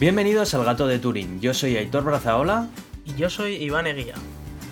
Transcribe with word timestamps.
Bienvenidos 0.00 0.54
al 0.54 0.64
Gato 0.64 0.86
de 0.86 1.00
Turín. 1.00 1.40
Yo 1.40 1.52
soy 1.52 1.76
Aitor 1.76 2.04
Brazaola. 2.04 2.68
Y 3.04 3.16
yo 3.16 3.28
soy 3.28 3.56
Iván 3.56 3.88
Eguía. 3.88 4.14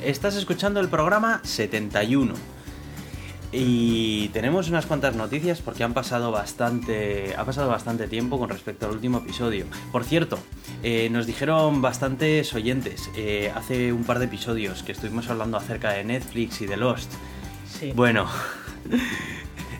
Estás 0.00 0.36
escuchando 0.36 0.78
el 0.78 0.88
programa 0.88 1.40
71. 1.42 2.32
Y 3.50 4.28
tenemos 4.28 4.68
unas 4.68 4.86
cuantas 4.86 5.16
noticias 5.16 5.60
porque 5.62 5.82
han 5.82 5.94
pasado 5.94 6.30
bastante, 6.30 7.34
ha 7.36 7.44
pasado 7.44 7.68
bastante 7.68 8.06
tiempo 8.06 8.38
con 8.38 8.50
respecto 8.50 8.86
al 8.86 8.92
último 8.92 9.18
episodio. 9.18 9.66
Por 9.90 10.04
cierto, 10.04 10.38
eh, 10.84 11.08
nos 11.10 11.26
dijeron 11.26 11.82
bastantes 11.82 12.54
oyentes 12.54 13.10
eh, 13.16 13.50
hace 13.52 13.92
un 13.92 14.04
par 14.04 14.20
de 14.20 14.26
episodios 14.26 14.84
que 14.84 14.92
estuvimos 14.92 15.28
hablando 15.28 15.56
acerca 15.56 15.90
de 15.90 16.04
Netflix 16.04 16.60
y 16.60 16.66
de 16.66 16.76
Lost. 16.76 17.12
Sí. 17.68 17.90
Bueno, 17.96 18.28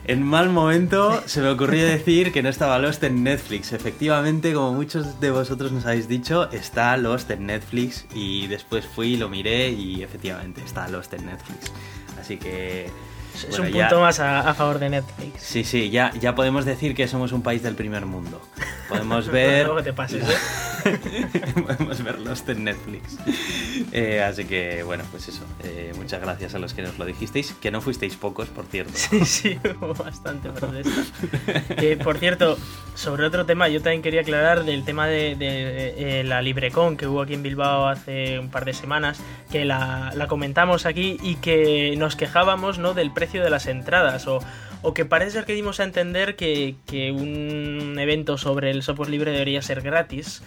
en 0.07 0.23
mal 0.23 0.49
momento 0.49 1.21
se 1.25 1.41
me 1.41 1.49
ocurrió 1.49 1.85
decir 1.85 2.31
que 2.31 2.41
no 2.41 2.49
estaba 2.49 2.79
Lost 2.79 3.03
en 3.03 3.23
Netflix. 3.23 3.73
Efectivamente, 3.73 4.53
como 4.53 4.73
muchos 4.73 5.19
de 5.19 5.31
vosotros 5.31 5.71
nos 5.71 5.85
habéis 5.85 6.07
dicho, 6.07 6.49
está 6.51 6.95
Lost 6.97 7.29
en 7.31 7.45
Netflix 7.45 8.05
y 8.15 8.47
después 8.47 8.85
fui 8.85 9.17
lo 9.17 9.27
miré 9.27 9.69
y 9.69 10.01
efectivamente 10.01 10.61
está 10.65 10.87
Lost 10.87 11.13
en 11.13 11.25
Netflix. 11.25 11.71
Así 12.19 12.37
que... 12.37 12.89
Es 13.43 13.49
bueno, 13.57 13.65
un 13.65 13.71
ya- 13.73 13.87
punto 13.89 14.01
más 14.01 14.19
a, 14.19 14.49
a 14.49 14.53
favor 14.53 14.79
de 14.79 14.89
Netflix. 14.89 15.41
Sí, 15.41 15.63
sí, 15.63 15.89
ya, 15.89 16.11
ya 16.19 16.35
podemos 16.35 16.65
decir 16.65 16.95
que 16.95 17.07
somos 17.07 17.31
un 17.31 17.41
país 17.41 17.63
del 17.63 17.75
primer 17.75 18.05
mundo. 18.05 18.41
Podemos 18.89 19.27
ver... 19.31 19.65
Luego 19.65 19.83
te 19.83 19.93
pases, 19.93 20.23
¿eh? 20.27 20.35
Podemos 21.67 22.01
ver 22.03 22.19
Lost 22.19 22.47
en 22.49 22.63
Netflix. 22.63 23.17
Eh, 23.91 24.21
así 24.23 24.45
que, 24.45 24.83
bueno, 24.83 25.03
pues 25.11 25.27
eso. 25.27 25.43
eh, 25.63 25.91
muchas 25.97 26.21
gracias 26.21 26.55
a 26.55 26.59
los 26.59 26.73
que 26.73 26.81
nos 26.83 26.97
lo 26.97 27.05
dijisteis. 27.05 27.53
Que 27.61 27.71
no 27.71 27.81
fuisteis 27.81 28.15
pocos, 28.15 28.47
por 28.49 28.65
cierto. 28.65 28.93
Sí, 28.97 29.25
sí, 29.25 29.59
hubo 29.81 29.93
bastante 29.93 30.49
protesta. 30.49 31.01
Eh, 31.77 31.97
por 32.01 32.17
cierto, 32.17 32.57
sobre 32.95 33.25
otro 33.25 33.45
tema, 33.45 33.67
yo 33.69 33.81
también 33.81 34.01
quería 34.01 34.21
aclarar 34.21 34.63
del 34.65 34.83
tema 34.85 35.07
de, 35.07 35.35
de, 35.35 36.23
la 36.23 36.41
LibreCon 36.41 36.95
que 36.97 37.07
hubo 37.07 37.21
aquí 37.21 37.33
en 37.33 37.43
Bilbao 37.43 37.87
hace 37.87 38.39
un 38.39 38.49
par 38.49 38.65
de 38.65 38.73
semanas, 38.73 39.19
que 39.51 39.65
la, 39.65 40.11
la 40.15 40.27
comentamos 40.27 40.85
aquí 40.85 41.17
y 41.21 41.35
que 41.35 41.95
nos 41.97 42.15
quejábamos 42.15 42.79
¿no? 42.79 42.93
del 42.93 43.11
precio 43.11 43.26
de 43.33 43.49
las 43.49 43.67
entradas, 43.67 44.27
o, 44.27 44.39
o 44.81 44.93
que 44.93 45.05
parece 45.05 45.31
ser 45.31 45.45
que 45.45 45.53
dimos 45.53 45.79
a 45.79 45.83
entender 45.83 46.35
que, 46.35 46.75
que 46.85 47.11
un 47.11 47.97
evento 47.99 48.37
sobre 48.37 48.71
el 48.71 48.83
software 48.83 49.09
libre 49.09 49.31
debería 49.31 49.61
ser 49.61 49.81
gratis. 49.81 50.41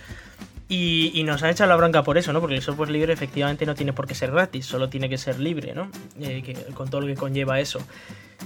Y, 0.72 1.11
y 1.14 1.25
nos 1.25 1.42
han 1.42 1.50
echado 1.50 1.69
la 1.69 1.75
bronca 1.75 2.05
por 2.05 2.17
eso, 2.17 2.33
¿no? 2.33 2.41
Porque 2.41 2.55
el 2.55 2.62
software 2.62 2.91
libre 2.91 3.12
efectivamente 3.12 3.67
no 3.67 3.75
tiene 3.75 3.92
por 3.92 4.06
qué 4.06 4.14
ser 4.14 4.31
gratis, 4.31 4.67
solo 4.67 4.89
tiene 4.89 5.09
que 5.09 5.19
ser 5.19 5.41
libre, 5.41 5.75
¿no? 5.75 5.91
Eh, 6.20 6.42
que- 6.45 6.55
con 6.75 6.89
todo 6.89 7.00
lo 7.00 7.09
que 7.09 7.17
conlleva 7.17 7.59
eso. 7.59 7.81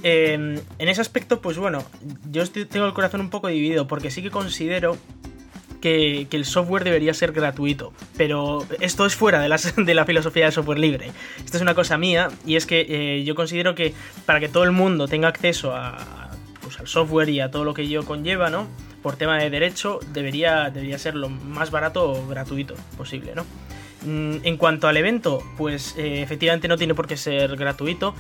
Eh, 0.03 0.33
en 0.79 0.89
ese 0.89 1.03
aspecto, 1.03 1.43
pues 1.43 1.59
bueno, 1.59 1.85
yo 2.31 2.49
tengo 2.51 2.87
el 2.87 2.95
corazón 2.95 3.21
un 3.21 3.29
poco 3.29 3.49
dividido, 3.49 3.87
porque 3.87 4.11
sí 4.11 4.23
que 4.23 4.31
considero 4.31 4.97
que, 5.85 6.27
el 6.31 6.47
software 6.47 6.83
debería 6.83 7.13
ser 7.13 7.33
gratuito. 7.33 7.93
Pero 8.17 8.67
esto 8.81 9.05
es 9.05 9.15
fuera 9.15 9.41
de, 9.77 9.95
la 9.95 10.05
filosofía 10.07 10.45
del 10.45 10.53
software 10.53 10.79
libre. 10.79 11.11
Esto 11.45 11.59
es 11.59 11.63
una 11.63 11.75
cosa 11.75 11.99
mía, 11.99 12.31
y 12.47 12.57
es 12.57 12.65
que 12.65 12.87
eh, 12.89 13.25
yo 13.25 13.35
considero 13.35 13.75
que 13.75 13.93
para 14.25 14.41
que 14.41 14.49
todo 14.49 14.65
el 14.65 14.73
mundo 14.73 15.07
tenga 15.09 15.29
acceso 15.29 15.75
a, 15.77 16.31
pues, 16.63 16.81
al 16.81 16.89
software 16.89 17.29
y 17.29 17.41
a 17.41 17.51
todo 17.51 17.65
lo 17.65 17.75
que 17.75 17.83
ello 17.83 18.05
conlleva, 18.07 18.49
¿no? 18.49 18.67
Por 19.03 19.17
tema 19.17 19.37
de 19.37 19.51
derecho, 19.51 20.01
debería, 20.15 20.71
debería 20.71 20.99
ser 20.99 21.15
lo 21.15 21.29
más 21.29 21.71
barato 21.71 22.11
o 22.11 22.27
gratuito 22.27 22.75
posible, 22.97 23.35
¿no? 23.35 23.45
Mm, 24.07 24.39
En 24.43 24.57
cuanto 24.57 24.89
al 24.89 24.97
evento, 24.97 25.43
pues 25.59 25.95
eh, 25.99 26.23
efectivamente 26.23 26.67
no 26.67 26.79
tiene 26.79 26.95
por 26.95 27.07
qué 27.07 27.19
ser 27.19 27.57
gratuito, 27.57 28.15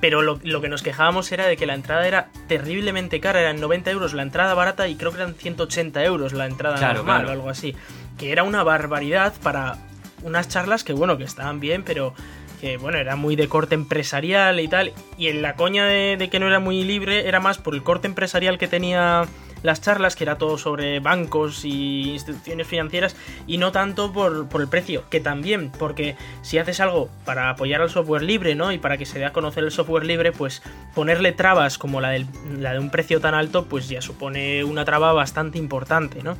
pero 0.00 0.22
lo, 0.22 0.40
lo 0.42 0.60
que 0.60 0.68
nos 0.68 0.82
quejábamos 0.82 1.30
era 1.32 1.46
de 1.46 1.56
que 1.56 1.66
la 1.66 1.74
entrada 1.74 2.06
era 2.06 2.28
terriblemente 2.48 3.20
cara, 3.20 3.40
eran 3.40 3.60
90 3.60 3.90
euros 3.90 4.14
la 4.14 4.22
entrada 4.22 4.54
barata 4.54 4.88
y 4.88 4.94
creo 4.96 5.10
que 5.12 5.18
eran 5.18 5.34
180 5.34 6.02
euros 6.04 6.32
la 6.32 6.46
entrada 6.46 6.76
Claro, 6.76 6.98
normal 6.98 7.22
claro. 7.22 7.28
o 7.28 7.32
algo 7.32 7.50
así, 7.50 7.74
que 8.18 8.32
era 8.32 8.42
una 8.42 8.62
barbaridad 8.62 9.34
para 9.42 9.76
unas 10.22 10.48
charlas 10.48 10.84
que 10.84 10.92
bueno, 10.92 11.16
que 11.18 11.24
estaban 11.24 11.60
bien, 11.60 11.82
pero 11.82 12.14
que 12.60 12.76
bueno, 12.76 12.98
era 12.98 13.16
muy 13.16 13.36
de 13.36 13.48
corte 13.48 13.74
empresarial 13.74 14.60
y 14.60 14.68
tal, 14.68 14.92
y 15.16 15.28
en 15.28 15.40
la 15.42 15.54
coña 15.54 15.86
de, 15.86 16.16
de 16.18 16.28
que 16.28 16.38
no 16.40 16.46
era 16.46 16.60
muy 16.60 16.82
libre 16.84 17.26
era 17.26 17.40
más 17.40 17.56
por 17.58 17.74
el 17.74 17.82
corte 17.82 18.06
empresarial 18.06 18.58
que 18.58 18.68
tenía 18.68 19.24
las 19.62 19.80
charlas, 19.80 20.16
que 20.16 20.24
era 20.24 20.38
todo 20.38 20.56
sobre 20.58 21.00
bancos 21.00 21.64
y 21.64 22.12
instituciones 22.12 22.66
financieras, 22.66 23.16
y 23.46 23.58
no 23.58 23.72
tanto 23.72 24.12
por, 24.12 24.48
por 24.48 24.60
el 24.60 24.68
precio, 24.68 25.04
que 25.10 25.20
también, 25.20 25.70
porque 25.78 26.16
si 26.42 26.58
haces 26.58 26.80
algo 26.80 27.08
para 27.24 27.50
apoyar 27.50 27.80
al 27.82 27.90
software 27.90 28.22
libre, 28.22 28.54
¿no? 28.54 28.72
Y 28.72 28.78
para 28.78 28.96
que 28.96 29.06
se 29.06 29.18
dé 29.18 29.24
a 29.26 29.32
conocer 29.32 29.64
el 29.64 29.70
software 29.70 30.04
libre, 30.04 30.32
pues 30.32 30.62
ponerle 30.94 31.32
trabas 31.32 31.78
como 31.78 32.00
la, 32.00 32.10
del- 32.10 32.26
la 32.58 32.72
de 32.72 32.78
un 32.78 32.90
precio 32.90 33.20
tan 33.20 33.34
alto, 33.34 33.66
pues 33.66 33.88
ya 33.88 34.00
supone 34.02 34.64
una 34.64 34.84
traba 34.84 35.12
bastante 35.12 35.58
importante, 35.58 36.22
¿no? 36.22 36.36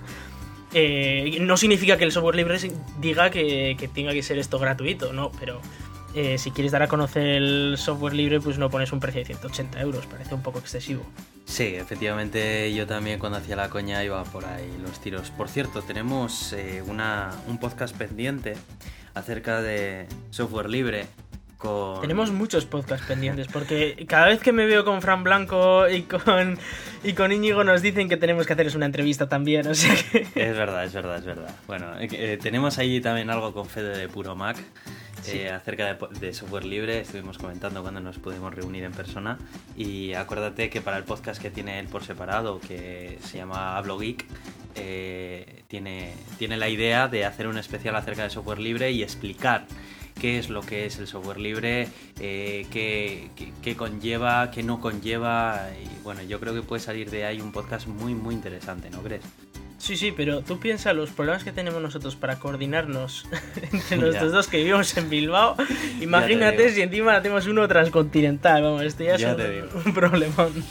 Eh, 0.72 1.38
no 1.40 1.56
significa 1.56 1.96
que 1.96 2.04
el 2.04 2.12
software 2.12 2.36
libre 2.36 2.58
diga 3.00 3.30
que, 3.30 3.76
que 3.78 3.88
tenga 3.88 4.12
que 4.12 4.22
ser 4.22 4.38
esto 4.38 4.58
gratuito, 4.58 5.12
no, 5.12 5.32
pero 5.40 5.60
eh, 6.14 6.38
si 6.38 6.52
quieres 6.52 6.70
dar 6.72 6.82
a 6.82 6.86
conocer 6.88 7.26
el 7.26 7.74
software 7.76 8.14
libre, 8.14 8.40
pues 8.40 8.56
no 8.58 8.70
pones 8.70 8.92
un 8.92 9.00
precio 9.00 9.20
de 9.20 9.24
180 9.26 9.80
euros, 9.80 10.06
parece 10.06 10.34
un 10.34 10.42
poco 10.42 10.60
excesivo. 10.60 11.02
Sí, 11.50 11.74
efectivamente 11.74 12.72
yo 12.72 12.86
también 12.86 13.18
cuando 13.18 13.38
hacía 13.38 13.56
la 13.56 13.68
coña 13.68 14.04
iba 14.04 14.22
por 14.22 14.44
ahí 14.44 14.72
los 14.80 15.00
tiros. 15.00 15.32
Por 15.32 15.48
cierto, 15.48 15.82
tenemos 15.82 16.52
eh, 16.52 16.80
una, 16.86 17.30
un 17.48 17.58
podcast 17.58 17.94
pendiente 17.96 18.54
acerca 19.14 19.60
de 19.60 20.06
software 20.30 20.70
libre 20.70 21.06
con... 21.58 22.00
Tenemos 22.02 22.30
muchos 22.30 22.66
podcasts 22.66 23.04
pendientes, 23.04 23.48
porque 23.48 24.06
cada 24.08 24.28
vez 24.28 24.40
que 24.40 24.52
me 24.52 24.64
veo 24.64 24.84
con 24.84 25.02
Fran 25.02 25.24
Blanco 25.24 25.88
y 25.88 26.02
con, 26.02 26.56
y 27.02 27.14
con 27.14 27.32
Íñigo 27.32 27.64
nos 27.64 27.82
dicen 27.82 28.08
que 28.08 28.16
tenemos 28.16 28.46
que 28.46 28.52
hacerles 28.52 28.76
una 28.76 28.86
entrevista 28.86 29.28
también, 29.28 29.66
o 29.66 29.74
sea 29.74 29.92
que... 30.12 30.20
Es 30.20 30.56
verdad, 30.56 30.84
es 30.84 30.92
verdad, 30.92 31.18
es 31.18 31.24
verdad. 31.24 31.54
Bueno, 31.66 31.98
eh, 31.98 32.08
eh, 32.12 32.38
tenemos 32.40 32.78
ahí 32.78 33.00
también 33.00 33.28
algo 33.28 33.52
con 33.52 33.66
Fede 33.66 33.98
de 33.98 34.08
Puro 34.08 34.36
Mac 34.36 34.56
Sí. 35.22 35.38
eh, 35.38 35.50
acerca 35.50 35.94
de, 35.94 36.32
software 36.32 36.64
libre. 36.64 37.00
Estuvimos 37.00 37.38
comentando 37.38 37.82
cuando 37.82 38.00
nos 38.00 38.18
pudimos 38.18 38.54
reunir 38.54 38.84
en 38.84 38.92
persona. 38.92 39.38
Y 39.76 40.14
acuérdate 40.14 40.70
que 40.70 40.80
para 40.80 40.96
el 40.96 41.04
podcast 41.04 41.40
que 41.40 41.50
tiene 41.50 41.78
él 41.78 41.88
por 41.88 42.04
separado, 42.04 42.60
que 42.60 43.18
se 43.24 43.38
llama 43.38 43.76
Hablo 43.76 43.98
Geek, 43.98 44.24
eh, 44.76 45.62
tiene, 45.68 46.14
tiene 46.38 46.56
la 46.56 46.68
idea 46.68 47.08
de 47.08 47.24
hacer 47.24 47.46
un 47.48 47.58
especial 47.58 47.96
acerca 47.96 48.22
de 48.22 48.30
software 48.30 48.58
libre 48.60 48.90
y 48.92 49.02
explicar 49.02 49.66
qué 50.20 50.38
es 50.38 50.48
lo 50.50 50.60
que 50.62 50.86
es 50.86 50.98
el 50.98 51.06
software 51.06 51.40
libre, 51.40 51.88
eh, 52.20 52.66
qué, 52.70 53.30
qué- 53.36 53.52
qué 53.62 53.76
conlleva, 53.76 54.50
qué 54.50 54.62
no 54.62 54.80
conlleva. 54.80 55.68
Y 55.82 56.02
bueno, 56.02 56.22
yo 56.22 56.38
creo 56.40 56.54
que 56.54 56.62
puede 56.62 56.80
salir 56.82 57.10
de 57.10 57.24
ahí 57.24 57.40
un 57.40 57.52
podcast 57.52 57.86
muy, 57.86 58.14
muy 58.14 58.34
interesante, 58.34 58.90
¿no 58.90 59.00
crees? 59.02 59.22
Sí, 59.80 59.96
sí, 59.96 60.12
pero 60.14 60.42
tú 60.42 60.60
piensas 60.60 60.94
los 60.94 61.08
problemas 61.10 61.42
que 61.42 61.52
tenemos 61.52 61.80
nosotros 61.80 62.14
para 62.14 62.38
coordinarnos 62.38 63.26
entre 63.72 63.96
nosotros 63.96 64.32
dos 64.32 64.46
que 64.46 64.58
vivimos 64.58 64.94
en 64.98 65.08
Bilbao. 65.08 65.56
Imagínate 66.02 66.68
si 66.68 66.82
encima 66.82 67.16
hacemos 67.16 67.46
uno 67.46 67.66
transcontinental, 67.66 68.62
vamos, 68.62 68.82
esto 68.82 69.04
ya, 69.04 69.16
Ya 69.16 69.32
es 69.32 69.38
un, 69.38 69.50
digo. 69.50 69.68
un 69.86 69.94
problemón. 69.94 70.52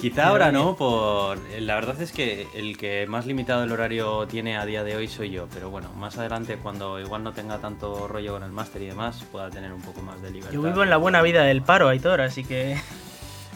Quizá 0.00 0.26
ahora 0.26 0.50
no, 0.50 0.76
por 0.76 1.38
la 1.58 1.76
verdad 1.76 2.00
es 2.02 2.12
que 2.12 2.46
el 2.54 2.76
que 2.76 3.06
más 3.06 3.26
limitado 3.26 3.62
el 3.62 3.72
horario 3.72 4.26
tiene 4.26 4.56
a 4.58 4.66
día 4.66 4.82
de 4.82 4.96
hoy 4.96 5.06
soy 5.06 5.30
yo, 5.30 5.48
pero 5.54 5.70
bueno, 5.70 5.90
más 5.92 6.18
adelante 6.18 6.58
cuando 6.60 7.00
igual 7.00 7.22
no 7.22 7.32
tenga 7.32 7.58
tanto 7.58 8.06
rollo 8.08 8.32
con 8.32 8.42
el 8.42 8.50
máster 8.50 8.82
y 8.82 8.86
demás, 8.86 9.24
pueda 9.30 9.50
tener 9.50 9.72
un 9.72 9.80
poco 9.80 10.02
más 10.02 10.20
de 10.20 10.30
libertad. 10.30 10.52
Yo 10.52 10.62
vivo 10.62 10.82
en 10.82 10.90
la 10.90 10.96
buena 10.96 11.22
vida 11.22 11.44
del 11.44 11.62
paro, 11.62 11.88
Aitor, 11.88 12.20
así 12.20 12.44
que... 12.44 12.76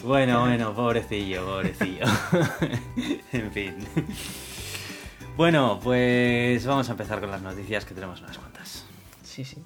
Bueno, 0.03 0.41
bueno, 0.41 0.73
pobrecillo, 0.73 1.45
pobrecillo. 1.45 2.05
en 3.33 3.51
fin. 3.51 3.75
Bueno, 5.35 5.79
pues 5.83 6.65
vamos 6.65 6.87
a 6.89 6.91
empezar 6.91 7.19
con 7.19 7.31
las 7.31 7.41
noticias 7.41 7.85
que 7.85 7.93
tenemos 7.93 8.21
unas 8.21 8.37
cuantas. 8.37 8.85
Sí, 9.23 9.43
sí. 9.43 9.63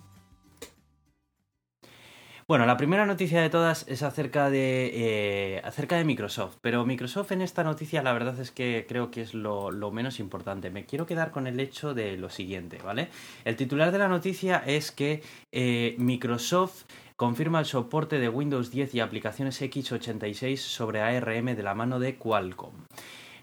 Bueno, 2.52 2.66
la 2.66 2.76
primera 2.76 3.06
noticia 3.06 3.42
de 3.42 3.50
todas 3.50 3.86
es 3.88 4.04
acerca 4.04 4.50
de, 4.50 4.92
eh, 4.94 5.62
acerca 5.64 5.96
de 5.96 6.04
Microsoft, 6.04 6.58
pero 6.60 6.86
Microsoft 6.86 7.32
en 7.32 7.42
esta 7.42 7.64
noticia 7.64 8.04
la 8.04 8.12
verdad 8.12 8.38
es 8.42 8.52
que 8.52 8.86
creo 8.90 9.10
que 9.10 9.22
es 9.22 9.34
lo, 9.34 9.72
lo 9.72 9.92
menos 9.92 10.20
importante. 10.20 10.70
Me 10.70 10.86
quiero 10.86 11.06
quedar 11.06 11.32
con 11.32 11.48
el 11.48 11.62
hecho 11.62 11.94
de 11.94 12.18
lo 12.18 12.30
siguiente, 12.30 12.80
¿vale? 12.84 13.08
El 13.46 13.56
titular 13.56 13.94
de 13.94 14.00
la 14.00 14.10
noticia 14.10 14.62
es 14.66 14.92
que 14.92 15.24
eh, 15.54 15.96
Microsoft 15.98 16.84
confirma 17.16 17.60
el 17.60 17.66
soporte 17.66 18.20
de 18.20 18.30
Windows 18.30 18.72
10 18.72 18.96
y 18.96 19.00
aplicaciones 19.00 19.62
x86 19.62 20.58
sobre 20.58 21.02
ARM 21.02 21.56
de 21.56 21.64
la 21.64 21.76
mano 21.76 22.00
de 22.00 22.16
Qualcomm. 22.16 22.76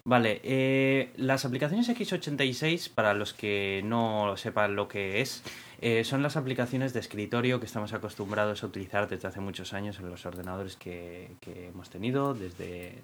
Vale, 0.04 0.40
eh, 0.42 1.12
las 1.16 1.44
aplicaciones 1.44 1.88
x86, 1.88 2.88
para 2.88 3.12
los 3.12 3.34
que 3.34 3.82
no 3.84 4.36
sepan 4.36 4.74
lo 4.74 4.88
que 4.88 5.20
es, 5.20 5.42
eh, 5.80 6.02
son 6.02 6.22
las 6.22 6.36
aplicaciones 6.36 6.92
de 6.94 7.00
escritorio 7.00 7.60
que 7.60 7.66
estamos 7.66 7.92
acostumbrados 7.92 8.62
a 8.62 8.66
utilizar 8.66 9.08
desde 9.08 9.28
hace 9.28 9.40
muchos 9.40 9.74
años 9.74 9.98
en 9.98 10.08
los 10.08 10.24
ordenadores 10.24 10.76
que, 10.76 11.32
que 11.40 11.68
hemos 11.68 11.90
tenido, 11.90 12.32
desde, 12.32 13.02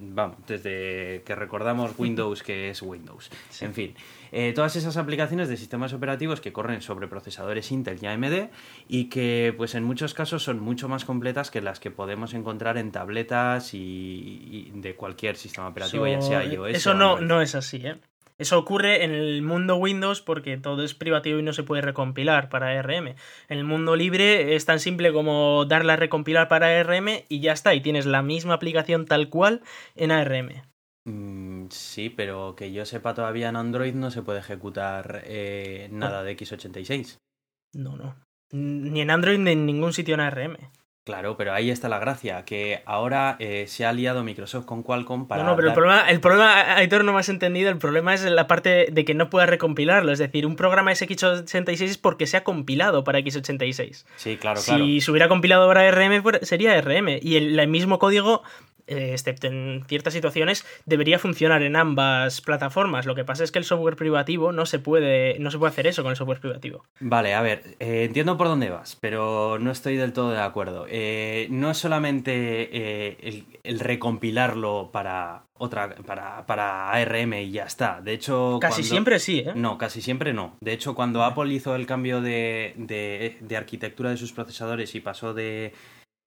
vamos, 0.00 0.38
desde 0.46 1.22
que 1.24 1.34
recordamos 1.34 1.92
Windows 1.98 2.42
que 2.42 2.70
es 2.70 2.82
Windows. 2.82 3.30
Sí. 3.50 3.64
En 3.64 3.74
fin, 3.74 3.94
eh, 4.32 4.52
todas 4.54 4.76
esas 4.76 4.96
aplicaciones 4.96 5.48
de 5.48 5.56
sistemas 5.56 5.92
operativos 5.92 6.40
que 6.40 6.52
corren 6.52 6.82
sobre 6.82 7.08
procesadores 7.08 7.70
Intel 7.72 7.98
y 8.00 8.06
AMD 8.06 8.50
y 8.88 9.04
que 9.04 9.54
pues 9.56 9.74
en 9.74 9.84
muchos 9.84 10.14
casos 10.14 10.42
son 10.42 10.60
mucho 10.60 10.88
más 10.88 11.04
completas 11.04 11.50
que 11.50 11.60
las 11.60 11.80
que 11.80 11.90
podemos 11.90 12.34
encontrar 12.34 12.78
en 12.78 12.92
tabletas 12.92 13.74
y, 13.74 13.78
y 13.78 14.80
de 14.80 14.94
cualquier 14.94 15.36
sistema 15.36 15.68
operativo, 15.68 16.06
ya 16.06 16.20
sea 16.20 16.44
iOS 16.44 16.76
Eso 16.76 16.94
no, 16.94 17.20
no 17.20 17.42
es 17.42 17.54
así, 17.54 17.78
¿eh? 17.84 17.96
Eso 18.40 18.58
ocurre 18.58 19.04
en 19.04 19.10
el 19.10 19.42
mundo 19.42 19.76
Windows 19.76 20.22
porque 20.22 20.56
todo 20.56 20.82
es 20.82 20.94
privativo 20.94 21.38
y 21.38 21.42
no 21.42 21.52
se 21.52 21.62
puede 21.62 21.82
recompilar 21.82 22.48
para 22.48 22.70
ARM. 22.70 23.08
En 23.08 23.58
el 23.58 23.64
mundo 23.64 23.96
libre 23.96 24.56
es 24.56 24.64
tan 24.64 24.80
simple 24.80 25.12
como 25.12 25.66
darle 25.66 25.92
a 25.92 25.96
recompilar 25.96 26.48
para 26.48 26.80
ARM 26.80 27.22
y 27.28 27.40
ya 27.40 27.52
está, 27.52 27.74
y 27.74 27.82
tienes 27.82 28.06
la 28.06 28.22
misma 28.22 28.54
aplicación 28.54 29.04
tal 29.04 29.28
cual 29.28 29.60
en 29.94 30.10
ARM. 30.10 30.62
Mm, 31.04 31.66
sí, 31.68 32.08
pero 32.08 32.56
que 32.56 32.72
yo 32.72 32.86
sepa 32.86 33.12
todavía 33.12 33.50
en 33.50 33.56
Android 33.56 33.92
no 33.92 34.10
se 34.10 34.22
puede 34.22 34.38
ejecutar 34.38 35.20
eh, 35.26 35.90
nada 35.92 36.22
de 36.22 36.34
x86. 36.34 37.18
No, 37.74 37.94
no. 37.98 38.16
Ni 38.52 39.02
en 39.02 39.10
Android 39.10 39.38
ni 39.38 39.50
en 39.50 39.66
ningún 39.66 39.92
sitio 39.92 40.14
en 40.14 40.20
ARM. 40.20 40.56
Claro, 41.10 41.36
pero 41.36 41.52
ahí 41.52 41.70
está 41.70 41.88
la 41.88 41.98
gracia, 41.98 42.44
que 42.44 42.82
ahora 42.86 43.34
eh, 43.40 43.64
se 43.66 43.84
ha 43.84 43.88
aliado 43.88 44.22
Microsoft 44.22 44.64
con 44.64 44.84
Qualcomm 44.84 45.26
para... 45.26 45.42
No, 45.42 45.50
no, 45.50 45.56
pero 45.56 45.66
el 45.66 45.74
problema, 45.74 46.08
el 46.08 46.20
problema, 46.20 46.76
Aitor, 46.76 47.04
no 47.04 47.12
me 47.12 47.18
has 47.18 47.28
entendido, 47.28 47.68
el 47.68 47.78
problema 47.78 48.14
es 48.14 48.22
la 48.22 48.46
parte 48.46 48.86
de 48.92 49.04
que 49.04 49.12
no 49.12 49.28
pueda 49.28 49.46
recompilarlo, 49.46 50.12
es 50.12 50.20
decir, 50.20 50.46
un 50.46 50.54
programa 50.54 50.92
es 50.92 51.02
x86 51.02 51.82
es 51.82 51.98
porque 51.98 52.28
se 52.28 52.36
ha 52.36 52.44
compilado 52.44 53.02
para 53.02 53.18
x86. 53.18 54.04
Sí, 54.14 54.36
claro, 54.36 54.60
claro. 54.64 54.84
Si 54.84 55.00
se 55.00 55.10
hubiera 55.10 55.26
compilado 55.26 55.66
para 55.66 55.80
ARM, 55.80 56.22
pues, 56.22 56.38
sería 56.42 56.78
ARM, 56.78 57.18
y 57.20 57.34
el 57.34 57.66
mismo 57.66 57.98
código 57.98 58.44
excepto 58.90 59.46
en 59.46 59.84
ciertas 59.86 60.12
situaciones, 60.12 60.64
debería 60.84 61.18
funcionar 61.18 61.62
en 61.62 61.76
ambas 61.76 62.40
plataformas. 62.40 63.06
Lo 63.06 63.14
que 63.14 63.24
pasa 63.24 63.44
es 63.44 63.52
que 63.52 63.58
el 63.58 63.64
software 63.64 63.96
privativo 63.96 64.52
no 64.52 64.66
se 64.66 64.78
puede, 64.78 65.38
no 65.38 65.50
se 65.50 65.58
puede 65.58 65.70
hacer 65.70 65.86
eso 65.86 66.02
con 66.02 66.10
el 66.10 66.16
software 66.16 66.40
privativo. 66.40 66.84
Vale, 67.00 67.34
a 67.34 67.42
ver, 67.42 67.76
eh, 67.78 68.04
entiendo 68.04 68.36
por 68.36 68.48
dónde 68.48 68.70
vas, 68.70 68.96
pero 69.00 69.58
no 69.58 69.70
estoy 69.70 69.96
del 69.96 70.12
todo 70.12 70.30
de 70.30 70.40
acuerdo. 70.40 70.86
Eh, 70.88 71.46
no 71.50 71.70
es 71.70 71.78
solamente 71.78 73.28
el, 73.64 73.80
recompilarlo 73.80 74.90
para 74.92 75.44
otra 75.54 75.94
para, 76.06 76.46
para, 76.46 76.90
ARM 76.90 77.34
y 77.34 77.50
ya 77.50 77.64
está. 77.64 78.00
De 78.00 78.12
hecho, 78.12 78.58
casi 78.60 78.82
siempre 78.82 79.18
sí, 79.18 79.40
¿eh? 79.40 79.52
No, 79.54 79.78
casi 79.78 80.00
siempre 80.00 80.32
no. 80.32 80.56
De 80.60 80.72
hecho, 80.72 80.94
cuando 80.94 81.22
Apple 81.22 81.52
hizo 81.52 81.74
el 81.74 81.86
cambio 81.86 82.20
de, 82.20 82.74
de 83.40 83.56
arquitectura 83.56 84.10
de 84.10 84.16
sus 84.16 84.32
procesadores 84.32 84.94
y 84.94 85.00
pasó 85.00 85.34
de 85.34 85.72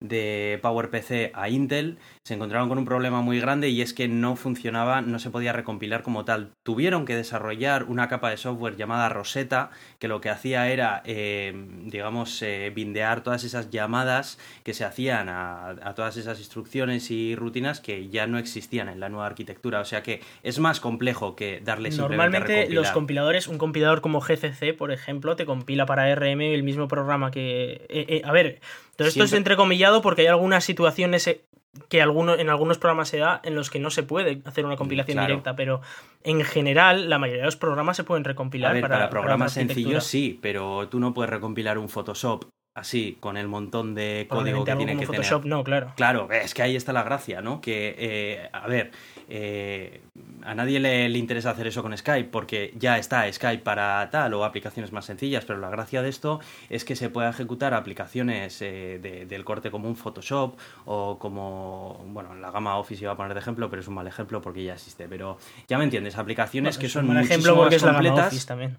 de 0.04 0.60
PowerPC 0.62 1.32
a 1.34 1.50
Intel, 1.50 1.98
se 2.24 2.34
encontraron 2.34 2.68
con 2.70 2.78
un 2.78 2.86
problema 2.86 3.22
muy 3.22 3.40
grande 3.40 3.70
y 3.70 3.82
es 3.82 3.94
que 3.94 4.08
no 4.08 4.36
funcionaba, 4.36 5.02
no 5.02 5.18
se 5.18 5.30
podía 5.30 5.54
recompilar 5.54 6.04
como 6.04 6.26
tal. 6.26 6.52
Tuvieron 6.64 7.06
que 7.06 7.16
desarrollar 7.16 7.86
una 7.86 8.10
capa 8.10 8.30
de 8.30 8.38
software 8.38 8.76
llamada 8.76 9.08
Rosetta, 9.10 9.72
que 10.00 10.10
lo 10.10 10.20
que 10.20 10.30
hacía 10.30 10.70
era, 10.70 11.02
eh, 11.06 11.54
digamos, 11.86 12.42
eh, 12.42 12.72
bindear 12.76 13.24
todas 13.24 13.46
esas 13.46 13.72
llamadas 13.72 14.38
que 14.64 14.74
se 14.74 14.84
hacían 14.84 15.30
a, 15.30 15.94
todas 15.96 16.18
esas 16.18 16.38
instrucciones 16.40 17.10
y 17.10 17.36
rutinas 17.36 17.80
que 17.80 18.10
ya 18.10 18.28
no 18.28 18.38
existían 18.38 18.90
en 18.90 19.00
la 19.00 19.08
nueva 19.08 19.28
arquitectura. 19.28 19.80
O 19.80 19.86
sea 19.86 20.04
que 20.04 20.20
es 20.44 20.60
más 20.60 20.82
complejo 20.82 21.36
que 21.36 21.62
darle 21.64 21.92
simplemente 21.92 22.18
Normalmente 22.18 22.74
los 22.74 22.92
compiladores, 22.92 23.48
un 23.48 23.58
compilador 23.58 24.02
como 24.02 24.20
GCC, 24.20 24.74
por 24.78 24.92
ejemplo, 24.92 25.38
te 25.38 25.46
compila 25.46 25.86
para 25.86 26.14
RM 26.14 26.42
el 26.42 26.64
mismo 26.64 26.90
programa 26.90 27.32
que... 27.32 27.86
Eh, 27.88 28.22
a 28.26 28.34
ver, 28.34 28.60
todo 28.96 29.08
esto 29.08 29.24
es 29.24 29.34
entrecomillado 29.34 30.02
porque 30.02 30.22
hay 30.22 30.28
algunas 30.28 30.64
situaciones 30.64 31.28
eh, 31.28 31.46
que 31.90 32.00
en 32.00 32.50
algunos 32.50 32.78
programas 32.78 33.10
se 33.10 33.18
da 33.18 33.42
en 33.44 33.56
los 33.56 33.70
que 33.70 33.80
no 33.80 33.90
se 33.90 34.04
puede 34.04 34.42
hacer 34.46 34.66
una 34.66 34.76
compilación 34.76 35.20
directa, 35.20 35.56
pero 35.56 35.82
en 36.24 36.44
general 36.44 37.10
la 37.10 37.18
mayoría 37.18 37.42
de 37.42 37.48
los 37.48 37.56
programas 37.56 37.98
se 37.98 38.04
pueden 38.04 38.24
recompilar. 38.24 38.80
para, 38.80 39.10
programas 39.10 39.54
sencillos 39.54 40.04
sí, 40.04 40.38
pero 40.42 40.88
tú 40.90 41.00
no 41.00 41.14
puedes 41.14 41.30
recompilar 41.30 41.78
un 41.78 41.90
Photoshop 41.90 42.46
así, 42.76 43.18
con 43.20 43.38
el 43.38 43.48
montón 43.48 43.94
de 43.94 44.26
código 44.30 44.64
que 44.66 44.76
tiene 44.76 44.98
que 44.98 45.06
Photoshop, 45.06 45.46
no, 45.46 45.64
claro. 45.64 45.94
Claro, 45.96 46.32
es 46.32 46.54
que 46.54 46.64
ahí 46.64 46.76
está 46.76 46.92
la 46.94 47.04
gracia, 47.04 47.42
¿no? 47.42 47.62
Que, 47.62 47.96
eh, 47.98 48.50
a 48.52 48.68
ver, 48.68 48.92
eh, 49.30 50.02
a 50.44 50.56
nadie 50.56 50.80
le, 50.80 51.08
interesa 51.10 51.52
hacer 51.52 51.68
eso 51.68 51.82
con 51.82 51.96
Skype 51.96 52.30
porque 52.30 52.74
ya 52.78 52.98
está 52.98 53.32
Skype 53.32 53.64
para 53.64 54.10
tal 54.10 54.34
o 54.34 54.44
aplicaciones 54.44 54.92
más 54.92 55.06
sencillas, 55.06 55.46
pero 55.46 55.60
la 55.60 55.70
gracia 55.70 56.02
de 56.02 56.10
esto 56.10 56.40
es 56.70 56.84
que 56.84 56.96
se 56.96 57.10
pueda 57.10 57.30
ejecutar 57.30 57.74
aplicaciones 57.74 58.62
eh, 58.62 59.26
del 59.28 59.46
corte 59.46 59.70
como 59.70 59.88
un 59.88 59.96
Photoshop 59.96 60.58
o 60.86 61.20
como, 61.20 62.04
bueno, 62.08 62.34
la 62.36 62.52
gama 62.52 62.78
Office 62.78 63.04
iba 63.04 63.14
a 63.14 63.18
poner 63.18 63.34
de 63.34 63.40
ejemplo, 63.40 63.70
pero 63.70 63.82
es 63.82 63.88
un 63.88 63.94
mal 63.94 64.08
ejemplo 64.08 64.42
porque 64.42 64.64
ya 64.64 64.74
existe, 64.74 65.08
pero 65.08 65.38
ya 65.68 65.78
me 65.78 65.84
entiendes, 65.84 66.18
aplicaciones 66.18 66.78
que 66.78 66.90
son 66.90 67.16
ejemplo 67.18 67.56
porque 67.56 67.78
más 67.80 67.84
completas. 67.84 68.34
Es 68.34 68.46
también. 68.46 68.78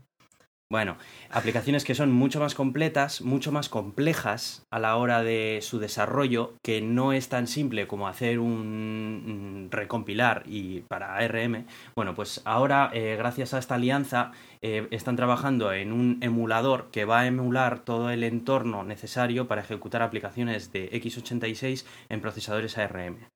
Bueno, 0.70 0.96
aplicaciones 1.30 1.84
que 1.84 1.94
son 1.94 2.10
mucho 2.10 2.40
más 2.40 2.54
completas, 2.54 3.20
mucho 3.20 3.52
más 3.52 3.68
complejas 3.68 4.64
a 4.70 4.78
la 4.78 4.96
hora 4.96 5.22
de 5.22 5.60
su 5.62 5.78
desarrollo, 5.78 6.54
que 6.62 6.80
no 6.80 7.12
es 7.12 7.28
tan 7.28 7.46
simple 7.46 7.86
como 7.86 8.08
hacer 8.08 8.38
un 8.38 9.68
recompilar 9.70 10.42
y 10.46 10.80
para 10.80 11.16
ARM. 11.16 11.66
Bueno, 11.94 12.14
pues 12.14 12.40
ahora, 12.46 12.90
eh, 12.94 13.14
gracias 13.16 13.52
a 13.52 13.58
esta 13.58 13.74
alianza, 13.74 14.32
eh, 14.62 14.88
están 14.90 15.16
trabajando 15.16 15.72
en 15.72 15.92
un 15.92 16.18
emulador 16.22 16.90
que 16.90 17.04
va 17.04 17.20
a 17.20 17.26
emular 17.26 17.80
todo 17.80 18.10
el 18.10 18.24
entorno 18.24 18.84
necesario 18.84 19.46
para 19.46 19.60
ejecutar 19.60 20.02
aplicaciones 20.02 20.72
de 20.72 20.90
x86 20.90 21.84
en 22.08 22.20
procesadores 22.22 22.78
ARM. 22.78 23.33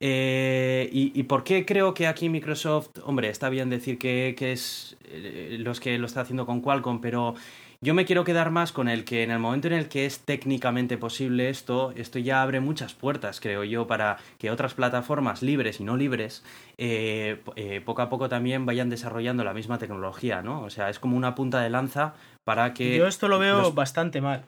Eh, 0.00 0.88
y, 0.92 1.22
por 1.24 1.44
qué 1.44 1.64
creo 1.64 1.94
que 1.94 2.06
aquí 2.06 2.28
Microsoft, 2.28 2.90
hombre, 3.04 3.28
está 3.30 3.48
bien 3.48 3.68
decir 3.68 3.98
que, 3.98 4.34
es 4.38 4.96
eh, 5.04 5.56
los 5.58 5.80
que 5.80 5.98
lo 5.98 6.06
está 6.06 6.20
haciendo 6.20 6.46
con 6.46 6.60
Qualcomm, 6.60 7.00
pero 7.00 7.34
yo 7.80 7.94
me 7.94 8.04
quiero 8.04 8.24
quedar 8.24 8.50
más 8.50 8.72
con 8.72 8.88
el 8.88 9.04
que 9.04 9.22
en 9.22 9.30
el 9.30 9.38
momento 9.38 9.68
en 9.68 9.74
el 9.74 9.88
que 9.88 10.06
es 10.06 10.20
técnicamente 10.20 10.98
posible 10.98 11.48
esto, 11.48 11.92
esto 11.96 12.18
ya 12.18 12.42
abre 12.42 12.60
muchas 12.60 12.94
puertas, 12.94 13.40
creo 13.40 13.64
yo, 13.64 13.86
para 13.86 14.18
que 14.38 14.50
otras 14.50 14.74
plataformas 14.74 15.42
libres 15.42 15.80
y 15.80 15.84
no 15.84 15.96
libres 15.96 16.44
eh, 16.76 17.40
poco 17.84 18.02
a 18.02 18.08
poco 18.08 18.28
también 18.28 18.66
vayan 18.66 18.90
desarrollando 18.90 19.42
la 19.42 19.54
misma 19.54 19.78
tecnología, 19.78 20.42
¿no? 20.42 20.62
O 20.62 20.70
sea, 20.70 20.90
es 20.90 20.98
como 20.98 21.16
una 21.16 21.34
punta 21.34 21.60
de 21.60 21.70
lanza 21.70 22.14
para 22.44 22.72
que... 22.72 22.96
Yo 22.96 23.06
esto 23.06 23.28
lo 23.28 23.38
veo 23.38 23.72
bastante 23.72 24.20
mal. 24.20 24.44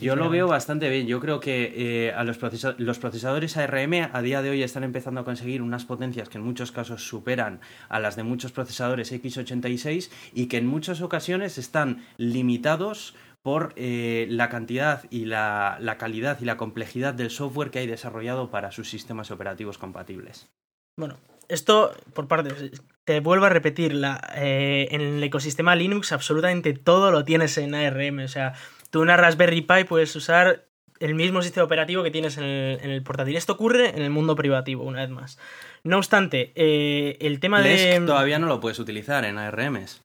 Yo 0.00 0.16
lo 0.16 0.30
veo 0.30 0.46
bastante 0.46 0.88
bien. 0.88 1.06
Yo 1.06 1.20
creo 1.20 1.40
que 1.40 2.06
eh, 2.06 2.12
a 2.12 2.24
los, 2.24 2.38
procesadores 2.38 3.56
ARM 3.56 4.08
a 4.12 4.22
día 4.22 4.42
de 4.42 4.50
hoy 4.50 4.62
están 4.62 4.84
empezando 4.84 5.20
a 5.20 5.24
conseguir 5.24 5.62
unas 5.62 5.84
potencias 5.84 6.28
que 6.28 6.38
en 6.38 6.44
muchos 6.44 6.72
casos 6.72 7.06
superan 7.06 7.60
a 7.88 8.00
las 8.00 8.16
de 8.16 8.22
muchos 8.22 8.52
procesadores 8.52 9.12
x86 9.12 10.10
y 10.32 10.46
que 10.46 10.58
en 10.58 10.66
muchas 10.66 11.00
ocasiones 11.02 11.58
están 11.58 12.04
limitados 12.16 13.14
por 13.42 13.72
eh, 13.76 14.26
la 14.30 14.48
cantidad 14.48 15.04
y 15.10 15.24
la, 15.24 15.78
calidad 15.98 16.38
y 16.40 16.44
la 16.44 16.56
complejidad 16.56 17.12
del 17.12 17.30
software 17.30 17.70
que 17.70 17.80
hay 17.80 17.86
desarrollado 17.86 18.50
para 18.50 18.70
sus 18.70 18.88
sistemas 18.88 19.30
operativos 19.30 19.78
compatibles. 19.78 20.48
Bueno, 20.96 21.18
esto 21.48 21.92
por 22.14 22.28
parte, 22.28 22.70
te 23.04 23.20
vuelvo 23.20 23.46
a 23.46 23.48
repetir, 23.48 23.94
la, 23.94 24.20
eh, 24.36 24.88
en 24.92 25.00
el 25.00 25.22
ecosistema 25.22 25.74
Linux 25.74 26.12
absolutamente 26.12 26.72
todo 26.72 27.10
lo 27.10 27.24
tienes 27.24 27.58
en 27.58 27.74
ARM, 27.74 28.20
o 28.20 28.28
sea, 28.28 28.54
tú 28.92 29.00
una 29.00 29.16
Raspberry 29.16 29.62
Pi 29.62 29.84
puedes 29.88 30.14
usar 30.14 30.68
el 31.00 31.14
mismo 31.16 31.42
sistema 31.42 31.64
operativo 31.64 32.04
que 32.04 32.12
tienes 32.12 32.36
en 32.36 32.44
el, 32.44 33.02
portátil. 33.02 33.36
Esto 33.36 33.54
ocurre 33.54 33.88
en 33.88 34.02
el 34.02 34.10
mundo 34.10 34.36
privativo, 34.36 34.84
una 34.84 35.00
vez 35.00 35.10
más. 35.10 35.38
No 35.82 35.96
obstante, 35.96 36.52
eh, 36.54 37.16
el 37.20 37.40
tema 37.40 37.60
de... 37.60 38.00
todavía 38.06 38.38
no 38.38 38.46
lo 38.46 38.60
puedes 38.60 38.78
utilizar 38.78 39.24
en 39.24 39.38
ARMs. 39.38 40.02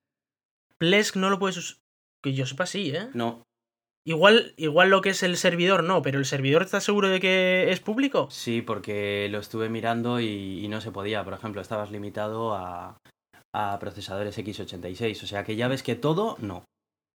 Plesk 0.80 1.18
no 1.18 1.30
lo 1.30 1.38
puedes 1.38 1.58
usar... 1.58 1.78
Que 2.24 2.34
yo 2.34 2.48
sepa 2.48 2.66
sí, 2.66 2.92
¿eh? 2.96 3.10
No. 3.14 3.44
Igual, 4.04 4.54
igual 4.58 4.90
lo 4.90 5.02
que 5.02 5.10
es 5.10 5.22
el 5.22 5.38
servidor 5.38 5.84
no, 5.84 6.02
pero 6.02 6.18
¿el 6.18 6.26
servidor 6.26 6.64
está 6.64 6.80
seguro 6.80 7.10
de 7.10 7.20
que 7.20 7.72
es 7.72 7.80
público? 7.80 8.30
Sí, 8.32 8.64
porque 8.64 9.28
lo 9.30 9.38
estuve 9.38 9.70
mirando 9.70 10.20
y, 10.20 10.64
y 10.64 10.68
no 10.68 10.82
se 10.82 10.92
podía. 10.92 11.24
Por 11.24 11.34
ejemplo, 11.34 11.62
estabas 11.62 11.92
limitado 11.92 12.56
a, 12.56 12.98
a 13.54 13.78
procesadores 13.80 14.38
x86. 14.38 15.24
O 15.24 15.28
sea 15.28 15.44
que 15.44 15.56
ya 15.56 15.68
ves 15.68 15.84
que 15.84 15.96
todo 15.96 16.38
no. 16.40 16.64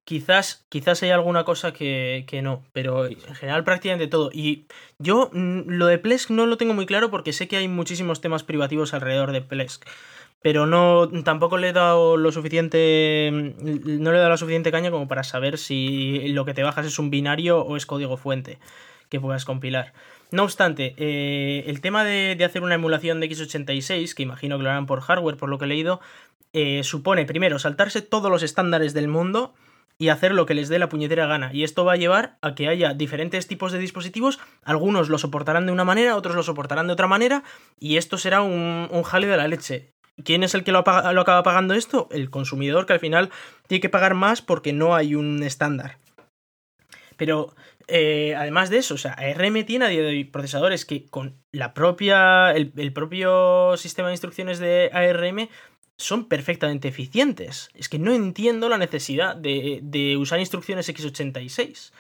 Quizás, 0.05 0.67
quizás 0.69 1.03
hay 1.03 1.11
alguna 1.11 1.45
cosa 1.45 1.73
que, 1.73 2.25
que, 2.27 2.43
no, 2.43 2.65
pero 2.73 3.07
en 3.07 3.35
general 3.35 3.63
prácticamente 3.63 4.09
todo. 4.09 4.31
Y 4.33 4.67
yo 4.99 5.31
mm, 5.33 5.63
lo 5.69 5.87
de 5.87 5.99
Plesk 5.99 6.31
no 6.31 6.47
lo 6.47 6.57
tengo 6.57 6.75
muy 6.75 6.87
claro 6.87 7.11
porque 7.11 7.33
sé 7.33 7.47
que 7.47 7.57
hay 7.57 7.69
muchísimos 7.69 8.21
temas 8.21 8.43
privativos 8.43 8.95
alrededor 8.95 9.31
de 9.33 9.43
Plesk. 9.43 9.85
Pero 10.43 10.67
no, 10.67 11.09
tampoco 11.23 11.57
le 11.57 11.69
he 11.69 11.73
dado 11.73 12.17
lo 12.17 12.33
suficiente. 12.33 13.31
Mm, 13.33 14.03
no 14.03 14.11
le 14.11 14.17
he 14.17 14.21
dado 14.21 14.31
la 14.31 14.37
suficiente 14.37 14.73
caña 14.73 14.91
como 14.91 15.07
para 15.07 15.23
saber 15.23 15.57
si 15.57 16.29
lo 16.29 16.45
que 16.45 16.55
te 16.55 16.65
bajas 16.65 16.85
es 16.87 16.99
un 16.99 17.11
binario 17.11 17.61
o 17.61 17.77
es 17.77 17.87
código 17.87 18.17
fuente 18.17 18.59
que 19.09 19.21
puedas 19.21 19.45
compilar. 19.45 19.93
No 20.33 20.45
obstante, 20.45 20.95
eh, 20.97 21.65
el 21.67 21.83
tema 21.83 22.03
de, 22.03 22.43
hacer 22.45 22.63
una 22.63 22.77
emulación 22.77 23.21
de 23.21 23.29
x86, 23.29 24.15
que 24.15 24.23
imagino 24.23 24.57
que 24.57 24.65
lo 24.65 24.71
harán 24.71 24.87
por 24.87 25.03
hardware, 25.03 25.37
por 25.37 25.51
lo 25.51 25.59
que 25.59 25.67
he 25.67 25.69
leído, 25.69 26.01
eh, 26.55 26.83
supone 26.83 27.27
primero 27.27 27.59
saltarse 27.59 28.01
todos 28.01 28.31
los 28.31 28.43
estándares 28.43 28.95
del 28.95 29.09
mundo 29.09 29.53
y 30.03 30.09
hacer 30.09 30.33
lo 30.33 30.47
que 30.47 30.55
les 30.55 30.69
dé 30.69 30.81
la 30.81 30.89
puñetera 30.89 31.27
gana. 31.27 31.51
Y 31.53 31.63
esto 31.63 31.85
va 31.85 31.93
a 31.93 31.97
llevar 31.97 32.37
a 32.43 32.57
que 32.57 32.67
haya 32.67 32.93
diferentes 32.93 33.47
tipos 33.47 33.71
de 33.71 33.79
dispositivos, 33.79 34.41
algunos 34.65 35.09
lo 35.09 35.17
soportarán 35.17 35.65
de 35.65 35.71
una 35.71 35.85
manera, 35.85 36.17
otros 36.17 36.35
lo 36.35 36.43
soportarán 36.43 36.89
de 36.89 36.95
otra 36.95 37.07
manera, 37.07 37.45
y 37.79 37.99
esto 37.99 38.19
será 38.19 38.43
un, 38.43 38.89
un 38.91 39.03
jale 39.05 39.29
de 39.29 39.37
la 39.37 39.47
leche. 39.47 39.93
¿Quién 40.25 40.43
es 40.43 40.57
el 40.57 40.65
que 40.65 40.73
lo, 40.73 40.83
lo 40.83 41.21
acaba 41.21 41.45
pagando 41.45 41.75
esto? 41.75 42.09
El 42.11 42.31
consumidor, 42.31 42.85
que 42.85 42.95
al 42.95 42.99
final 42.99 43.31
tiene 43.69 43.81
que 43.81 43.91
pagar 43.91 44.15
más 44.15 44.43
porque 44.43 44.73
no 44.73 44.97
hay 44.97 45.15
un 45.15 45.41
estándar. 45.45 45.99
Pero 47.17 47.55
eh, 47.87 48.35
además 48.37 48.71
de 48.71 48.79
eso, 48.79 48.95
o 48.95 48.99
sea, 48.99 49.13
ARM 49.13 49.65
tiene 49.65 49.85
a 49.85 49.89
día 49.89 50.03
de 50.03 50.09
hoy 50.09 50.25
procesadores 50.25 50.85
que 50.85 51.07
con 51.07 51.37
la 51.53 51.75
propia. 51.75 52.51
El, 52.51 52.73
el, 52.77 52.93
propio 52.93 53.77
sistema 53.77 54.09
de 54.09 54.15
instrucciones 54.15 54.59
de 54.59 54.91
ARM 54.93 55.49
son 55.97 56.27
perfectamente 56.29 56.89
eficientes. 56.89 57.71
Es 57.75 57.89
que 57.89 57.99
no 57.99 58.13
entiendo 58.13 58.69
la 58.69 58.79
necesidad 58.79 59.37
de, 59.37 59.81
de 59.83 60.17
usar 60.17 60.41
instrucciones 60.41 60.89
x86 60.89 61.93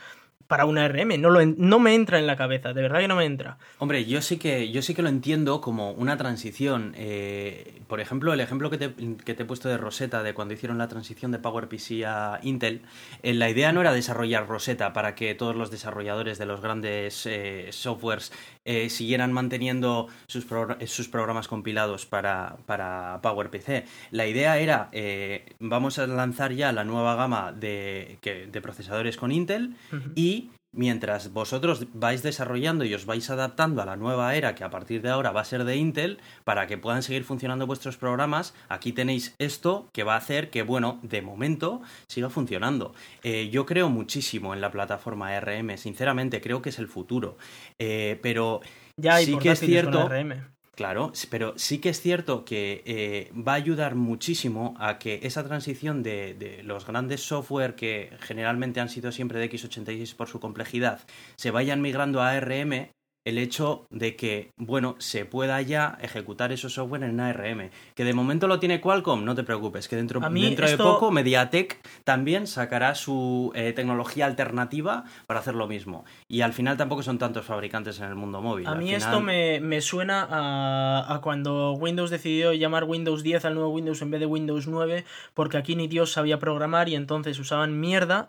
para 0.52 0.66
una 0.66 0.86
RM. 0.86 1.18
No, 1.18 1.30
lo, 1.30 1.44
no 1.46 1.78
me 1.78 1.94
entra 1.94 2.18
en 2.18 2.26
la 2.26 2.36
cabeza, 2.36 2.74
de 2.74 2.82
verdad 2.82 3.00
que 3.00 3.08
no 3.08 3.16
me 3.16 3.24
entra. 3.24 3.56
Hombre, 3.78 4.04
yo 4.04 4.20
sí 4.20 4.36
que, 4.36 4.70
yo 4.70 4.82
sí 4.82 4.94
que 4.94 5.00
lo 5.00 5.08
entiendo 5.08 5.62
como 5.62 5.92
una 5.92 6.18
transición. 6.18 6.92
Eh, 6.94 7.80
por 7.88 8.00
ejemplo, 8.00 8.34
el 8.34 8.40
ejemplo 8.40 8.68
que 8.68 8.76
te, 8.76 8.92
que 9.24 9.32
te, 9.32 9.44
he 9.44 9.46
puesto 9.46 9.70
de 9.70 9.78
Rosetta, 9.78 10.22
de 10.22 10.34
cuando 10.34 10.52
hicieron 10.52 10.76
la 10.76 10.88
transición 10.88 11.32
de 11.32 11.38
PowerPC 11.38 12.04
a 12.06 12.38
Intel, 12.42 12.82
eh, 13.22 13.32
la 13.32 13.48
idea 13.48 13.72
no 13.72 13.80
era 13.80 13.94
desarrollar 13.94 14.46
Rosetta 14.46 14.92
para 14.92 15.14
que 15.14 15.34
todos 15.34 15.56
los 15.56 15.70
desarrolladores 15.70 16.36
de 16.36 16.44
los 16.44 16.60
grandes 16.60 17.24
eh, 17.24 17.68
softwares 17.70 18.30
eh, 18.64 18.90
siguieran 18.90 19.32
manteniendo 19.32 20.08
sus, 20.26 20.46
sus 20.86 21.08
programas 21.08 21.48
compilados 21.48 22.06
para, 22.06 22.56
para, 22.66 23.20
PowerPC. 23.22 23.84
La 24.10 24.26
idea 24.26 24.58
era, 24.58 24.88
eh, 24.92 25.54
vamos 25.58 25.98
a 25.98 26.06
lanzar 26.06 26.52
ya 26.52 26.72
la 26.72 26.84
nueva 26.84 27.16
gama 27.16 27.52
de, 27.52 28.18
que, 28.20 28.46
de 28.46 28.60
procesadores 28.60 29.16
con 29.16 29.32
Intel 29.32 29.74
uh 29.92 29.96
-huh. 29.96 30.12
y 30.14 30.50
mientras 30.72 31.32
vosotros 31.32 31.86
vais 31.92 32.22
desarrollando 32.22 32.84
y 32.84 32.94
os 32.94 33.06
vais 33.06 33.28
adaptando 33.30 33.82
a 33.82 33.86
la 33.86 33.96
nueva 33.96 34.34
era 34.34 34.54
que 34.54 34.64
a 34.64 34.70
partir 34.70 35.02
de 35.02 35.10
ahora 35.10 35.30
va 35.30 35.42
a 35.42 35.44
ser 35.44 35.64
de 35.64 35.76
Intel, 35.76 36.18
para 36.44 36.66
que 36.66 36.78
puedan 36.78 37.02
seguir 37.02 37.24
funcionando 37.24 37.66
vuestros 37.66 37.96
programas, 37.96 38.54
aquí 38.68 38.92
tenéis 38.92 39.34
esto 39.38 39.88
que 39.92 40.04
va 40.04 40.14
a 40.14 40.18
hacer 40.18 40.50
que, 40.50 40.62
bueno, 40.62 40.98
de 41.02 41.22
momento 41.22 41.82
siga 42.08 42.30
funcionando. 42.30 42.94
Eh, 43.22 43.50
yo 43.50 43.66
creo 43.66 43.90
muchísimo 43.90 44.54
en 44.54 44.60
la 44.60 44.70
plataforma 44.70 45.28
ARM, 45.28 45.76
sinceramente 45.76 46.40
creo 46.40 46.62
que 46.62 46.70
es 46.70 46.78
el 46.78 46.88
futuro, 46.88 47.36
eh, 47.78 48.18
pero 48.22 48.60
ya 48.96 49.16
hay 49.16 49.26
sí 49.26 49.38
que 49.38 49.52
es 49.52 49.60
cierto... 49.60 50.00
ARM. 50.00 50.52
Claro, 50.74 51.12
pero 51.28 51.52
sí 51.58 51.80
que 51.80 51.90
es 51.90 52.00
cierto 52.00 52.46
que 52.46 52.82
eh, 52.86 53.30
va 53.34 53.52
a 53.52 53.56
ayudar 53.56 53.94
muchísimo 53.94 54.74
a 54.78 54.98
que 54.98 55.20
esa 55.22 55.44
transición 55.44 56.02
de, 56.02 56.32
de, 56.32 56.62
los 56.62 56.86
grandes 56.86 57.20
software 57.20 57.74
que 57.74 58.10
generalmente 58.20 58.80
han 58.80 58.88
sido 58.88 59.12
siempre 59.12 59.38
de 59.38 59.50
x86 59.50 60.16
por 60.16 60.28
su 60.28 60.40
complejidad 60.40 61.00
se 61.36 61.50
vayan 61.50 61.82
migrando 61.82 62.22
a 62.22 62.30
ARM 62.30 62.88
el 63.24 63.38
hecho 63.38 63.86
de 63.90 64.16
que, 64.16 64.50
bueno, 64.56 64.96
se 64.98 65.24
pueda 65.24 65.60
ya 65.62 65.96
ejecutar 66.00 66.50
esos 66.50 66.74
software 66.74 67.04
en 67.04 67.20
ARM. 67.20 67.70
Que 67.94 68.04
de 68.04 68.14
momento 68.14 68.48
lo 68.48 68.58
tiene 68.58 68.80
Qualcomm, 68.80 69.24
no 69.24 69.34
te 69.34 69.44
preocupes, 69.44 69.86
que 69.86 69.96
dentro, 69.96 70.20
dentro 70.20 70.66
esto... 70.66 70.84
de 70.84 70.90
poco 70.90 71.10
Mediatek 71.12 71.80
también 72.04 72.46
sacará 72.46 72.94
su 72.94 73.52
eh, 73.54 73.72
tecnología 73.72 74.26
alternativa 74.26 75.04
para 75.26 75.40
hacer 75.40 75.54
lo 75.54 75.68
mismo. 75.68 76.04
Y 76.28 76.40
al 76.40 76.52
final 76.52 76.76
tampoco 76.76 77.02
son 77.02 77.18
tantos 77.18 77.44
fabricantes 77.44 78.00
en 78.00 78.06
el 78.06 78.16
mundo 78.16 78.42
móvil. 78.42 78.66
A 78.66 78.74
mí 78.74 78.86
final... 78.86 79.00
esto 79.00 79.20
me, 79.20 79.60
me 79.60 79.80
suena 79.80 80.26
a, 80.28 81.14
a, 81.14 81.20
cuando 81.20 81.72
Windows 81.74 82.10
decidió 82.10 82.52
llamar 82.52 82.84
Windows 82.84 83.22
10 83.22 83.44
al 83.44 83.54
nuevo 83.54 83.70
Windows 83.70 84.02
en 84.02 84.10
vez 84.10 84.20
de 84.20 84.26
Windows 84.26 84.66
9, 84.66 85.04
porque 85.34 85.56
aquí 85.56 85.76
ni 85.76 85.86
Dios 85.86 86.12
sabía 86.12 86.40
programar 86.40 86.88
y 86.88 86.96
entonces 86.96 87.38
usaban 87.38 87.78
mierda 87.78 88.28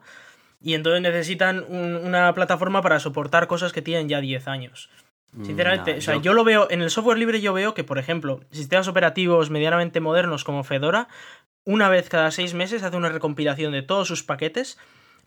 y 0.63 0.74
entonces 0.75 1.01
necesitan 1.01 1.65
un, 1.67 1.96
una 1.96 2.34
plataforma 2.34 2.82
para 2.82 3.00
soportar 3.00 3.48
cosas 3.48 3.74
que 3.74 3.82
tienen 3.82 4.08
ya 4.08 4.22
10 4.22 4.48
años. 4.48 4.89
Sinceramente, 5.43 5.93
no, 5.93 5.98
o 5.98 6.01
sea, 6.01 6.15
yo... 6.15 6.22
yo... 6.22 6.34
lo 6.34 6.43
veo, 6.43 6.67
en 6.72 6.82
el 6.82 6.89
software 6.89 7.17
libre 7.17 7.41
yo 7.41 7.53
veo 7.53 7.74
que, 7.74 7.84
por 7.84 7.98
ejemplo, 7.98 8.39
sistemas 8.51 8.88
operativos 8.88 9.50
medianamente 9.50 10.00
modernos 10.00 10.43
como 10.43 10.63
Fedora, 10.63 11.10
una 11.65 11.89
vez 11.89 12.08
cada 12.08 12.32
seis 12.32 12.53
meses 12.53 12.84
hace 12.84 12.96
una 12.96 13.10
recompilación 13.10 13.74
de 13.74 13.82
todos 13.82 14.08
sus 14.08 14.24
paquetes 14.24 14.77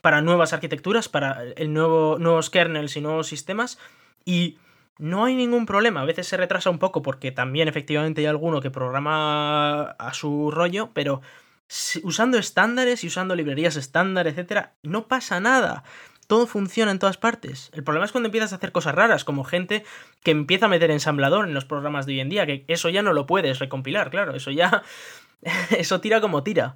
para 0.01 0.23
nuevas 0.23 0.53
arquitecturas, 0.53 1.09
para 1.09 1.43
el 1.57 1.73
nuevo, 1.73 2.17
nuevos 2.19 2.51
kernels 2.51 2.97
y 2.97 3.01
nuevos 3.01 3.27
sistemas, 3.27 3.79
y 4.25 4.59
no 4.99 5.25
hay 5.25 5.35
ningún 5.35 5.67
problema. 5.67 6.01
A 6.01 6.05
veces 6.07 6.27
se 6.27 6.37
retrasa 6.37 6.71
un 6.71 6.79
poco 6.79 7.03
porque 7.03 7.33
también 7.33 7.69
efectivamente 7.69 8.23
hay 8.23 8.27
alguno 8.27 8.61
que 8.61 8.71
programa 8.71 9.83
a 9.83 10.15
su 10.15 10.51
rollo, 10.51 10.91
pero 10.95 11.21
usando 12.03 12.39
estándares 12.39 13.05
y 13.05 13.09
usando 13.09 13.35
librerías 13.35 13.77
estándar, 13.77 14.27
etcétera, 14.27 14.75
no 14.83 15.09
pasa 15.09 15.41
nada. 15.41 15.85
Todo 16.27 16.47
funciona 16.47 16.91
en 16.91 16.99
todas 16.99 17.19
partes. 17.19 17.71
El 17.73 17.85
problema 17.85 18.05
es 18.05 18.13
cuando 18.13 18.27
empiezas 18.27 18.53
a 18.53 18.57
hacer 18.57 18.73
cosas 18.73 18.95
raras, 18.95 19.25
como 19.25 19.45
gente 19.45 19.85
que 20.23 20.33
empieza 20.33 20.67
a 20.67 20.69
meter 20.69 20.91
ensamblador 20.91 21.47
en 21.47 21.55
los 21.55 21.65
programas 21.65 22.07
de 22.07 22.15
hoy 22.15 22.21
en 22.21 22.29
día, 22.29 22.47
que 22.47 22.65
eso 22.69 22.89
ya 22.89 23.03
no 23.03 23.13
lo 23.13 23.27
puedes 23.27 23.59
recompilar, 23.61 24.11
claro, 24.11 24.35
eso 24.35 24.51
ya. 24.51 24.83
eso 25.79 26.01
tira 26.01 26.21
como 26.21 26.43
tira. 26.43 26.75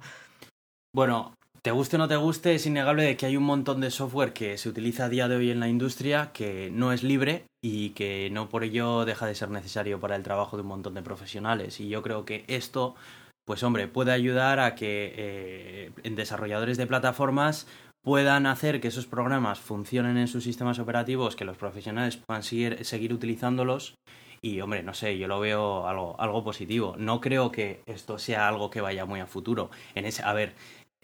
Bueno, 0.93 1.33
te 1.61 1.71
guste 1.71 1.97
o 1.97 1.99
no 1.99 2.07
te 2.07 2.15
guste, 2.15 2.55
es 2.55 2.65
innegable 2.65 3.03
de 3.03 3.17
que 3.17 3.27
hay 3.27 3.37
un 3.37 3.43
montón 3.43 3.81
de 3.81 3.91
software 3.91 4.33
que 4.33 4.57
se 4.57 4.67
utiliza 4.67 5.05
a 5.05 5.09
día 5.09 5.27
de 5.27 5.35
hoy 5.35 5.51
en 5.51 5.59
la 5.59 5.67
industria 5.67 6.31
que 6.33 6.71
no 6.71 6.91
es 6.91 7.03
libre 7.03 7.45
y 7.61 7.91
que 7.91 8.29
no 8.31 8.49
por 8.49 8.63
ello 8.63 9.05
deja 9.05 9.27
de 9.27 9.35
ser 9.35 9.51
necesario 9.51 9.99
para 9.99 10.15
el 10.15 10.23
trabajo 10.23 10.57
de 10.57 10.63
un 10.63 10.69
montón 10.69 10.95
de 10.95 11.03
profesionales. 11.03 11.79
Y 11.79 11.87
yo 11.87 12.01
creo 12.01 12.25
que 12.25 12.45
esto 12.47 12.95
pues 13.45 13.63
hombre, 13.63 13.87
puede 13.87 14.11
ayudar 14.11 14.59
a 14.59 14.75
que 14.75 15.13
eh, 15.15 15.91
desarrolladores 16.03 16.77
de 16.77 16.87
plataformas 16.87 17.67
puedan 18.03 18.45
hacer 18.45 18.81
que 18.81 18.87
esos 18.87 19.07
programas 19.07 19.59
funcionen 19.59 20.17
en 20.17 20.27
sus 20.27 20.43
sistemas 20.43 20.79
operativos, 20.79 21.35
que 21.35 21.45
los 21.45 21.57
profesionales 21.57 22.17
puedan 22.17 22.43
seguir, 22.43 22.83
seguir 22.85 23.13
utilizándolos. 23.13 23.95
Y 24.43 24.59
hombre, 24.61 24.81
no 24.81 24.95
sé, 24.95 25.19
yo 25.19 25.27
lo 25.27 25.39
veo 25.39 25.87
algo, 25.87 26.19
algo 26.19 26.43
positivo. 26.43 26.95
No 26.97 27.21
creo 27.21 27.51
que 27.51 27.83
esto 27.85 28.17
sea 28.17 28.47
algo 28.47 28.71
que 28.71 28.81
vaya 28.81 29.05
muy 29.05 29.19
a 29.19 29.27
futuro. 29.27 29.69
En 29.93 30.05
ese, 30.05 30.23
a 30.23 30.33
ver, 30.33 30.55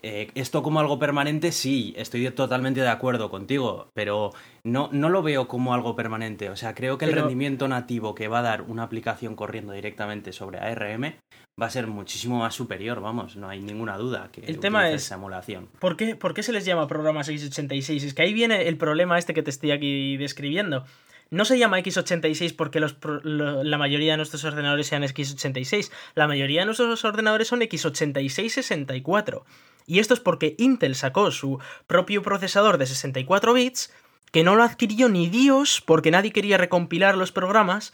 eh, 0.01 0.31
esto 0.33 0.63
como 0.63 0.79
algo 0.79 0.97
permanente, 0.97 1.51
sí, 1.51 1.93
estoy 1.97 2.29
totalmente 2.31 2.81
de 2.81 2.89
acuerdo 2.89 3.29
contigo, 3.29 3.89
pero 3.93 4.31
no, 4.63 4.89
no 4.91 5.09
lo 5.09 5.21
veo 5.21 5.47
como 5.47 5.75
algo 5.75 5.95
permanente. 5.95 6.49
O 6.49 6.55
sea, 6.55 6.73
creo 6.73 6.97
que 6.97 7.05
el 7.05 7.11
pero... 7.11 7.23
rendimiento 7.23 7.67
nativo 7.67 8.15
que 8.15 8.27
va 8.27 8.39
a 8.39 8.43
dar 8.43 8.63
una 8.63 8.83
aplicación 8.83 9.35
corriendo 9.35 9.73
directamente 9.73 10.33
sobre 10.33 10.59
ARM 10.59 11.15
va 11.59 11.65
a 11.65 11.69
ser 11.69 11.87
muchísimo 11.87 12.39
más 12.39 12.53
superior, 12.53 13.01
vamos, 13.01 13.35
no 13.35 13.49
hay 13.49 13.59
ninguna 13.59 13.97
duda 13.97 14.29
que 14.31 14.41
el 14.41 14.59
tema 14.59 14.89
es 14.89 15.05
esa 15.05 15.15
emulación. 15.15 15.67
¿por 15.79 15.97
qué, 15.97 16.15
¿Por 16.15 16.35
qué 16.35 16.43
se 16.43 16.51
les 16.51 16.65
llama 16.65 16.87
programas 16.87 17.29
x86? 17.29 18.03
Es 18.03 18.13
que 18.13 18.21
ahí 18.21 18.33
viene 18.33 18.67
el 18.67 18.77
problema 18.77 19.17
este 19.17 19.33
que 19.33 19.41
te 19.41 19.49
estoy 19.49 19.71
aquí 19.71 20.17
describiendo. 20.17 20.85
No 21.29 21.45
se 21.45 21.57
llama 21.57 21.79
x86 21.79 22.55
porque 22.55 22.79
los, 22.79 22.95
lo, 23.23 23.63
la 23.63 23.77
mayoría 23.77 24.13
de 24.13 24.17
nuestros 24.17 24.45
ordenadores 24.45 24.87
sean 24.87 25.03
x86. 25.03 25.91
La 26.15 26.27
mayoría 26.27 26.61
de 26.61 26.67
nuestros 26.67 27.03
ordenadores 27.03 27.47
son 27.47 27.59
x86-64. 27.61 29.43
Y 29.87 29.99
esto 29.99 30.13
es 30.13 30.19
porque 30.19 30.55
Intel 30.57 30.95
sacó 30.95 31.31
su 31.31 31.59
propio 31.85 32.21
procesador 32.21 32.77
de 32.77 32.85
64 32.85 33.53
bits, 33.53 33.91
que 34.31 34.43
no 34.43 34.55
lo 34.55 34.63
adquirió 34.63 35.09
ni 35.09 35.27
Dios 35.27 35.81
porque 35.85 36.11
nadie 36.11 36.31
quería 36.31 36.57
recompilar 36.57 37.17
los 37.17 37.31
programas. 37.31 37.93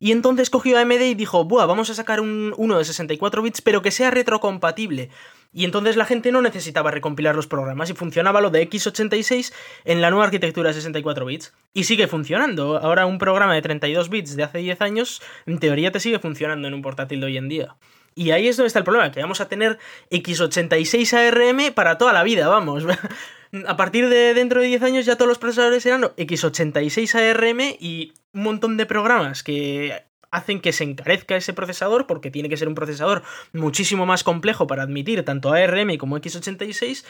Y 0.00 0.12
entonces 0.12 0.50
cogió 0.50 0.78
AMD 0.78 1.00
y 1.00 1.14
dijo, 1.14 1.44
Buah, 1.44 1.66
vamos 1.66 1.90
a 1.90 1.94
sacar 1.94 2.20
un, 2.20 2.54
uno 2.56 2.78
de 2.78 2.84
64 2.84 3.42
bits, 3.42 3.60
pero 3.62 3.82
que 3.82 3.90
sea 3.90 4.10
retrocompatible. 4.10 5.10
Y 5.52 5.64
entonces 5.64 5.96
la 5.96 6.04
gente 6.04 6.30
no 6.30 6.42
necesitaba 6.42 6.90
recompilar 6.90 7.34
los 7.34 7.46
programas 7.46 7.88
y 7.90 7.94
funcionaba 7.94 8.40
lo 8.40 8.50
de 8.50 8.68
x86 8.68 9.52
en 9.84 10.00
la 10.00 10.10
nueva 10.10 10.26
arquitectura 10.26 10.68
de 10.68 10.74
64 10.74 11.24
bits. 11.24 11.54
Y 11.72 11.84
sigue 11.84 12.06
funcionando. 12.06 12.78
Ahora 12.78 13.06
un 13.06 13.18
programa 13.18 13.54
de 13.54 13.62
32 13.62 14.10
bits 14.10 14.36
de 14.36 14.42
hace 14.42 14.58
10 14.58 14.80
años, 14.82 15.22
en 15.46 15.58
teoría 15.58 15.90
te 15.90 16.00
sigue 16.00 16.18
funcionando 16.18 16.68
en 16.68 16.74
un 16.74 16.82
portátil 16.82 17.20
de 17.20 17.26
hoy 17.26 17.36
en 17.38 17.48
día. 17.48 17.76
Y 18.14 18.32
ahí 18.32 18.48
es 18.48 18.56
donde 18.56 18.66
está 18.66 18.80
el 18.80 18.84
problema, 18.84 19.12
que 19.12 19.20
vamos 19.20 19.40
a 19.40 19.48
tener 19.48 19.78
x86 20.10 21.12
ARM 21.14 21.72
para 21.72 21.98
toda 21.98 22.12
la 22.12 22.24
vida, 22.24 22.48
vamos. 22.48 22.84
a 23.66 23.76
partir 23.76 24.08
de 24.08 24.34
dentro 24.34 24.60
de 24.60 24.68
10 24.68 24.82
años 24.82 25.06
ya 25.06 25.16
todos 25.16 25.28
los 25.28 25.38
procesadores 25.38 25.82
serán 25.82 26.02
x86 26.02 27.14
ARM 27.14 27.60
y 27.78 28.12
un 28.32 28.42
montón 28.42 28.76
de 28.76 28.86
programas 28.86 29.42
que 29.42 30.04
hacen 30.30 30.60
que 30.60 30.72
se 30.72 30.84
encarezca 30.84 31.36
ese 31.36 31.54
procesador 31.54 32.06
porque 32.06 32.30
tiene 32.30 32.48
que 32.48 32.56
ser 32.56 32.68
un 32.68 32.74
procesador 32.74 33.22
muchísimo 33.52 34.06
más 34.06 34.24
complejo 34.24 34.66
para 34.66 34.82
admitir 34.82 35.24
tanto 35.24 35.52
ARM 35.52 35.96
como 35.96 36.18
x86 36.18 37.04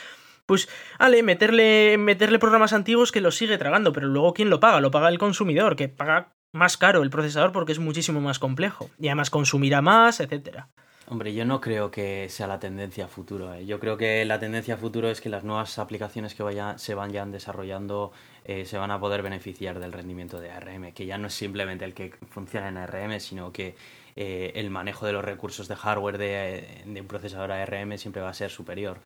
pues, 0.49 0.67
ale, 0.99 1.23
meterle, 1.23 1.99
meterle 1.99 2.39
programas 2.39 2.73
antiguos 2.73 3.13
que 3.13 3.21
los 3.21 3.37
sigue 3.37 3.59
tragando, 3.59 3.93
pero 3.93 4.07
luego 4.09 4.33
¿quién 4.33 4.49
lo 4.49 4.61
paga? 4.61 4.81
Lo 4.81 4.91
paga 4.91 5.11
el 5.11 5.19
consumidor, 5.19 5.77
que 5.77 5.91
paga 5.91 6.33
más 6.55 6.79
caro 6.79 7.03
el 7.03 7.11
procesador 7.11 7.53
porque 7.53 7.73
es 7.73 7.79
muchísimo 7.79 8.23
más 8.23 8.39
complejo 8.39 8.89
y 8.99 9.09
además 9.09 9.29
consumirá 9.29 9.83
más, 9.83 10.21
etcétera. 10.21 10.71
Hombre, 11.11 11.33
yo 11.33 11.47
no 11.47 11.63
creo 11.63 11.91
que 11.91 12.29
sea 12.29 12.47
la 12.47 12.59
tendencia 12.61 13.07
a 13.07 13.09
futuro. 13.09 13.55
¿eh? 13.55 13.65
Yo 13.65 13.81
creo 13.81 13.97
que 13.97 14.27
la 14.27 14.39
tendencia 14.39 14.75
a 14.75 14.77
futuro 14.77 15.09
es 15.09 15.23
que 15.23 15.31
las 15.31 15.43
nuevas 15.43 15.79
aplicaciones 15.79 16.35
que 16.35 16.43
vaya, 16.43 16.77
se 16.77 16.95
vayan 16.95 17.33
desarrollando 17.33 18.13
eh, 18.45 18.67
se 18.67 18.77
van 18.77 18.91
a 18.91 19.01
poder 19.01 19.23
beneficiar 19.23 19.79
del 19.81 19.93
rendimiento 19.93 20.39
de 20.39 20.51
ARM, 20.51 20.93
que 20.93 21.07
ya 21.07 21.17
no 21.17 21.29
es 21.29 21.35
simplemente 21.35 21.87
el 21.87 21.95
que 21.95 22.13
funciona 22.29 22.69
en 22.69 22.77
ARM, 22.77 23.21
sino 23.21 23.53
que 23.53 23.75
eh, 24.17 24.53
el 24.55 24.69
manejo 24.69 25.07
de 25.07 25.13
los 25.13 25.25
recursos 25.25 25.67
de 25.67 25.77
hardware 25.77 26.19
de, 26.19 26.83
de, 26.85 27.01
un 27.01 27.07
procesador 27.07 27.53
ARM 27.53 27.97
siempre 27.97 28.21
va 28.21 28.29
a 28.29 28.35
ser 28.35 28.51
superior. 28.51 29.01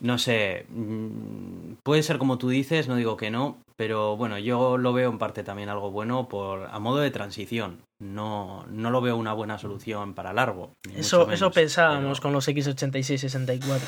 No 0.00 0.16
sé, 0.18 0.64
mm, 0.70 1.74
puede 1.82 2.02
ser 2.02 2.16
como 2.18 2.38
tú 2.38 2.48
dices, 2.48 2.88
no 2.88 2.96
digo 2.96 3.18
que 3.18 3.30
no, 3.30 3.58
pero 3.76 4.16
bueno, 4.16 4.38
yo 4.38 4.78
lo 4.78 4.92
veo 4.92 5.10
en 5.10 5.18
parte 5.18 5.42
también 5.42 5.68
algo 5.68 5.90
bueno 5.90 6.28
por 6.28 6.68
a 6.70 6.78
modo 6.78 6.98
de 6.98 7.10
transición. 7.10 7.82
No, 7.98 8.66
no 8.68 8.90
lo 8.90 9.00
veo 9.00 9.16
una 9.16 9.32
buena 9.32 9.58
solución 9.58 10.14
para 10.14 10.32
largo. 10.32 10.74
Eso, 10.94 11.20
menos, 11.20 11.34
eso 11.34 11.50
pensábamos 11.50 12.18
pero... 12.18 12.22
con 12.22 12.32
los 12.32 12.48
X86-64. 12.48 13.80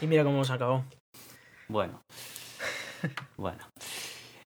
Y 0.00 0.06
mira 0.06 0.24
cómo 0.24 0.44
se 0.44 0.52
acabó. 0.52 0.84
Bueno. 1.68 2.02
bueno. 3.36 3.64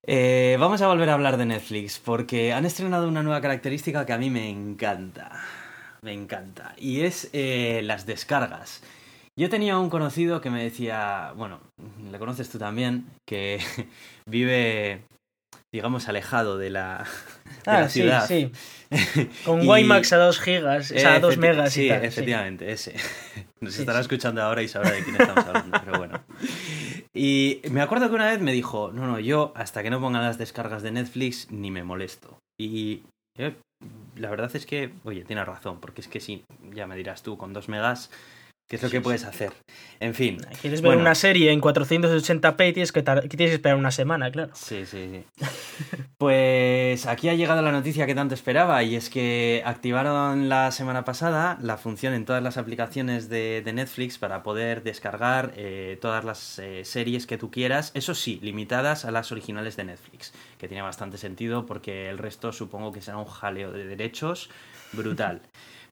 Eh, 0.03 0.57
vamos 0.61 0.81
a 0.83 0.87
volver 0.87 1.11
a 1.11 1.15
hablar 1.15 1.37
de 1.37 1.47
Netflix 1.47 1.99
porque 1.99 2.53
han 2.53 2.65
estrenado 2.65 3.09
una 3.09 3.25
nueva 3.25 3.41
característica 3.41 4.07
que 4.07 4.13
a 4.13 4.19
mí 4.19 4.31
me 4.31 4.49
encanta. 4.49 5.41
me 6.03 6.13
encanta. 6.13 6.75
Y 6.77 7.01
es 7.01 7.29
eh, 7.33 7.81
las 7.83 8.07
descargas. 8.07 8.83
Yo 9.39 9.51
tenía 9.51 9.79
un 9.79 9.91
conocido 9.91 10.41
que 10.41 10.49
me 10.51 10.63
decía, 10.63 11.33
bueno, 11.37 11.61
le 12.11 12.19
conoces 12.19 12.49
tú 12.49 12.59
también, 12.59 13.07
que 13.29 13.59
vive, 14.27 15.03
digamos, 15.75 16.09
alejado 16.09 16.57
de 16.57 16.71
la, 16.71 17.07
de 17.45 17.71
Ah, 17.71 17.81
la 17.83 17.89
sí, 17.91 18.01
ciudad. 18.01 18.27
sí. 18.27 18.51
Con 19.45 19.63
Y- 19.63 19.69
WiMAX 19.69 20.13
a 20.15 20.17
2 20.17 20.41
gigas, 20.41 20.91
o 20.91 20.99
sea, 20.99 21.17
a 21.17 21.21
2 21.21 21.35
Efecti- 21.37 21.41
megas 21.41 21.73
Sí, 21.73 21.85
y 21.85 21.89
tal. 21.91 22.01
sí. 22.01 22.07
efectivamente, 22.07 22.73
ese. 22.73 22.95
Nos 23.61 23.75
Sí, 23.75 23.81
estará 23.81 24.01
escuchando 24.01 24.43
ahora 24.43 24.63
y 24.63 24.69
sabrá 24.69 24.93
de 24.93 25.05
quién 25.05 25.17
estamos 25.17 25.45
hablando, 25.47 25.81
pero 25.85 25.99
bueno. 25.99 26.21
Y 27.13 27.61
me 27.71 27.83
acuerdo 27.83 28.09
que 28.09 28.15
una 28.15 28.27
vez 28.31 28.41
me 28.41 28.53
dijo, 28.53 28.91
no, 28.93 29.07
no, 29.07 29.19
yo 29.19 29.53
hasta 29.55 29.83
que 29.83 29.91
no 29.91 30.01
pongan 30.01 30.23
las 30.23 30.39
descargas 30.39 30.83
de 30.83 30.93
Netflix 30.93 31.51
ni 31.51 31.71
me 31.71 31.83
molesto. 31.83 32.39
Y 32.59 33.03
la 34.17 34.31
verdad 34.31 34.51
es 34.55 34.65
que, 34.65 34.93
oye, 35.05 35.25
tiene 35.25 35.45
razón, 35.45 35.79
porque 35.81 36.01
es 36.01 36.09
que 36.09 36.21
sí, 36.21 36.43
ya 36.75 36.87
me 36.87 36.97
dirás 36.97 37.23
tú, 37.23 37.37
con 37.37 37.53
2 37.53 37.69
megas, 37.69 38.11
¿qué 38.69 38.77
es 38.77 38.83
lo 38.83 38.91
que 38.91 39.01
puedes 39.01 39.25
hacer? 39.25 39.53
En 40.01 40.15
fin. 40.15 40.39
Quieres 40.61 40.81
ver 40.83 40.91
Bueno. 40.91 41.01
una 41.03 41.15
serie 41.15 41.53
en 41.53 41.61
480p 41.61 42.69
y 42.69 42.73
tienes 42.73 42.93
que, 42.93 43.03
que 43.05 43.13
tienes 43.29 43.51
que 43.51 43.55
esperar 43.55 43.77
una 43.79 43.91
semana, 43.91 44.31
claro. 44.31 44.51
Sí, 44.55 44.85
sí, 44.87 45.09
sí. 45.39 45.47
Pues 46.19 47.07
aquí 47.07 47.29
ha 47.29 47.35
llegado 47.35 47.61
la 47.63 47.73
noticia 47.73 48.07
que 48.07 48.15
tanto 48.15 48.35
esperaba 48.35 48.83
y 48.83 48.97
es 48.97 49.11
que 49.11 49.63
activaron 49.67 50.49
la 50.49 50.71
semana 50.73 51.05
pasada 51.05 51.59
la 51.61 51.77
función 51.77 52.15
en 52.15 52.25
todas 52.25 52.43
las 52.43 52.57
aplicaciones 52.57 53.29
de, 53.29 53.61
de 53.65 53.73
Netflix 53.73 54.17
para 54.19 54.43
poder 54.43 54.83
descargar 54.83 55.53
eh, 55.57 55.99
todas 56.01 56.25
las 56.25 56.59
eh, 56.59 56.85
series 56.85 57.27
que 57.27 57.37
tú 57.37 57.51
quieras, 57.51 57.91
eso 57.95 58.15
sí, 58.15 58.39
limitadas 58.43 59.05
a 59.05 59.11
las 59.11 59.31
originales 59.31 59.77
de 59.77 59.85
Netflix, 59.85 60.33
que 60.59 60.69
tiene 60.69 60.83
bastante 60.83 61.19
sentido 61.19 61.67
porque 61.67 62.09
el 62.09 62.19
resto 62.19 62.53
supongo 62.53 62.93
que 62.93 63.03
será 63.03 63.19
un 63.19 63.27
jaleo 63.27 63.71
de 63.73 63.85
derechos 63.85 64.49
brutal. 64.93 65.43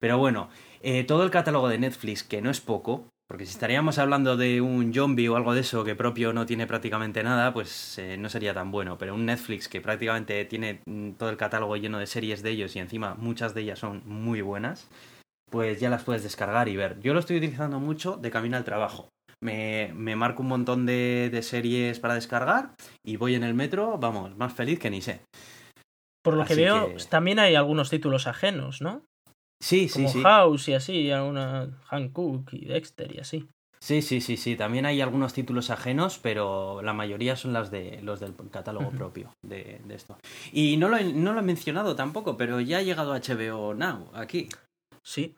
Pero 0.00 0.18
bueno, 0.18 0.48
eh, 0.84 1.04
todo 1.04 1.24
el 1.24 1.30
catálogo 1.30 1.68
de 1.68 1.78
Netflix, 1.78 2.22
que 2.22 2.42
no 2.42 2.50
es 2.50 2.60
poco, 2.60 3.08
porque 3.26 3.46
si 3.46 3.52
estaríamos 3.52 3.98
hablando 3.98 4.36
de 4.36 4.60
un 4.60 4.92
zombie 4.92 5.28
o 5.28 5.36
algo 5.36 5.54
de 5.54 5.62
eso 5.62 5.82
que 5.82 5.94
propio 5.96 6.32
no 6.32 6.44
tiene 6.46 6.66
prácticamente 6.66 7.22
nada, 7.22 7.52
pues 7.54 7.98
eh, 7.98 8.16
no 8.18 8.28
sería 8.28 8.52
tan 8.54 8.70
bueno. 8.70 8.98
Pero 8.98 9.14
un 9.14 9.24
Netflix 9.26 9.68
que 9.68 9.80
prácticamente 9.80 10.44
tiene 10.44 10.82
mm, 10.86 11.12
todo 11.12 11.30
el 11.30 11.36
catálogo 11.38 11.76
lleno 11.76 11.98
de 11.98 12.06
series 12.06 12.42
de 12.42 12.50
ellos 12.50 12.76
y 12.76 12.80
encima 12.80 13.14
muchas 13.14 13.54
de 13.54 13.62
ellas 13.62 13.78
son 13.78 14.02
muy 14.06 14.42
buenas, 14.42 14.88
pues 15.50 15.80
ya 15.80 15.88
las 15.88 16.04
puedes 16.04 16.22
descargar 16.22 16.68
y 16.68 16.76
ver. 16.76 17.00
Yo 17.00 17.14
lo 17.14 17.20
estoy 17.20 17.38
utilizando 17.38 17.80
mucho 17.80 18.16
de 18.16 18.30
camino 18.30 18.56
al 18.56 18.64
trabajo. 18.64 19.08
Me, 19.42 19.90
me 19.94 20.16
marco 20.16 20.42
un 20.42 20.48
montón 20.48 20.84
de, 20.86 21.28
de 21.32 21.42
series 21.42 22.00
para 22.00 22.14
descargar 22.14 22.74
y 23.04 23.16
voy 23.16 23.34
en 23.34 23.42
el 23.44 23.54
metro, 23.54 23.98
vamos, 23.98 24.36
más 24.36 24.52
feliz 24.52 24.78
que 24.78 24.90
ni 24.90 25.00
sé. 25.02 25.20
Por 26.22 26.34
lo 26.34 26.44
que 26.44 26.54
veo, 26.64 26.88
que- 26.88 27.04
también 27.10 27.38
hay 27.38 27.54
algunos 27.54 27.90
títulos 27.90 28.26
ajenos, 28.26 28.80
¿no? 28.80 29.04
Sí, 29.64 29.88
sí, 29.88 29.94
Como 29.94 30.08
sí. 30.10 30.22
House 30.22 30.68
y 30.68 30.74
así, 30.74 31.10
alguna 31.10 31.70
Hancock 31.86 32.52
y 32.52 32.66
Dexter 32.66 33.14
y 33.14 33.18
así. 33.18 33.48
Sí, 33.80 34.02
sí, 34.02 34.20
sí, 34.20 34.36
sí. 34.36 34.56
También 34.56 34.84
hay 34.84 35.00
algunos 35.00 35.32
títulos 35.32 35.70
ajenos, 35.70 36.18
pero 36.18 36.82
la 36.82 36.92
mayoría 36.92 37.34
son 37.34 37.54
las 37.54 37.70
de 37.70 37.98
los 38.02 38.20
del 38.20 38.34
catálogo 38.50 38.90
propio 38.90 39.30
de, 39.42 39.80
de 39.86 39.94
esto. 39.94 40.18
Y 40.52 40.76
no 40.76 40.90
lo, 40.90 40.98
he, 40.98 41.04
no 41.04 41.32
lo 41.32 41.40
he 41.40 41.42
mencionado 41.42 41.96
tampoco, 41.96 42.36
pero 42.36 42.60
ya 42.60 42.78
ha 42.78 42.82
llegado 42.82 43.14
HBO 43.14 43.72
Now 43.72 44.10
aquí. 44.12 44.48
Sí. 45.02 45.34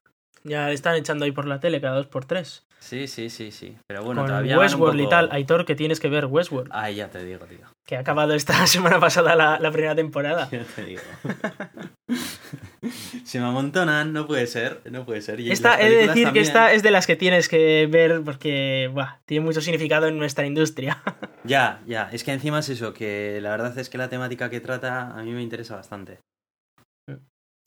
Ya 0.47 0.69
le 0.69 0.75
están 0.75 0.95
echando 0.95 1.25
ahí 1.25 1.33
por 1.33 1.47
la 1.47 1.61
tele 1.61 1.81
cada 1.81 1.97
dos 1.97 2.07
por 2.07 2.25
tres. 2.25 2.65
Sí, 2.79 3.09
sí, 3.09 3.31
sí, 3.31 3.51
sí. 3.51 3.77
Pero 3.89 4.05
bueno, 4.05 4.21
Con 4.21 4.29
todavía 4.29 4.59
Westworld 4.59 5.01
y 5.01 5.09
tal. 5.09 5.29
Aitor, 5.33 5.65
que 5.65 5.75
tienes 5.75 5.99
que 5.99 6.09
ver 6.09 6.27
Westworld. 6.27 6.71
Ah, 6.73 6.89
ya 6.91 7.09
te 7.11 7.25
digo, 7.25 7.45
tío. 7.47 7.67
Que 7.85 7.97
ha 7.97 8.01
acabado 8.01 8.35
esta 8.35 8.65
semana 8.69 9.01
pasada 9.01 9.35
la, 9.35 9.59
la 9.59 9.71
primera 9.73 9.95
temporada. 9.95 10.49
Ya 10.53 10.63
te 10.63 10.85
digo. 10.85 11.03
Se 13.25 13.41
me 13.41 13.47
amontonan, 13.47 14.13
no 14.13 14.29
puede 14.29 14.47
ser, 14.47 14.81
no 14.91 15.05
puede 15.05 15.21
ser. 15.21 15.41
Y 15.41 15.51
Esta, 15.51 15.81
he 15.81 15.91
de 15.91 16.07
decir 16.07 16.33
que 16.33 16.41
esta 16.41 16.73
es 16.73 16.85
de 16.85 16.93
las 16.93 17.09
que 17.09 17.17
tienes 17.17 17.49
que 17.49 17.89
ver 17.91 18.23
porque 18.25 18.89
buah, 18.93 19.19
tiene 19.25 19.45
mucho 19.45 19.61
significado 19.61 20.07
en 20.07 20.19
nuestra 20.19 20.47
industria. 20.47 21.03
Ya, 21.43 21.81
ya. 21.87 22.09
Es 22.13 22.23
que 22.23 22.33
encima 22.33 22.61
es 22.61 22.69
eso, 22.69 22.95
que 22.95 23.41
la 23.43 23.51
verdad 23.51 23.77
es 23.79 23.89
que 23.91 23.99
la 23.99 24.09
temática 24.09 24.51
que 24.51 24.61
trata 24.61 25.11
a 25.11 25.23
mí 25.25 25.33
me 25.33 25.43
interesa 25.43 25.75
bastante. 25.75 26.21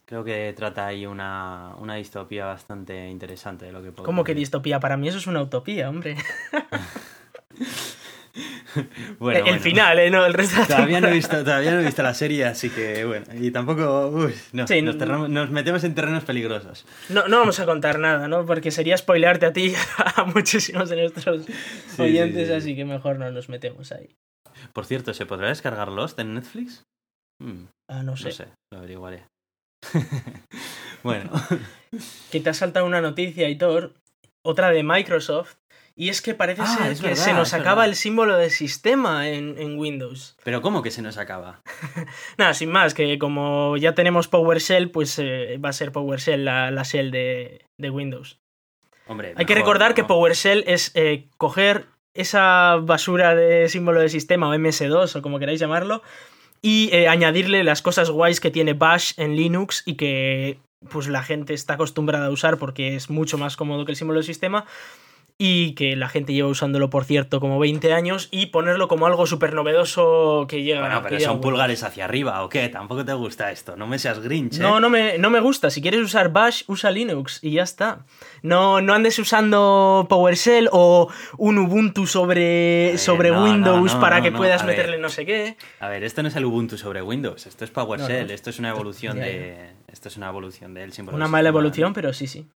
Creo 0.10 0.24
que 0.24 0.52
trata 0.58 0.88
ahí 0.88 1.06
una, 1.06 1.76
una 1.78 1.94
distopía 1.94 2.48
bastante 2.48 3.08
interesante 3.10 3.66
de 3.68 3.72
lo 3.72 3.78
que 3.84 3.92
podemos 3.92 4.06
¿Cómo 4.08 4.24
que 4.24 4.34
distopía? 4.34 4.80
Para 4.80 4.98
mí 4.98 5.08
eso 5.08 5.20
es 5.20 5.28
una 5.28 5.40
utopía, 5.44 5.88
hombre. 5.88 6.18
Bueno, 9.18 9.40
el 9.40 9.44
bueno. 9.44 9.60
final, 9.60 10.00
¿eh? 10.00 10.10
No, 10.12 10.26
el 10.26 10.34
resto 10.34 10.62
Todavía 10.68 11.02
no, 11.02 11.08
he 11.08 11.14
visto, 11.14 11.44
todavía 11.44 11.72
no 11.72 11.80
he 11.82 11.84
visto 11.86 12.04
la 12.04 12.14
serie, 12.14 12.46
así 12.46 12.70
que 12.70 13.04
bueno. 13.04 13.26
Y 13.34 13.52
tampoco. 13.52 14.08
uy, 14.10 14.34
no, 14.54 14.68
Sí, 14.68 14.82
nos, 14.82 15.50
metemos 15.50 15.84
en 15.84 15.96
terrenos 15.96 16.24
peligrosos. 16.24 16.86
No, 17.10 17.28
no 17.28 17.40
vamos 17.40 17.60
a 17.60 17.66
contar 17.66 18.00
nada, 18.00 18.28
¿no? 18.28 18.46
Porque 18.46 18.72
sería 18.72 18.96
spoilearte 18.98 19.48
a 19.48 19.54
ti 19.54 19.68
y 19.72 19.76
a 20.16 20.24
muchísimos 20.26 20.90
de 20.90 20.98
nuestros 20.98 21.46
sí, 21.88 22.02
oyentes, 22.02 22.48
sí. 22.48 22.54
así 22.54 22.76
que 22.76 22.86
mejor 22.86 23.18
no 23.18 23.32
nos 23.32 23.50
metemos 23.50 23.92
ahí. 23.92 24.16
Por 24.74 24.86
cierto, 24.86 25.14
¿se 25.14 25.26
podrá 25.26 25.50
descargar 25.50 25.90
Lost 25.90 26.20
en 26.20 26.36
Netflix? 26.36 26.84
Hmm, 27.42 27.66
Ah, 27.90 28.04
no 28.04 28.16
sé. 28.18 28.26
no 28.26 28.32
sé, 28.32 28.48
lo 28.72 28.78
averiguaré. 28.80 29.24
bueno, 31.04 31.30
Que 32.32 32.40
te 32.40 32.50
ha 32.50 32.54
saltado 32.54 32.86
una 32.86 33.02
noticia, 33.02 33.48
Aitor, 33.48 33.94
otra 34.42 34.72
de 34.72 34.84
Microsoft, 34.84 35.56
y 35.96 36.10
es 36.10 36.22
que 36.22 36.34
parece 36.34 36.62
Ah, 36.64 36.68
ser 36.68 36.96
que 36.98 37.08
verdad, 37.10 37.24
se 37.24 37.34
nos 37.34 37.54
acaba 37.54 37.82
verdad. 37.82 37.90
el 37.90 37.96
símbolo 37.96 38.38
de 38.38 38.50
sistema 38.50 39.28
en, 39.30 39.58
en 39.58 39.78
Windows. 39.78 40.38
pero 40.44 40.62
¿cómo 40.62 40.82
que 40.82 40.92
se 40.92 41.02
nos 41.02 41.18
acaba? 41.18 41.62
Nada, 42.38 42.54
sin 42.54 42.72
más, 42.72 42.94
que 42.94 43.18
como 43.20 43.76
ya 43.78 43.96
tenemos 43.96 44.28
PowerShell, 44.28 44.92
pues 44.92 45.18
eh, 45.20 45.58
va 45.64 45.70
a 45.70 45.74
ser 45.74 45.92
PowerShell 45.92 46.46
la, 46.46 46.72
la 46.72 46.84
shell 46.84 47.12
de, 47.12 47.66
de 47.78 47.90
Windows. 47.90 48.40
Hombre, 49.08 49.34
Hay 49.36 49.46
que 49.46 49.56
recordar 49.56 49.90
¿no? 49.92 49.96
que 49.96 50.04
PowerShell 50.04 50.64
es 50.68 50.92
eh, 50.94 51.28
coger 51.38 51.88
esa 52.14 52.76
basura 52.82 53.34
de 53.36 53.68
símbolo 53.70 54.00
de 54.02 54.10
sistema 54.10 54.48
o 54.50 54.54
MS2 54.56 55.16
o 55.16 55.22
como 55.22 55.40
queráis 55.40 55.60
llamarlo 55.60 56.02
y 56.62 56.90
eh, 56.92 57.08
añadirle 57.08 57.64
las 57.64 57.82
cosas 57.82 58.10
guays 58.10 58.40
que 58.40 58.52
tiene 58.52 58.74
Bash 58.74 59.14
en 59.18 59.36
Linux 59.36 59.84
y 59.86 59.96
que 59.96 60.60
pues 60.90 61.08
la 61.08 61.24
gente 61.24 61.54
está 61.54 61.74
acostumbrada 61.74 62.28
a 62.28 62.32
usar 62.32 62.58
porque 62.58 62.96
es 62.96 63.10
mucho 63.10 63.38
más 63.38 63.58
cómodo 63.58 63.86
que 63.86 63.92
el 63.92 63.98
símbolo 63.98 64.20
de 64.20 64.26
sistema 64.26 64.66
y 65.42 65.72
que 65.72 65.96
la 65.96 66.10
gente 66.10 66.34
lleva 66.34 66.50
usándolo 66.50 66.90
por 66.90 67.06
cierto 67.06 67.40
como 67.40 67.60
20 67.60 67.94
años 67.94 68.28
y 68.30 68.48
ponerlo 68.48 68.90
como 68.90 69.08
algo 69.08 69.26
súper 69.26 69.54
novedoso 69.54 70.46
que 70.50 70.64
llega 70.64 70.82
Bueno, 70.82 71.02
pero 71.02 71.18
son 71.22 71.40
pulgares 71.40 71.82
hacia 71.84 72.04
arriba, 72.04 72.44
¿o 72.44 72.50
qué? 72.50 72.68
Tampoco 72.68 73.06
te 73.06 73.14
gusta 73.14 73.50
esto. 73.50 73.78
No 73.78 73.88
me 73.88 74.00
seas 74.00 74.20
Grinch, 74.20 74.58
¿eh? 74.58 74.62
No, 74.62 74.82
no 74.82 74.90
me, 74.90 75.18
no 75.18 75.30
me 75.30 75.40
gusta. 75.40 75.70
Si 75.70 75.82
quieres 75.82 76.02
usar 76.02 76.34
Bash, 76.34 76.64
usa 76.68 76.92
Linux 76.92 77.42
y 77.42 77.52
ya 77.52 77.64
está. 77.64 78.06
No, 78.42 78.82
no 78.82 78.94
andes 78.94 79.18
usando 79.18 80.08
PowerShell 80.10 80.68
o 80.74 81.10
un 81.38 81.58
Ubuntu 81.58 82.06
sobre, 82.06 82.90
ver, 82.90 83.00
sobre 83.00 83.32
no, 83.32 83.46
Windows 83.46 83.94
no, 83.94 84.02
para 84.02 84.22
que 84.22 84.34
puedas 84.34 84.66
ver. 84.66 84.76
meterle 84.76 84.98
no 84.98 85.08
sé 85.08 85.26
qué. 85.26 85.56
A 85.80 85.88
ver, 85.88 86.04
esto 86.04 86.22
no 86.22 86.28
es 86.28 86.36
el 86.36 86.44
Ubuntu 86.44 86.78
sobre 86.78 87.02
Windows, 87.02 87.48
esto 87.48 87.64
es 87.64 87.72
PowerShell, 87.72 88.30
esto 88.32 88.50
es 88.50 88.60
una 88.60 88.72
evolución 88.72 89.18
de... 89.18 89.70
Esto 89.88 90.10
es 90.10 90.18
una 90.18 90.28
evolución 90.28 90.74
del 90.74 90.94
símbolo 90.94 91.16
Una 91.16 91.28
mala 91.28 91.50
evolución, 91.50 91.94
pero 91.94 92.14
sí, 92.14 92.28
sí. 92.28 92.48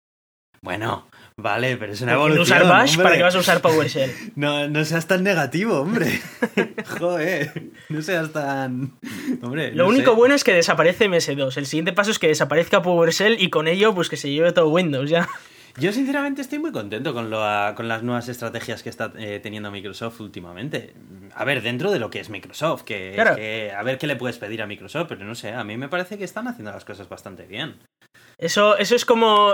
Bueno, 0.63 1.07
vale, 1.37 1.77
pero 1.77 1.93
es 1.93 2.01
una 2.01 2.13
evolución. 2.13 2.43
usar 2.43 2.67
Bash, 2.67 2.91
hombre. 2.91 3.03
¿para 3.03 3.17
qué 3.17 3.23
vas 3.23 3.35
a 3.35 3.39
usar 3.39 3.61
PowerShell? 3.61 4.11
No, 4.35 4.67
no 4.67 4.83
seas 4.85 5.07
tan 5.07 5.23
negativo, 5.23 5.79
hombre. 5.81 6.21
Joder, 6.99 7.51
no 7.89 8.01
seas 8.01 8.31
tan... 8.31 8.93
Hombre, 9.41 9.71
Lo 9.73 9.83
no 9.83 9.89
único 9.89 10.11
sé. 10.11 10.17
bueno 10.17 10.35
es 10.35 10.43
que 10.43 10.53
desaparece 10.53 11.09
MS2. 11.09 11.57
El 11.57 11.65
siguiente 11.65 11.93
paso 11.93 12.11
es 12.11 12.19
que 12.19 12.27
desaparezca 12.27 12.81
PowerShell 12.81 13.41
y 13.41 13.49
con 13.49 13.67
ello, 13.67 13.93
pues 13.93 14.09
que 14.09 14.17
se 14.17 14.29
lleve 14.31 14.51
todo 14.51 14.69
Windows 14.69 15.09
ya. 15.09 15.27
Yo 15.75 15.91
sinceramente 15.91 16.41
estoy 16.43 16.59
muy 16.59 16.71
contento 16.71 17.15
con, 17.15 17.31
lo, 17.31 17.39
con 17.75 17.87
las 17.87 18.03
nuevas 18.03 18.29
estrategias 18.29 18.83
que 18.83 18.89
está 18.89 19.11
eh, 19.17 19.39
teniendo 19.41 19.71
Microsoft 19.71 20.19
últimamente. 20.21 20.93
A 21.33 21.45
ver, 21.45 21.63
dentro 21.63 21.91
de 21.91 21.97
lo 21.97 22.11
que 22.11 22.19
es 22.19 22.29
Microsoft, 22.29 22.83
que, 22.83 23.13
Claro. 23.15 23.35
que 23.35 23.71
a 23.75 23.81
ver 23.81 23.97
qué 23.97 24.05
le 24.05 24.15
puedes 24.15 24.37
pedir 24.37 24.61
a 24.61 24.67
Microsoft, 24.67 25.07
pero 25.09 25.25
no 25.25 25.33
sé, 25.33 25.51
a 25.51 25.63
mí 25.63 25.75
me 25.75 25.89
parece 25.89 26.19
que 26.19 26.25
están 26.25 26.47
haciendo 26.47 26.71
las 26.71 26.85
cosas 26.85 27.09
bastante 27.09 27.47
bien. 27.47 27.77
Eso, 28.37 28.77
eso 28.77 28.95
es 28.95 29.03
como. 29.03 29.53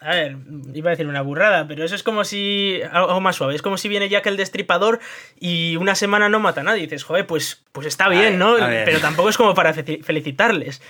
A 0.00 0.10
ver, 0.10 0.36
iba 0.74 0.90
a 0.90 0.92
decir 0.92 1.08
una 1.08 1.22
burrada, 1.22 1.66
pero 1.66 1.84
eso 1.84 1.94
es 1.96 2.02
como 2.04 2.22
si. 2.24 2.80
Algo 2.92 3.20
más 3.20 3.34
suave. 3.36 3.54
Es 3.56 3.62
como 3.62 3.76
si 3.78 3.88
viene 3.88 4.08
Jack 4.08 4.26
el 4.26 4.36
Destripador 4.36 5.00
y 5.40 5.74
una 5.76 5.94
semana 5.96 6.28
no 6.28 6.38
mata 6.38 6.60
a 6.60 6.64
nadie. 6.64 6.82
Y 6.82 6.86
dices, 6.86 7.02
joder, 7.02 7.26
pues, 7.26 7.62
pues 7.72 7.86
está 7.86 8.08
bien, 8.08 8.38
¿no? 8.38 8.56
Pero 8.84 9.00
tampoco 9.00 9.28
es 9.28 9.36
como 9.36 9.54
para 9.54 9.74
fe- 9.74 10.00
felicitarles. 10.02 10.80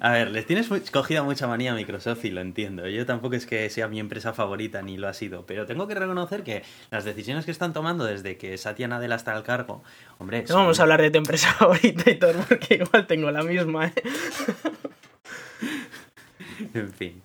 A 0.00 0.12
ver, 0.12 0.30
les 0.30 0.46
tienes 0.46 0.68
cogida 0.92 1.22
mucha 1.22 1.46
manía 1.48 1.72
a 1.72 1.74
Microsoft 1.74 2.24
y 2.24 2.30
lo 2.30 2.40
entiendo. 2.40 2.86
Yo 2.86 3.04
tampoco 3.06 3.34
es 3.34 3.44
que 3.44 3.68
sea 3.70 3.88
mi 3.88 3.98
empresa 3.98 4.32
favorita 4.32 4.80
ni 4.82 4.96
lo 4.96 5.08
ha 5.08 5.14
sido, 5.14 5.46
pero 5.46 5.66
tengo 5.66 5.88
que 5.88 5.94
reconocer 5.94 6.44
que 6.44 6.62
las 6.90 7.04
decisiones 7.04 7.44
que 7.44 7.50
están 7.50 7.72
tomando 7.72 8.04
desde 8.04 8.36
que 8.36 8.56
Satya 8.56 8.86
Nadella 8.88 9.16
está 9.16 9.34
al 9.34 9.42
cargo, 9.42 9.82
hombre, 10.18 10.42
No 10.42 10.46
son- 10.48 10.56
vamos 10.58 10.78
a 10.78 10.82
hablar 10.84 11.02
de 11.02 11.10
tu 11.10 11.18
empresa 11.18 11.52
favorita 11.58 12.08
y 12.10 12.14
todo, 12.14 12.34
porque 12.48 12.74
igual 12.76 13.06
tengo 13.06 13.30
la 13.32 13.42
misma, 13.42 13.86
¿eh? 13.88 13.92
En 16.74 16.92
fin. 16.92 17.22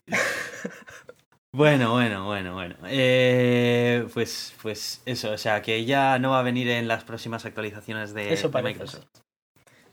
Bueno, 1.51 1.93
bueno, 1.93 2.25
bueno, 2.25 2.53
bueno. 2.53 2.75
Eh, 2.87 4.07
pues, 4.13 4.53
pues 4.61 5.01
eso, 5.05 5.31
o 5.31 5.37
sea, 5.37 5.61
que 5.63 5.83
ya 5.83 6.19
no 6.19 6.31
va 6.31 6.39
a 6.39 6.43
venir 6.43 6.69
en 6.69 6.87
las 6.87 7.03
próximas 7.03 7.43
actualizaciones 7.43 8.13
de, 8.13 8.33
Eso 8.33 8.49
de. 8.49 8.61
Microsoft. 8.61 9.07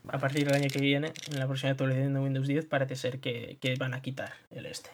A 0.07 0.19
partir 0.19 0.45
del 0.45 0.55
año 0.55 0.69
que 0.71 0.79
viene, 0.79 1.13
en 1.31 1.39
la 1.39 1.47
próxima 1.47 1.71
actualización 1.71 2.13
de 2.13 2.19
Windows 2.19 2.47
10, 2.47 2.65
parece 2.65 2.95
ser 2.95 3.19
que, 3.19 3.57
que 3.59 3.75
van 3.75 3.93
a 3.93 4.01
quitar 4.01 4.33
el 4.51 4.67
este. 4.67 4.91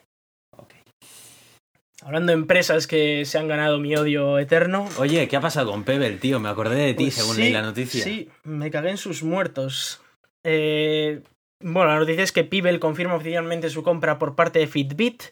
Hablando 2.02 2.32
de 2.32 2.40
empresas 2.40 2.86
que 2.86 3.24
se 3.26 3.38
han 3.38 3.48
ganado 3.48 3.80
mi 3.80 3.96
odio 3.96 4.38
eterno. 4.38 4.90
Oye, 4.98 5.28
¿qué 5.28 5.38
ha 5.38 5.42
pasado 5.42 5.72
con 5.72 5.84
Pebble, 5.84 6.18
tío? 6.18 6.40
Me 6.40 6.50
acordé 6.50 6.76
de 6.76 6.94
ti 6.94 7.06
Pues 7.06 7.14
según 7.16 7.36
sí, 7.36 7.42
leí 7.44 7.54
la 7.54 7.62
noticia. 7.62 8.04
Sí, 8.04 8.30
me 8.44 8.72
cagué 8.72 8.90
en 8.90 8.98
sus 8.98 9.24
muertos. 9.24 10.02
Eh, 10.44 11.22
bueno, 11.64 11.92
la 11.92 12.00
noticia 12.00 12.24
es 12.24 12.32
que 12.32 12.44
Pibel 12.44 12.80
confirma 12.80 13.16
oficialmente 13.16 13.70
su 13.70 13.84
compra 13.84 14.20
por 14.20 14.36
parte 14.36 14.60
de 14.60 14.68
Fitbit. 14.68 15.24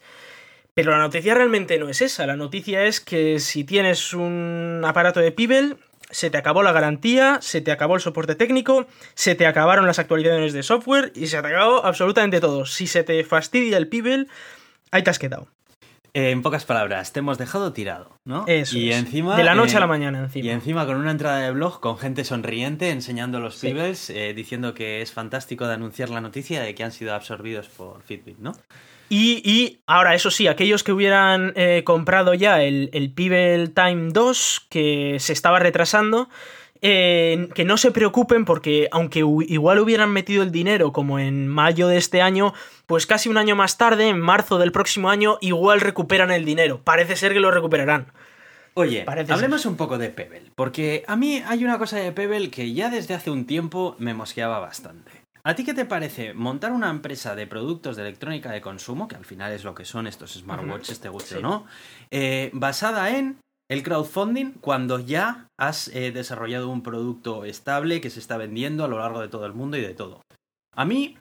Pero 0.74 0.90
la 0.90 0.98
noticia 0.98 1.34
realmente 1.34 1.78
no 1.78 1.88
es 1.88 2.00
esa. 2.00 2.26
La 2.26 2.36
noticia 2.36 2.84
es 2.86 3.00
que 3.00 3.38
si 3.40 3.64
tienes 3.64 4.14
un 4.14 4.82
aparato 4.86 5.20
de 5.20 5.30
Pibel, 5.30 5.76
se 6.10 6.30
te 6.30 6.38
acabó 6.38 6.62
la 6.62 6.72
garantía, 6.72 7.38
se 7.42 7.60
te 7.60 7.72
acabó 7.72 7.94
el 7.96 8.00
soporte 8.00 8.34
técnico, 8.34 8.86
se 9.14 9.34
te 9.34 9.46
acabaron 9.46 9.86
las 9.86 9.98
actualizaciones 9.98 10.54
de 10.54 10.62
software 10.62 11.12
y 11.14 11.26
se 11.26 11.40
te 11.42 11.48
acabó 11.48 11.84
absolutamente 11.84 12.40
todo. 12.40 12.64
Si 12.64 12.86
se 12.86 13.02
te 13.02 13.22
fastidia 13.24 13.76
el 13.76 13.88
Pibel, 13.88 14.28
ahí 14.90 15.02
te 15.02 15.10
has 15.10 15.18
quedado. 15.18 15.48
Eh, 16.14 16.30
en 16.30 16.42
pocas 16.42 16.66
palabras, 16.66 17.12
te 17.12 17.20
hemos 17.20 17.38
dejado 17.38 17.72
tirado, 17.72 18.18
¿no? 18.26 18.44
Eso 18.46 18.76
y 18.76 18.90
es. 18.90 18.98
encima. 18.98 19.34
De 19.34 19.44
la 19.44 19.54
noche 19.54 19.74
eh, 19.74 19.76
a 19.78 19.80
la 19.80 19.86
mañana, 19.86 20.18
encima. 20.18 20.44
Y 20.44 20.50
encima 20.50 20.84
con 20.84 20.96
una 20.96 21.10
entrada 21.10 21.38
de 21.40 21.50
blog 21.52 21.80
con 21.80 21.96
gente 21.96 22.24
sonriente 22.24 22.90
enseñando 22.90 23.40
los 23.40 23.54
Sí. 23.54 23.72
Eh, 24.10 24.34
diciendo 24.36 24.74
que 24.74 25.00
es 25.00 25.10
fantástico 25.12 25.66
de 25.66 25.74
anunciar 25.74 26.10
la 26.10 26.20
noticia 26.20 26.60
de 26.60 26.74
que 26.74 26.84
han 26.84 26.92
sido 26.92 27.14
absorbidos 27.14 27.68
por 27.68 28.02
Fitbit, 28.02 28.38
¿no? 28.38 28.52
Y, 29.08 29.42
y 29.44 29.82
ahora, 29.86 30.14
eso 30.14 30.30
sí, 30.30 30.48
aquellos 30.48 30.82
que 30.82 30.92
hubieran 30.92 31.52
eh, 31.54 31.82
comprado 31.84 32.34
ya 32.34 32.62
el, 32.62 32.88
el 32.92 33.12
Pibel 33.12 33.72
Time 33.72 34.08
2, 34.12 34.66
que 34.70 35.16
se 35.18 35.32
estaba 35.34 35.58
retrasando, 35.58 36.28
eh, 36.82 37.48
que 37.54 37.64
no 37.64 37.76
se 37.76 37.92
preocupen 37.92 38.44
porque 38.44 38.88
aunque 38.90 39.20
igual 39.20 39.78
hubieran 39.78 40.10
metido 40.10 40.42
el 40.42 40.50
dinero 40.50 40.92
como 40.92 41.20
en 41.20 41.46
mayo 41.46 41.86
de 41.86 41.96
este 41.96 42.20
año, 42.20 42.52
pues 42.86 43.06
casi 43.06 43.28
un 43.28 43.38
año 43.38 43.54
más 43.54 43.78
tarde, 43.78 44.08
en 44.08 44.20
marzo 44.20 44.58
del 44.58 44.72
próximo 44.72 45.08
año, 45.08 45.38
igual 45.40 45.80
recuperan 45.80 46.32
el 46.32 46.44
dinero. 46.44 46.82
Parece 46.82 47.16
ser 47.16 47.32
que 47.32 47.40
lo 47.40 47.52
recuperarán. 47.52 48.12
Oye, 48.74 49.04
Parece 49.04 49.32
hablemos 49.32 49.64
un 49.66 49.76
poco 49.76 49.98
de 49.98 50.08
Pebble, 50.08 50.50
porque 50.54 51.04
a 51.06 51.14
mí 51.14 51.42
hay 51.46 51.64
una 51.64 51.78
cosa 51.78 51.98
de 51.98 52.10
Pebble 52.10 52.50
que 52.50 52.72
ya 52.72 52.88
desde 52.90 53.14
hace 53.14 53.30
un 53.30 53.46
tiempo 53.46 53.94
me 53.98 54.14
mosqueaba 54.14 54.58
bastante. 54.58 55.22
¿A 55.44 55.54
ti 55.54 55.64
qué 55.64 55.74
te 55.74 55.84
parece 55.84 56.34
montar 56.34 56.72
una 56.72 56.88
empresa 56.88 57.34
de 57.34 57.46
productos 57.46 57.96
de 57.96 58.02
electrónica 58.02 58.50
de 58.50 58.60
consumo, 58.60 59.08
que 59.08 59.16
al 59.16 59.24
final 59.24 59.52
es 59.52 59.64
lo 59.64 59.74
que 59.74 59.84
son 59.84 60.06
estos 60.06 60.34
smartwatches, 60.34 61.00
te 61.00 61.08
guste 61.08 61.36
o 61.36 61.40
no, 61.40 61.66
eh, 62.10 62.50
basada 62.54 63.16
en 63.16 63.38
el 63.72 63.82
crowdfunding 63.82 64.52
cuando 64.60 64.98
ya 64.98 65.48
has 65.58 65.88
eh, 65.88 66.12
desarrollado 66.12 66.68
un 66.68 66.82
producto 66.82 67.46
estable 67.46 68.02
que 68.02 68.10
se 68.10 68.20
está 68.20 68.36
vendiendo 68.36 68.84
a 68.84 68.88
lo 68.88 68.98
largo 68.98 69.22
de 69.22 69.28
todo 69.28 69.46
el 69.46 69.54
mundo 69.54 69.78
y 69.78 69.80
de 69.80 69.94
todo? 69.94 70.20
A 70.76 70.84
mí, 70.84 71.16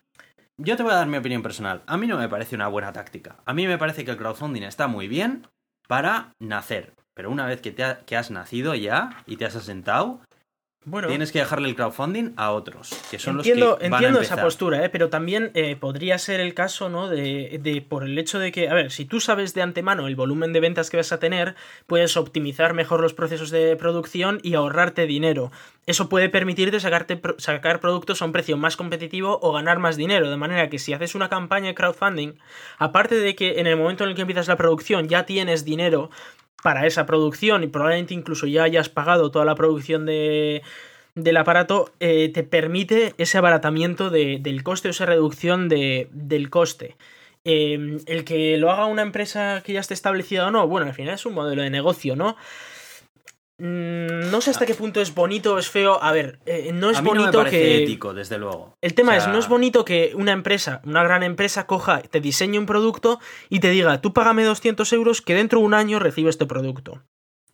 yo 0.57 0.75
te 0.75 0.83
voy 0.83 0.91
a 0.91 0.95
dar 0.95 1.07
mi 1.07 1.15
opinión 1.15 1.43
personal. 1.43 1.81
A 1.87 1.97
mí 1.97 2.07
no 2.07 2.17
me 2.17 2.27
parece 2.27 2.55
una 2.55 2.67
buena 2.67 2.91
táctica. 2.91 3.37
A 3.45 3.53
mí 3.53 3.67
me 3.67 3.77
parece 3.77 4.03
que 4.03 4.11
el 4.11 4.17
crowdfunding 4.17 4.63
está 4.63 4.87
muy 4.87 5.07
bien 5.07 5.47
para 5.87 6.33
nacer. 6.39 6.93
Pero 7.13 7.31
una 7.31 7.45
vez 7.45 7.61
que, 7.61 7.71
te 7.71 7.85
que 8.05 8.17
has 8.17 8.31
nacido 8.31 8.75
ya 8.75 9.23
y 9.25 9.37
te 9.37 9.45
has 9.45 9.55
asentado, 9.55 10.19
Bueno, 10.83 11.09
tienes 11.09 11.31
que 11.31 11.37
dejarle 11.37 11.69
el 11.69 11.75
crowdfunding 11.75 12.33
a 12.37 12.51
otros, 12.51 12.89
que 13.11 13.19
son 13.19 13.37
entiendo, 13.37 13.65
los 13.71 13.77
que 13.77 13.89
van 13.89 13.99
entiendo 13.99 14.19
a 14.19 14.23
esa 14.23 14.33
postura, 14.41 14.83
¿eh? 14.83 14.89
pero 14.89 15.09
también 15.09 15.51
eh, 15.53 15.75
podría 15.75 16.17
ser 16.17 16.39
el 16.39 16.55
caso, 16.55 16.89
¿no? 16.89 17.07
De, 17.07 17.59
de 17.61 17.81
por 17.83 18.03
el 18.03 18.17
hecho 18.17 18.39
de 18.39 18.51
que, 18.51 18.67
a 18.67 18.73
ver, 18.73 18.91
si 18.91 19.05
tú 19.05 19.19
sabes 19.19 19.53
de 19.53 19.61
antemano 19.61 20.07
el 20.07 20.15
volumen 20.15 20.53
de 20.53 20.59
ventas 20.59 20.89
que 20.89 20.97
vas 20.97 21.11
a 21.11 21.19
tener, 21.19 21.53
puedes 21.85 22.17
optimizar 22.17 22.73
mejor 22.73 22.99
los 22.99 23.13
procesos 23.13 23.51
de 23.51 23.75
producción 23.75 24.39
y 24.41 24.55
ahorrarte 24.55 25.05
dinero. 25.05 25.51
Eso 25.85 26.09
puede 26.09 26.29
permitirte 26.29 26.79
sacarte, 26.79 27.15
pro- 27.15 27.35
sacar 27.37 27.79
productos 27.79 28.23
a 28.23 28.25
un 28.25 28.31
precio 28.31 28.57
más 28.57 28.75
competitivo 28.75 29.37
o 29.43 29.51
ganar 29.51 29.77
más 29.77 29.97
dinero. 29.97 30.31
De 30.31 30.37
manera 30.37 30.67
que 30.69 30.79
si 30.79 30.93
haces 30.93 31.13
una 31.13 31.29
campaña 31.29 31.67
de 31.67 31.75
crowdfunding, 31.75 32.33
aparte 32.79 33.15
de 33.15 33.35
que 33.35 33.59
en 33.59 33.67
el 33.67 33.77
momento 33.77 34.03
en 34.03 34.09
el 34.09 34.15
que 34.15 34.21
empiezas 34.21 34.47
la 34.47 34.57
producción 34.57 35.07
ya 35.07 35.27
tienes 35.27 35.63
dinero 35.63 36.09
para 36.63 36.85
esa 36.85 37.05
producción 37.05 37.63
y 37.63 37.67
probablemente 37.67 38.13
incluso 38.13 38.47
ya 38.47 38.63
hayas 38.63 38.89
pagado 38.89 39.31
toda 39.31 39.45
la 39.45 39.55
producción 39.55 40.05
de, 40.05 40.61
del 41.15 41.37
aparato, 41.37 41.91
eh, 41.99 42.29
te 42.33 42.43
permite 42.43 43.13
ese 43.17 43.37
abaratamiento 43.37 44.09
de- 44.09 44.37
del 44.39 44.63
coste 44.63 44.87
o 44.87 44.91
esa 44.91 45.05
reducción 45.05 45.69
de- 45.69 46.07
del 46.11 46.49
coste. 46.49 46.95
Eh, 47.43 47.97
el 48.05 48.23
que 48.23 48.57
lo 48.57 48.69
haga 48.71 48.85
una 48.85 49.01
empresa 49.01 49.63
que 49.65 49.73
ya 49.73 49.79
esté 49.79 49.95
establecida 49.95 50.47
o 50.47 50.51
no, 50.51 50.67
bueno, 50.67 50.85
al 50.87 50.93
final 50.93 51.15
es 51.15 51.25
un 51.25 51.33
modelo 51.33 51.63
de 51.63 51.71
negocio, 51.71 52.15
¿no? 52.15 52.37
Mm, 53.63 54.31
No 54.31 54.41
sé 54.41 54.49
hasta 54.49 54.65
qué 54.65 54.73
punto 54.73 55.01
es 55.01 55.13
bonito 55.13 55.53
o 55.53 55.59
es 55.59 55.69
feo. 55.69 56.01
A 56.01 56.11
ver, 56.11 56.39
eh, 56.47 56.71
no 56.73 56.89
es 56.89 56.97
a 56.97 57.01
mí 57.03 57.09
bonito 57.09 57.37
no 57.39 57.43
me 57.43 57.49
que. 57.51 57.83
ético, 57.83 58.13
desde 58.13 58.37
luego. 58.39 58.75
El 58.81 58.95
tema 58.95 59.13
O 59.13 59.15
es, 59.15 59.27
no 59.27 59.37
es 59.37 59.47
bonito 59.47 59.85
que 59.85 60.13
una 60.15 60.31
empresa, 60.31 60.81
una 60.83 61.03
gran 61.03 61.21
empresa, 61.21 61.67
coja, 61.67 62.01
te 62.01 62.19
diseñe 62.19 62.57
un 62.57 62.65
producto 62.65 63.19
y 63.49 63.59
te 63.59 63.69
diga, 63.69 64.01
tú 64.01 64.13
págame 64.13 64.43
200 64.43 64.91
euros 64.93 65.21
que 65.21 65.35
dentro 65.35 65.59
de 65.59 65.65
un 65.65 65.73
año 65.75 65.99
recibe 65.99 66.29
este 66.31 66.47
producto. 66.47 67.03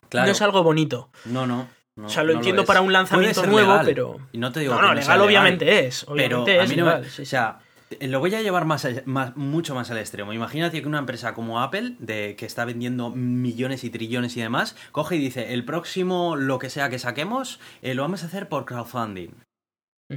Claro, 0.09 0.27
No 0.27 0.31
es 0.31 0.41
algo 0.41 0.63
bonito. 0.63 1.09
no, 1.25 1.45
no, 1.45 1.67
no, 1.97 2.05
o 2.05 2.09
sea, 2.09 2.23
lo 2.23 2.31
no 2.33 2.39
entiendo 2.39 2.63
para 2.63 2.79
un 2.79 2.93
lanzamiento 2.93 3.45
nuevo, 3.45 3.71
legal, 3.71 3.85
pero... 3.85 4.17
Y 4.31 4.37
no 4.37 4.51
te 4.53 4.61
digo 4.61 4.75
No, 4.79 4.89
que 4.89 4.95
legal 4.95 5.19
obviamente 5.21 5.85
es. 5.87 6.05
Pero 6.15 6.43
Obviamente 6.43 6.59
a 6.59 6.63
es 6.63 6.69
mí 6.69 6.75
no 6.77 6.85
me- 6.85 6.91
legal, 6.91 7.09
sí. 7.11 7.21
O 7.23 7.25
sea, 7.25 7.59
lo 8.01 8.19
voy 8.19 8.35
a 8.35 8.41
llevar 8.41 8.65
más, 8.65 8.87
mucho 9.35 9.75
más 9.75 9.91
al 9.91 9.97
extremo. 9.97 10.33
Imagínate 10.33 10.81
que 10.81 10.87
una 10.87 10.99
empresa 10.99 11.33
como 11.33 11.61
Apple, 11.61 11.93
de, 11.99 12.35
que 12.35 12.45
está 12.45 12.65
vendiendo 12.65 13.09
millones 13.09 13.83
y 13.83 13.89
trillones 13.89 14.35
y 14.37 14.41
demás, 14.41 14.75
coge 14.91 15.15
y 15.15 15.19
dice, 15.19 15.53
el 15.53 15.65
próximo 15.65 16.35
lo 16.35 16.59
que 16.59 16.69
sea 16.69 16.89
que 16.89 16.99
saquemos, 16.99 17.59
eh, 17.81 17.93
lo 17.93 18.01
vamos 18.03 18.23
a 18.23 18.27
hacer 18.27 18.49
por 18.49 18.65
crowdfunding. 18.65 19.31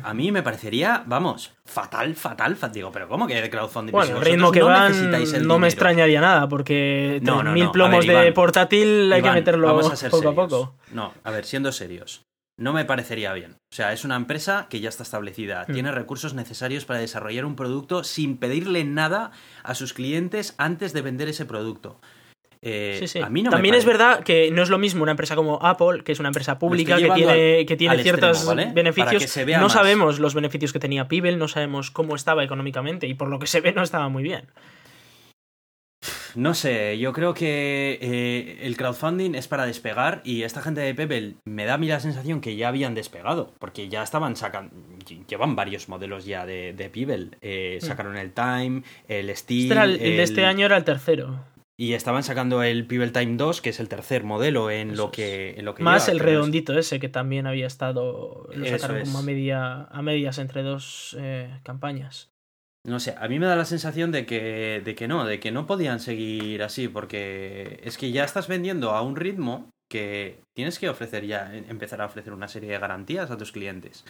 A 0.04 0.14
mí 0.14 0.30
me 0.30 0.44
parecería, 0.44 1.02
vamos, 1.04 1.52
fatal, 1.64 2.14
fatal, 2.14 2.54
fatal. 2.54 2.72
Digo, 2.72 2.92
pero 2.92 3.08
¿cómo 3.08 3.26
que 3.26 3.40
de 3.40 3.50
crowdfunding? 3.50 3.90
Bueno, 3.90 4.06
Si 4.06 4.12
el 4.12 4.20
ritmo 4.20 4.52
que 4.52 4.60
no 4.60 4.66
van 4.66 5.14
el 5.14 5.48
no 5.48 5.58
me 5.58 5.66
extrañaría 5.66 6.20
nada, 6.20 6.48
porque 6.48 7.18
No, 7.22 7.42
no, 7.42 7.72
plomos 7.72 8.06
ver, 8.06 8.26
de 8.26 8.32
portátil 8.32 9.12
hay 9.12 9.20
que 9.20 9.30
meterlo 9.32 9.66
vamos 9.66 9.90
a 9.90 9.96
ser 9.96 10.12
poco 10.12 10.28
a 10.28 10.34
poco. 10.34 10.76
No, 10.92 11.12
a 11.24 11.30
ver, 11.32 11.44
siendo 11.44 11.72
serios. 11.72 12.24
No 12.60 12.74
me 12.74 12.84
parecería 12.84 13.32
bien. 13.32 13.52
O 13.72 13.74
sea, 13.74 13.94
es 13.94 14.04
una 14.04 14.16
empresa 14.16 14.66
que 14.68 14.80
ya 14.80 14.90
está 14.90 15.02
establecida, 15.02 15.64
Mm. 15.66 15.72
tiene 15.72 15.92
recursos 15.92 16.34
necesarios 16.34 16.84
para 16.84 17.00
desarrollar 17.00 17.46
un 17.46 17.56
producto 17.56 18.04
sin 18.04 18.36
pedirle 18.36 18.84
nada 18.84 19.30
a 19.62 19.74
sus 19.74 19.94
clientes 19.94 20.54
antes 20.58 20.92
de 20.92 21.00
vender 21.00 21.28
ese 21.28 21.46
producto. 21.46 21.98
Eh, 22.62 22.98
Sí, 23.00 23.08
sí. 23.08 23.18
A 23.20 23.30
mí 23.30 23.42
no 23.42 23.50
me 23.50 23.56
También 23.56 23.74
es 23.74 23.86
verdad 23.86 24.22
que 24.22 24.50
no 24.50 24.62
es 24.62 24.68
lo 24.68 24.76
mismo 24.76 25.02
una 25.02 25.12
empresa 25.12 25.34
como 25.34 25.58
Apple, 25.64 26.04
que 26.04 26.12
es 26.12 26.20
una 26.20 26.28
empresa 26.28 26.58
pública 26.58 26.98
que 26.98 27.08
tiene, 27.10 27.64
que 27.64 27.76
tiene 27.78 28.02
ciertos 28.02 28.36
extremo, 28.36 28.48
¿vale? 28.50 28.62
Para 28.64 28.74
beneficios. 28.74 29.36
no 29.56 29.62
más. 29.62 29.72
sabemos 29.72 30.18
los 30.18 30.34
beneficios 30.34 30.74
que 30.74 30.78
tenía 30.78 31.08
Pibel, 31.08 31.38
no 31.38 31.48
sabemos 31.48 31.90
cómo 31.90 32.14
estaba 32.14 32.44
económicamente 32.44 33.06
y 33.06 33.14
por 33.14 33.28
lo 33.30 33.38
que 33.38 33.46
se 33.46 33.62
ve 33.62 33.72
no 33.72 33.82
estaba 33.82 34.10
muy 34.10 34.22
bien. 34.22 34.44
No 36.34 36.54
sé, 36.54 36.98
yo 36.98 37.12
creo 37.12 37.34
que 37.34 37.98
eh, 38.00 38.58
el 38.62 38.76
crowdfunding 38.76 39.34
es 39.34 39.48
para 39.48 39.66
despegar 39.66 40.20
y 40.24 40.42
esta 40.42 40.62
gente 40.62 40.80
de 40.80 40.94
Pebble 40.94 41.34
me 41.44 41.64
da 41.64 41.74
a 41.74 41.78
mí 41.78 41.88
la 41.88 42.00
sensación 42.00 42.40
que 42.40 42.56
ya 42.56 42.68
habían 42.68 42.94
despegado, 42.94 43.52
porque 43.58 43.88
ya 43.88 44.02
estaban 44.02 44.36
sacando, 44.36 44.74
llevan 45.28 45.56
varios 45.56 45.88
modelos 45.88 46.24
ya 46.24 46.46
de, 46.46 46.72
de 46.72 46.88
Pebble. 46.90 47.30
Eh, 47.40 47.78
Mm. 47.82 47.86
sacaron 47.86 48.16
el 48.16 48.32
Time, 48.32 48.82
el 49.08 49.34
Steel, 49.36 49.62
Este 49.62 49.74
era 49.74 49.84
el, 49.84 49.92
el 49.94 50.16
de 50.16 50.22
este 50.22 50.44
año 50.44 50.66
era 50.66 50.76
el 50.76 50.84
tercero. 50.84 51.44
Y 51.76 51.94
estaban 51.94 52.22
sacando 52.22 52.62
el 52.62 52.86
Pebble 52.86 53.08
Time 53.10 53.36
2, 53.36 53.62
que 53.62 53.70
es 53.70 53.80
el 53.80 53.88
tercer 53.88 54.22
modelo 54.22 54.70
en 54.70 54.90
Eso 54.90 55.04
lo 55.06 55.10
que, 55.10 55.54
en 55.56 55.64
lo 55.64 55.74
que 55.74 55.82
Más 55.82 56.04
lleva, 56.06 56.12
el 56.12 56.18
es- 56.18 56.24
redondito 56.26 56.78
ese 56.78 57.00
que 57.00 57.08
también 57.08 57.46
había 57.46 57.66
estado. 57.66 58.48
Lo 58.54 58.66
sacaron 58.66 59.00
como 59.04 59.18
a, 59.18 59.22
media, 59.22 59.84
a 59.84 60.02
medias 60.02 60.36
entre 60.38 60.62
dos 60.62 61.16
eh, 61.18 61.48
campañas. 61.62 62.28
No 62.86 62.98
sé, 62.98 63.14
a 63.18 63.28
mí 63.28 63.38
me 63.38 63.46
da 63.46 63.56
la 63.56 63.66
sensación 63.66 64.10
de 64.10 64.24
que, 64.24 64.80
de 64.82 64.94
que 64.94 65.06
no, 65.06 65.26
de 65.26 65.38
que 65.38 65.52
no 65.52 65.66
podían 65.66 66.00
seguir 66.00 66.62
así, 66.62 66.88
porque 66.88 67.78
es 67.84 67.98
que 67.98 68.10
ya 68.10 68.24
estás 68.24 68.48
vendiendo 68.48 68.92
a 68.92 69.02
un 69.02 69.16
ritmo 69.16 69.68
que 69.90 70.40
tienes 70.56 70.78
que 70.78 70.88
ofrecer 70.88 71.26
ya, 71.26 71.54
em- 71.54 71.64
empezar 71.68 72.00
a 72.00 72.06
ofrecer 72.06 72.32
una 72.32 72.48
serie 72.48 72.70
de 72.70 72.78
garantías 72.78 73.30
a 73.30 73.36
tus 73.36 73.52
clientes. 73.52 74.04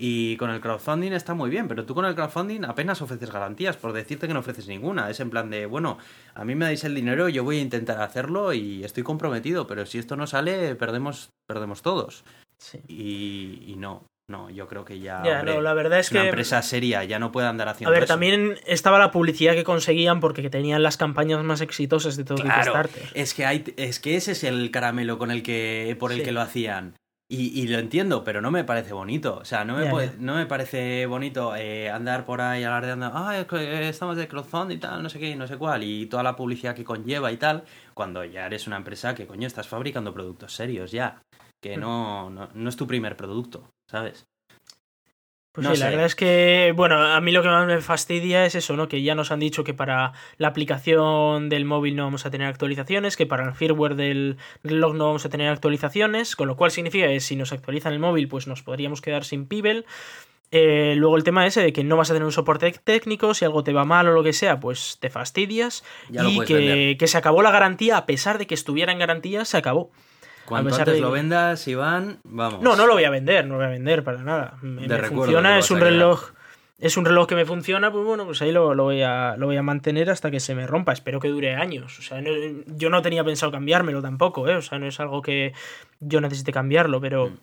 Y 0.00 0.36
con 0.38 0.50
el 0.50 0.60
crowdfunding 0.60 1.12
está 1.12 1.34
muy 1.34 1.50
bien, 1.50 1.68
pero 1.68 1.84
tú 1.84 1.94
con 1.94 2.04
el 2.06 2.14
crowdfunding 2.14 2.64
apenas 2.64 3.02
ofreces 3.02 3.30
garantías, 3.30 3.76
por 3.76 3.92
decirte 3.92 4.26
que 4.26 4.34
no 4.34 4.40
ofreces 4.40 4.68
ninguna. 4.68 5.10
Es 5.10 5.20
en 5.20 5.30
plan 5.30 5.50
de, 5.50 5.66
bueno, 5.66 5.98
a 6.34 6.44
mí 6.44 6.54
me 6.54 6.64
dais 6.64 6.82
el 6.84 6.94
dinero, 6.94 7.28
yo 7.28 7.44
voy 7.44 7.58
a 7.58 7.62
intentar 7.62 8.00
hacerlo 8.00 8.54
y 8.54 8.82
estoy 8.84 9.02
comprometido, 9.02 9.66
pero 9.66 9.86
si 9.86 9.98
esto 9.98 10.16
no 10.16 10.26
sale, 10.26 10.74
perdemos, 10.76 11.30
perdemos 11.46 11.82
todos. 11.82 12.24
Sí. 12.58 12.80
Y, 12.88 13.62
y 13.72 13.76
no, 13.76 14.04
no, 14.28 14.48
yo 14.50 14.66
creo 14.66 14.84
que 14.84 14.98
ya... 15.00 15.22
Ya, 15.24 15.38
hombre, 15.40 15.54
no, 15.54 15.60
la 15.60 15.74
verdad 15.74 15.98
es 15.98 16.06
es 16.06 16.12
una 16.12 16.22
que. 16.22 16.28
empresa 16.28 16.62
seria, 16.62 17.04
ya 17.04 17.18
no 17.18 17.30
puede 17.30 17.46
andar 17.46 17.68
A 17.68 17.72
haciendo 17.72 17.90
ver, 17.92 18.04
eso. 18.04 18.12
también 18.14 18.54
estaba 18.66 18.98
la 18.98 19.10
publicidad 19.10 19.54
que 19.54 19.64
conseguían 19.64 20.20
porque 20.20 20.48
tenían 20.50 20.82
las 20.82 20.96
campañas 20.96 21.42
más 21.44 21.60
exitosas 21.60 22.16
de 22.16 22.24
todo 22.24 22.38
Claro, 22.38 22.72
Kickstarter. 22.72 23.02
es 23.14 23.34
que 23.34 23.44
hay, 23.44 23.64
es 23.76 24.00
que 24.00 24.16
ese 24.16 24.32
es 24.32 24.44
el 24.44 24.70
caramelo 24.70 25.18
con 25.18 25.30
el 25.30 25.42
que, 25.42 25.94
por 26.00 26.10
el 26.12 26.18
Sí. 26.18 26.24
que 26.24 26.32
lo 26.32 26.40
hacían. 26.40 26.94
Y, 27.26 27.58
y 27.58 27.66
lo 27.68 27.78
entiendo, 27.78 28.22
pero 28.22 28.42
no 28.42 28.50
me 28.50 28.64
parece 28.64 28.92
bonito. 28.92 29.38
O 29.38 29.44
sea, 29.46 29.64
no 29.64 29.76
me, 29.76 29.86
puede- 29.86 30.12
no 30.18 30.34
me 30.36 30.44
parece 30.46 31.06
bonito 31.06 31.56
eh, 31.56 31.90
andar 31.90 32.24
por 32.26 32.40
ahí 32.42 32.62
alardeando, 32.64 33.10
ah, 33.14 33.38
es 33.38 33.46
que, 33.46 33.88
estamos 33.88 34.16
de 34.16 34.28
crowdfunding 34.28 34.76
y 34.76 34.80
tal, 34.80 35.02
no 35.02 35.08
sé 35.08 35.18
qué, 35.18 35.34
no 35.34 35.46
sé 35.46 35.56
cuál, 35.56 35.82
y 35.82 36.04
toda 36.06 36.22
la 36.22 36.36
publicidad 36.36 36.74
que 36.74 36.84
conlleva 36.84 37.32
y 37.32 37.38
tal, 37.38 37.64
cuando 37.94 38.24
ya 38.24 38.44
eres 38.46 38.66
una 38.66 38.76
empresa 38.76 39.14
que, 39.14 39.26
coño, 39.26 39.46
estás 39.46 39.66
fabricando 39.68 40.12
productos 40.12 40.54
serios 40.54 40.92
ya. 40.92 41.22
Que 41.62 41.78
Mm. 41.78 41.80
no, 41.80 42.28
no, 42.30 42.48
no 42.52 42.68
es 42.68 42.76
tu 42.76 42.86
primer 42.86 43.16
producto, 43.16 43.70
¿sabes? 43.94 44.26
Pues 45.52 45.68
sí, 45.68 45.76
la 45.76 45.88
verdad 45.88 46.06
es 46.06 46.16
que, 46.16 46.72
bueno, 46.74 47.00
a 47.00 47.20
mí 47.20 47.30
lo 47.30 47.40
que 47.40 47.48
más 47.48 47.64
me 47.64 47.80
fastidia 47.80 48.44
es 48.44 48.56
eso, 48.56 48.76
¿no? 48.76 48.88
Que 48.88 49.04
ya 49.04 49.14
nos 49.14 49.30
han 49.30 49.38
dicho 49.38 49.62
que 49.62 49.72
para 49.72 50.12
la 50.36 50.48
aplicación 50.48 51.48
del 51.48 51.64
móvil 51.64 51.94
no 51.94 52.02
vamos 52.02 52.26
a 52.26 52.30
tener 52.32 52.48
actualizaciones, 52.48 53.16
que 53.16 53.26
para 53.26 53.44
el 53.44 53.54
firmware 53.54 53.94
del 53.94 54.36
reloj 54.64 54.96
no 54.96 55.06
vamos 55.06 55.24
a 55.26 55.28
tener 55.28 55.48
actualizaciones, 55.48 56.34
con 56.34 56.48
lo 56.48 56.56
cual 56.56 56.72
significa 56.72 57.06
que 57.06 57.20
si 57.20 57.36
nos 57.36 57.52
actualizan 57.52 57.92
el 57.92 58.00
móvil, 58.00 58.26
pues 58.26 58.48
nos 58.48 58.64
podríamos 58.64 59.00
quedar 59.00 59.24
sin 59.24 59.46
Pibel. 59.46 59.86
Eh, 60.50 60.94
luego 60.96 61.16
el 61.16 61.22
tema 61.22 61.46
ese 61.46 61.62
de 61.62 61.72
que 61.72 61.84
no 61.84 61.96
vas 61.96 62.10
a 62.10 62.14
tener 62.14 62.26
un 62.26 62.32
soporte 62.32 62.72
técnico, 62.72 63.32
si 63.32 63.44
algo 63.44 63.62
te 63.62 63.72
va 63.72 63.84
mal 63.84 64.08
o 64.08 64.12
lo 64.12 64.24
que 64.24 64.32
sea, 64.32 64.58
pues 64.58 64.98
te 64.98 65.08
fastidias. 65.08 65.84
y 66.10 66.40
que, 66.40 66.96
que, 66.98 67.06
se 67.06 67.16
acabó 67.16 67.42
la 67.42 67.52
garantía, 67.52 67.96
a 67.96 68.06
pesar 68.06 68.38
de 68.38 68.48
que 68.48 68.54
estuviera 68.54 68.90
en 68.90 68.98
garantía, 68.98 69.44
se 69.44 69.56
acabó. 69.56 69.92
Cuanto 70.46 70.74
antes 70.74 71.00
lo 71.00 71.10
vendas, 71.10 71.66
Iván, 71.68 72.18
vamos. 72.24 72.62
No, 72.62 72.76
no 72.76 72.86
lo 72.86 72.94
voy 72.94 73.04
a 73.04 73.10
vender, 73.10 73.46
no 73.46 73.54
lo 73.54 73.58
voy 73.58 73.66
a 73.66 73.70
vender 73.70 74.04
para 74.04 74.22
nada. 74.22 74.58
Me, 74.60 74.88
funciona, 75.08 75.58
es 75.58 75.70
un 75.70 75.80
reloj. 75.80 76.32
Es 76.78 76.96
un 76.96 77.04
reloj 77.04 77.28
que 77.28 77.36
me 77.36 77.46
funciona, 77.46 77.92
pues 77.92 78.04
bueno, 78.04 78.26
pues 78.26 78.42
ahí 78.42 78.50
lo, 78.50 78.74
voy 78.74 79.00
a, 79.00 79.36
lo 79.38 79.46
voy 79.46 79.56
a 79.56 79.62
mantener 79.62 80.10
hasta 80.10 80.30
que 80.30 80.40
se 80.40 80.54
me 80.54 80.66
rompa. 80.66 80.92
Espero 80.92 81.20
que 81.20 81.28
dure 81.28 81.54
años. 81.54 81.98
O 81.98 82.02
sea, 82.02 82.20
yo 82.66 82.90
no 82.90 83.00
tenía 83.00 83.24
pensado 83.24 83.52
cambiarmelo 83.52 84.02
tampoco, 84.02 84.48
¿eh? 84.48 84.56
O 84.56 84.62
sea, 84.62 84.78
no 84.78 84.86
es 84.86 84.98
algo 84.98 85.22
que 85.22 85.52
yo 86.00 86.20
necesite 86.20 86.52
cambiarlo, 86.52 87.00
pero. 87.00 87.30
Mm. 87.30 87.38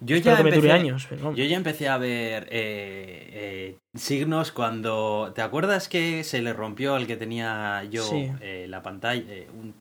Yo 0.00 0.16
ya, 0.16 0.38
empecé, 0.38 0.70
años, 0.70 1.08
yo 1.10 1.44
ya 1.44 1.56
empecé 1.56 1.88
a 1.88 1.98
ver 1.98 2.44
eh, 2.52 3.30
eh, 3.32 3.78
signos 3.96 4.52
cuando. 4.52 5.32
¿Te 5.34 5.42
acuerdas 5.42 5.88
que 5.88 6.22
se 6.22 6.40
le 6.40 6.52
rompió 6.52 6.94
al 6.94 7.08
que 7.08 7.16
tenía 7.16 7.82
yo 7.90 8.08
eh, 8.40 8.66
la 8.68 8.80
pantalla? 8.80 9.24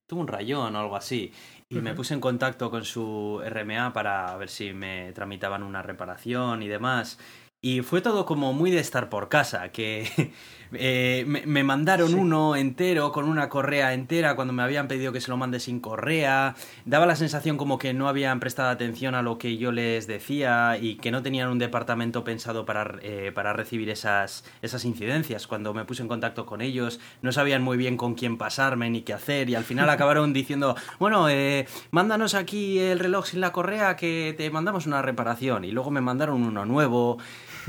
tuvo 0.07 0.21
un 0.21 0.27
rayón 0.27 0.75
o 0.75 0.79
algo 0.79 0.95
así 0.95 1.31
y 1.69 1.75
me 1.81 1.93
puse 1.93 2.13
en 2.13 2.21
contacto 2.21 2.71
con 2.71 2.85
su 2.85 3.41
RMA 3.45 3.93
para 3.93 4.35
ver 4.37 4.49
si 4.49 4.73
me 4.73 5.11
tramitaban 5.13 5.63
una 5.63 5.81
reparación 5.81 6.63
y 6.63 6.67
demás. 6.67 7.19
Y 7.61 7.81
fue 7.81 8.01
todo 8.01 8.25
como 8.25 8.53
muy 8.53 8.71
de 8.71 8.79
estar 8.79 9.09
por 9.09 9.29
casa, 9.29 9.71
que 9.71 10.31
eh, 10.73 11.23
me, 11.27 11.63
mandaron 11.63 12.13
uno 12.13 12.55
entero 12.55 13.11
con 13.11 13.25
una 13.25 13.49
correa 13.49 13.93
entera 13.93 14.35
cuando 14.35 14.53
me 14.53 14.63
habían 14.63 14.87
pedido 14.87 15.11
que 15.11 15.21
se 15.21 15.29
lo 15.29 15.37
mande 15.37 15.59
sin 15.59 15.79
correa. 15.79 16.55
Daba 16.85 17.05
la 17.05 17.15
sensación 17.15 17.57
como 17.57 17.77
que 17.77 17.93
no 17.93 18.07
habían 18.07 18.39
prestado 18.39 18.69
atención 18.69 19.15
a 19.15 19.21
lo 19.21 19.37
que 19.37 19.57
yo 19.57 19.71
les 19.71 20.07
decía 20.07 20.77
y 20.79 20.95
que 20.95 21.11
no 21.11 21.23
tenían 21.23 21.49
un 21.49 21.59
departamento 21.59 22.23
pensado 22.23 22.65
para, 22.65 22.95
eh, 23.01 23.31
para 23.33 23.53
recibir 23.53 23.89
esas, 23.89 24.43
esas 24.61 24.85
incidencias. 24.85 25.47
Cuando 25.47 25.73
me 25.73 25.85
puse 25.85 26.01
en 26.01 26.07
contacto 26.07 26.45
con 26.45 26.61
ellos, 26.61 26.99
no 27.21 27.31
sabían 27.31 27.61
muy 27.61 27.77
bien 27.77 27.97
con 27.97 28.15
quién 28.15 28.37
pasarme 28.37 28.89
ni 28.89 29.01
qué 29.01 29.13
hacer 29.13 29.49
y 29.49 29.55
al 29.55 29.63
final 29.63 29.89
acabaron 29.89 30.33
diciendo, 30.33 30.75
bueno, 30.99 31.29
eh, 31.29 31.67
mándanos 31.91 32.33
aquí 32.33 32.79
el 32.79 32.99
reloj 32.99 33.27
sin 33.27 33.41
la 33.41 33.51
correa 33.51 33.95
que 33.95 34.35
te 34.37 34.49
mandamos 34.49 34.85
una 34.85 35.01
reparación. 35.01 35.65
Y 35.65 35.71
luego 35.71 35.91
me 35.91 36.01
mandaron 36.01 36.43
uno 36.43 36.65
nuevo. 36.65 37.17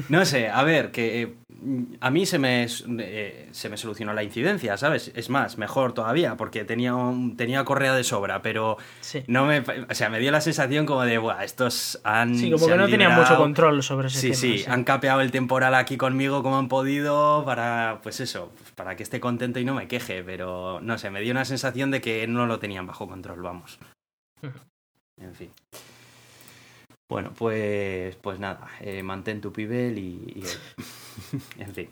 No 0.08 0.24
sé, 0.24 0.48
a 0.48 0.62
ver, 0.62 0.90
que 0.90 1.34
a 2.00 2.10
mí 2.10 2.24
se 2.24 2.38
me, 2.38 2.66
eh, 3.00 3.48
se 3.50 3.68
me 3.68 3.76
solucionó 3.76 4.14
la 4.14 4.22
incidencia, 4.22 4.76
¿sabes? 4.76 5.10
Es 5.14 5.28
más, 5.28 5.58
mejor 5.58 5.92
todavía, 5.92 6.36
porque 6.36 6.64
tenía, 6.64 6.94
tenía 7.36 7.64
correa 7.64 7.94
de 7.94 8.04
sobra, 8.04 8.42
pero 8.42 8.76
no 9.26 9.46
me, 9.46 9.60
o 9.60 9.94
sea, 9.94 10.08
me 10.08 10.20
dio 10.20 10.30
la 10.30 10.40
sensación 10.40 10.86
como 10.86 11.02
de, 11.02 11.18
Buah, 11.18 11.42
estos 11.42 12.00
han... 12.04 12.36
Sí, 12.36 12.50
como 12.50 12.66
que 12.66 12.76
no 12.76 12.86
tenían 12.86 13.14
mucho 13.14 13.36
control 13.36 13.82
sobre 13.82 14.08
ese 14.08 14.20
sí, 14.20 14.34
Sí, 14.34 14.58
sí, 14.58 14.64
han 14.68 14.84
capeado 14.84 15.20
el 15.20 15.32
temporal 15.32 15.74
aquí 15.74 15.96
conmigo 15.96 16.42
como 16.42 16.58
han 16.58 16.68
podido 16.68 17.44
para, 17.44 18.00
pues 18.02 18.20
eso, 18.20 18.52
para 18.76 18.94
que 18.94 19.02
esté 19.02 19.18
contento 19.18 19.58
y 19.58 19.64
no 19.64 19.74
me 19.74 19.88
queje, 19.88 20.22
pero 20.22 20.80
no 20.80 20.96
sé, 20.98 21.10
me 21.10 21.20
dio 21.20 21.32
una 21.32 21.44
sensación 21.44 21.90
de 21.90 22.00
que 22.00 22.26
no 22.28 22.46
lo 22.46 22.58
tenían 22.60 22.86
bajo 22.86 23.08
control, 23.08 23.42
vamos. 23.42 23.78
En 25.20 25.34
fin. 25.34 25.50
Bueno, 27.08 27.32
pues, 27.34 28.16
pues 28.16 28.38
nada, 28.38 28.68
eh, 28.80 29.02
mantén 29.02 29.40
tu 29.40 29.50
pibel 29.52 29.98
y, 29.98 30.42
y 30.42 30.42
en 31.62 31.74
fin. 31.74 31.88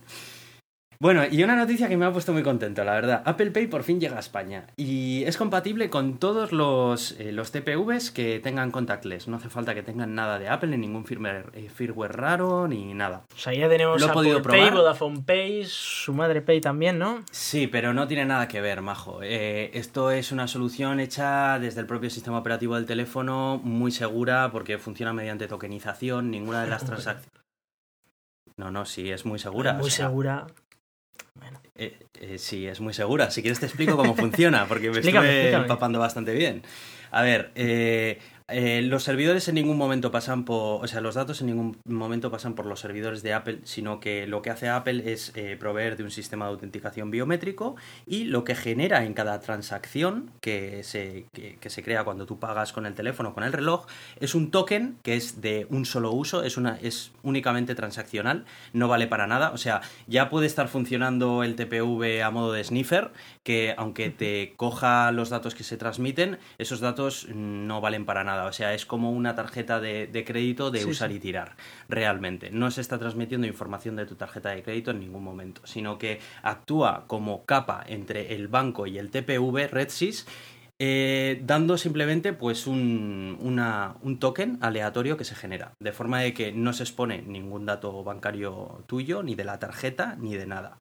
Bueno, 0.98 1.24
y 1.30 1.42
una 1.42 1.56
noticia 1.56 1.88
que 1.88 1.96
me 1.96 2.06
ha 2.06 2.12
puesto 2.12 2.32
muy 2.32 2.42
contento, 2.42 2.82
la 2.84 2.94
verdad. 2.94 3.22
Apple 3.24 3.50
Pay 3.50 3.66
por 3.66 3.82
fin 3.82 4.00
llega 4.00 4.16
a 4.16 4.20
España 4.20 4.66
y 4.76 5.24
es 5.24 5.36
compatible 5.36 5.90
con 5.90 6.18
todos 6.18 6.52
los, 6.52 7.12
eh, 7.18 7.32
los 7.32 7.52
TPVs 7.52 8.10
que 8.10 8.40
tengan 8.40 8.70
contactless. 8.70 9.28
No 9.28 9.36
hace 9.36 9.48
falta 9.48 9.74
que 9.74 9.82
tengan 9.82 10.14
nada 10.14 10.38
de 10.38 10.48
Apple, 10.48 10.70
ni 10.70 10.78
ningún 10.78 11.04
firmware, 11.04 11.50
eh, 11.54 11.68
firmware 11.68 12.16
raro, 12.16 12.66
ni 12.68 12.94
nada. 12.94 13.24
O 13.34 13.38
sea, 13.38 13.52
ya 13.52 13.68
tenemos 13.68 14.00
Lo 14.00 14.10
Apple 14.10 14.40
Pay, 14.40 14.70
Vodafone 14.70 15.22
Pay, 15.22 15.64
su 15.66 16.14
madre 16.14 16.40
Pay 16.40 16.60
también, 16.60 16.98
¿no? 16.98 17.24
Sí, 17.30 17.66
pero 17.66 17.92
no 17.92 18.06
tiene 18.06 18.24
nada 18.24 18.48
que 18.48 18.60
ver, 18.60 18.82
majo. 18.82 19.20
Eh, 19.22 19.70
esto 19.74 20.10
es 20.10 20.32
una 20.32 20.48
solución 20.48 21.00
hecha 21.00 21.58
desde 21.58 21.80
el 21.80 21.86
propio 21.86 22.10
sistema 22.10 22.38
operativo 22.38 22.74
del 22.76 22.86
teléfono, 22.86 23.60
muy 23.62 23.90
segura 23.90 24.50
porque 24.50 24.78
funciona 24.78 25.12
mediante 25.12 25.46
tokenización. 25.46 26.30
Ninguna 26.30 26.62
de 26.62 26.70
las 26.70 26.84
transacciones... 26.86 27.30
No, 28.56 28.70
no, 28.70 28.86
sí, 28.86 29.10
es 29.10 29.26
muy 29.26 29.38
segura. 29.38 29.74
Muy 29.74 29.90
segura. 29.90 30.46
Eh, 31.78 31.98
eh, 32.20 32.38
sí, 32.38 32.66
es 32.66 32.80
muy 32.80 32.94
segura. 32.94 33.30
Si 33.30 33.42
quieres 33.42 33.60
te 33.60 33.66
explico 33.66 33.96
cómo 33.96 34.14
funciona, 34.16 34.66
porque 34.66 34.90
me 34.90 35.00
estoy 35.00 35.14
empapando 35.14 35.98
bastante 35.98 36.32
bien. 36.32 36.62
A 37.10 37.22
ver, 37.22 37.50
eh, 37.54 38.18
eh, 38.48 38.80
los 38.82 39.02
servidores 39.02 39.48
en 39.48 39.56
ningún 39.56 39.76
momento 39.76 40.12
pasan 40.12 40.44
por, 40.44 40.84
o 40.84 40.86
sea, 40.86 41.00
los 41.00 41.16
datos 41.16 41.40
en 41.40 41.48
ningún 41.48 41.78
momento 41.84 42.30
pasan 42.30 42.54
por 42.54 42.64
los 42.64 42.78
servidores 42.78 43.24
de 43.24 43.34
Apple, 43.34 43.58
sino 43.64 43.98
que 43.98 44.28
lo 44.28 44.40
que 44.40 44.50
hace 44.50 44.68
Apple 44.68 45.12
es 45.12 45.32
eh, 45.34 45.56
proveer 45.58 45.96
de 45.96 46.04
un 46.04 46.12
sistema 46.12 46.44
de 46.44 46.52
autenticación 46.52 47.10
biométrico 47.10 47.74
y 48.06 48.22
lo 48.24 48.44
que 48.44 48.54
genera 48.54 49.04
en 49.04 49.14
cada 49.14 49.40
transacción 49.40 50.30
que 50.40 50.84
se, 50.84 51.26
que, 51.32 51.58
se 51.68 51.82
crea 51.82 52.04
cuando 52.04 52.24
tú 52.24 52.38
pagas 52.38 52.72
con 52.72 52.86
el 52.86 52.94
teléfono, 52.94 53.34
con 53.34 53.42
el 53.42 53.52
reloj, 53.52 53.86
es 54.20 54.36
un 54.36 54.52
token 54.52 54.96
que 55.02 55.16
es 55.16 55.40
de 55.40 55.66
un 55.68 55.84
solo 55.84 56.12
uso, 56.12 56.44
es, 56.44 56.56
una, 56.56 56.78
es 56.80 57.10
únicamente 57.24 57.74
transaccional, 57.74 58.44
no 58.72 58.86
vale 58.86 59.08
para 59.08 59.26
nada, 59.26 59.50
o 59.50 59.58
sea, 59.58 59.80
ya 60.06 60.30
puede 60.30 60.46
estar 60.46 60.68
funcionando 60.68 61.42
el 61.42 61.56
TPV 61.56 62.22
a 62.22 62.30
modo 62.30 62.52
de 62.52 62.62
sniffer, 62.62 63.10
que 63.42 63.74
aunque 63.76 64.10
te 64.10 64.54
coja 64.56 65.10
los 65.10 65.30
datos 65.30 65.56
que 65.56 65.64
se 65.64 65.76
transmiten, 65.76 66.38
esos 66.58 66.78
datos 66.78 67.26
no 67.34 67.80
valen 67.80 68.04
para 68.04 68.22
nada 68.22 68.35
o 68.44 68.52
sea, 68.52 68.74
es 68.74 68.84
como 68.84 69.10
una 69.10 69.34
tarjeta 69.34 69.80
de, 69.80 70.24
crédito 70.26 70.70
de 70.70 70.84
usar 70.84 71.10
y 71.12 71.18
tirar, 71.18 71.56
realmente. 71.88 72.50
No 72.50 72.70
se 72.70 72.82
está 72.82 72.98
transmitiendo 72.98 73.46
información 73.46 73.96
de 73.96 74.06
tu 74.06 74.14
tarjeta 74.14 74.50
de 74.50 74.62
crédito 74.62 74.90
en 74.90 75.00
ningún 75.00 75.24
momento, 75.24 75.62
sino 75.64 75.98
que 75.98 76.20
actúa 76.42 77.04
como 77.06 77.44
capa 77.46 77.82
entre 77.86 78.34
el 78.34 78.48
banco 78.48 78.86
y 78.86 78.98
el 78.98 79.10
TPV, 79.10 79.68
RedSys, 79.68 80.26
eh, 80.78 81.40
dando 81.42 81.78
simplemente 81.78 82.34
pues 82.34 82.66
un, 82.66 83.38
un, 83.40 84.18
token 84.18 84.58
aleatorio 84.60 85.16
que 85.16 85.24
se 85.24 85.34
genera, 85.34 85.72
de 85.80 85.92
forma 85.92 86.20
de 86.20 86.34
que 86.34 86.52
no 86.52 86.74
se 86.74 86.82
expone 86.82 87.22
ningún 87.22 87.64
dato 87.64 88.04
bancario 88.04 88.84
tuyo, 88.86 89.22
ni 89.22 89.34
de 89.34 89.44
la 89.44 89.58
tarjeta, 89.58 90.16
ni 90.18 90.36
de 90.36 90.46
nada. 90.46 90.78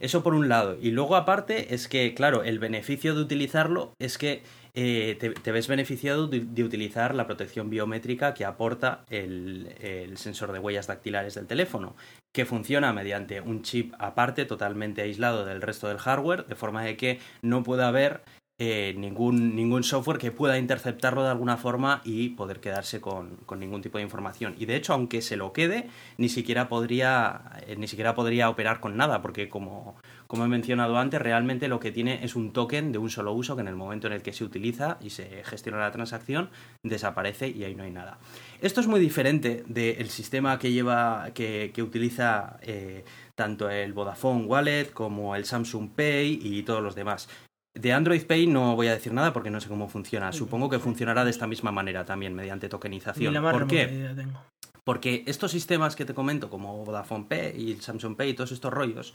Eso 0.00 0.22
por 0.22 0.34
un 0.34 0.48
lado. 0.48 0.76
Y 0.80 0.90
luego 0.90 1.16
aparte 1.16 1.74
es 1.74 1.88
que, 1.88 2.14
claro, 2.14 2.42
el 2.42 2.58
beneficio 2.58 3.14
de 3.14 3.20
utilizarlo 3.20 3.94
es 3.98 4.18
que 4.18 4.42
eh, 4.76 5.16
te, 5.20 5.52
ves 5.52 5.68
beneficiado 5.68 6.26
de, 6.26 6.64
utilizar 6.64 7.14
la 7.14 7.26
protección 7.26 7.70
biométrica 7.70 8.34
que 8.34 8.44
aporta 8.44 9.04
el, 9.08 9.72
sensor 10.16 10.50
de 10.50 10.58
huellas 10.58 10.88
dactilares 10.88 11.34
del 11.34 11.46
teléfono, 11.46 11.94
que 12.32 12.44
funciona 12.44 12.92
mediante 12.92 13.40
un 13.40 13.62
chip 13.62 13.94
aparte, 14.00 14.44
totalmente 14.44 15.02
aislado 15.02 15.44
del 15.44 15.62
resto 15.62 15.86
del 15.86 15.98
hardware, 15.98 16.46
de 16.46 16.56
forma 16.56 16.82
de 16.82 16.96
que 16.96 17.20
no 17.40 17.62
pueda 17.62 17.86
haber 17.86 18.22
eh, 18.58 18.94
ningún, 18.96 19.56
ningún 19.56 19.82
software 19.82 20.18
que 20.18 20.30
pueda 20.30 20.58
interceptarlo 20.58 21.24
de 21.24 21.30
alguna 21.30 21.56
forma 21.56 22.00
y 22.04 22.30
poder 22.30 22.60
quedarse 22.60 23.00
con, 23.00 23.38
ningún 23.56 23.82
tipo 23.82 23.98
de 23.98 24.04
información. 24.04 24.54
Y 24.58 24.66
de 24.66 24.76
hecho, 24.76 24.92
aunque 24.92 25.22
se 25.22 25.36
lo 25.36 25.52
quede, 25.52 25.88
ni 26.18 26.28
siquiera 26.28 26.68
podría, 26.68 27.42
eh, 27.66 27.74
ni 27.76 27.88
siquiera 27.88 28.14
podría 28.14 28.48
operar 28.48 28.78
con 28.78 28.96
nada, 28.96 29.22
porque 29.22 29.48
como, 29.48 29.96
como 30.34 30.46
he 30.46 30.48
mencionado 30.48 30.98
antes, 30.98 31.22
realmente 31.22 31.68
lo 31.68 31.78
que 31.78 31.92
tiene 31.92 32.24
es 32.24 32.34
un 32.34 32.52
token 32.52 32.90
de 32.90 32.98
un 32.98 33.08
solo 33.08 33.32
uso 33.32 33.54
que 33.54 33.62
en 33.62 33.68
el 33.68 33.76
momento 33.76 34.08
en 34.08 34.14
el 34.14 34.20
que 34.20 34.32
se 34.32 34.42
utiliza 34.42 34.98
y 35.00 35.10
se 35.10 35.44
gestiona 35.44 35.78
la 35.78 35.92
transacción, 35.92 36.50
desaparece 36.82 37.46
y 37.46 37.62
ahí 37.62 37.76
no 37.76 37.84
hay 37.84 37.92
nada. 37.92 38.18
Esto 38.60 38.80
es 38.80 38.88
muy 38.88 38.98
diferente 38.98 39.62
del 39.68 40.10
sistema 40.10 40.58
que 40.58 40.72
lleva, 40.72 41.30
que, 41.34 41.72
utiliza 41.80 42.58
eh, 42.62 43.04
tanto 43.36 43.70
el 43.70 43.92
Vodafone 43.92 44.46
Wallet 44.46 44.86
como 44.92 45.36
el 45.36 45.44
Samsung 45.44 45.90
Pay 45.90 46.40
y 46.42 46.64
todos 46.64 46.82
los 46.82 46.96
demás. 46.96 47.28
De 47.72 47.92
Android 47.92 48.26
Pay 48.26 48.48
no 48.48 48.74
voy 48.74 48.88
a 48.88 48.92
decir 48.94 49.12
nada 49.12 49.32
porque 49.32 49.52
no 49.52 49.60
sé 49.60 49.68
cómo 49.68 49.88
funciona. 49.88 50.32
Supongo 50.32 50.68
que 50.68 50.80
funcionará 50.80 51.24
de 51.24 51.30
esta 51.30 51.46
misma 51.46 51.70
manera 51.70 52.04
también, 52.04 52.34
mediante 52.34 52.68
tokenización. 52.68 53.40
¿Por 53.40 53.68
qué? 53.68 54.10
Porque 54.82 55.22
estos 55.26 55.52
sistemas 55.52 55.94
que 55.94 56.04
te 56.04 56.12
comento, 56.12 56.50
como 56.50 56.84
Vodafone 56.84 57.26
Pay 57.28 57.52
y 57.56 57.76
Samsung 57.76 58.16
Pay 58.16 58.30
y 58.30 58.34
todos 58.34 58.52
estos 58.52 58.72
rollos, 58.72 59.14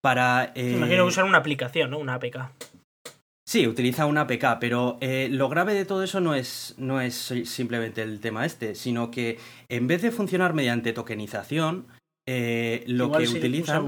para... 0.00 0.52
Eh... 0.54 0.74
Imagino 0.76 1.04
usar 1.04 1.24
una 1.24 1.38
aplicación, 1.38 1.90
¿no? 1.90 1.98
Una 1.98 2.14
APK. 2.14 2.50
Sí, 3.50 3.66
utiliza 3.66 4.06
una 4.06 4.22
APK, 4.22 4.58
pero 4.60 4.96
eh, 5.00 5.28
lo 5.28 5.48
grave 5.48 5.74
de 5.74 5.84
todo 5.84 6.04
eso 6.04 6.20
no 6.20 6.36
es, 6.36 6.74
no 6.78 7.00
es 7.00 7.34
simplemente 7.44 8.00
el 8.02 8.20
tema 8.20 8.46
este, 8.46 8.76
sino 8.76 9.10
que 9.10 9.38
en 9.68 9.88
vez 9.88 10.02
de 10.02 10.12
funcionar 10.12 10.54
mediante 10.54 10.92
tokenización, 10.92 11.88
eh, 12.28 12.84
lo 12.86 13.10
que 13.10 13.24
utiliza... 13.24 13.82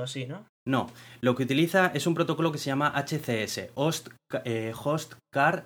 así, 0.00 0.26
¿no? 0.26 0.46
No, 0.64 0.88
lo 1.22 1.34
que 1.34 1.42
utiliza 1.42 1.90
es 1.92 2.06
un 2.06 2.14
protocolo 2.14 2.52
que 2.52 2.58
se 2.58 2.66
llama 2.66 2.92
HCS, 2.94 3.70
Host, 3.74 4.10
eh, 4.44 4.72
Host 4.80 5.14
Car 5.32 5.64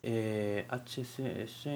Eh, 0.00 0.64
HCS, 0.70 1.66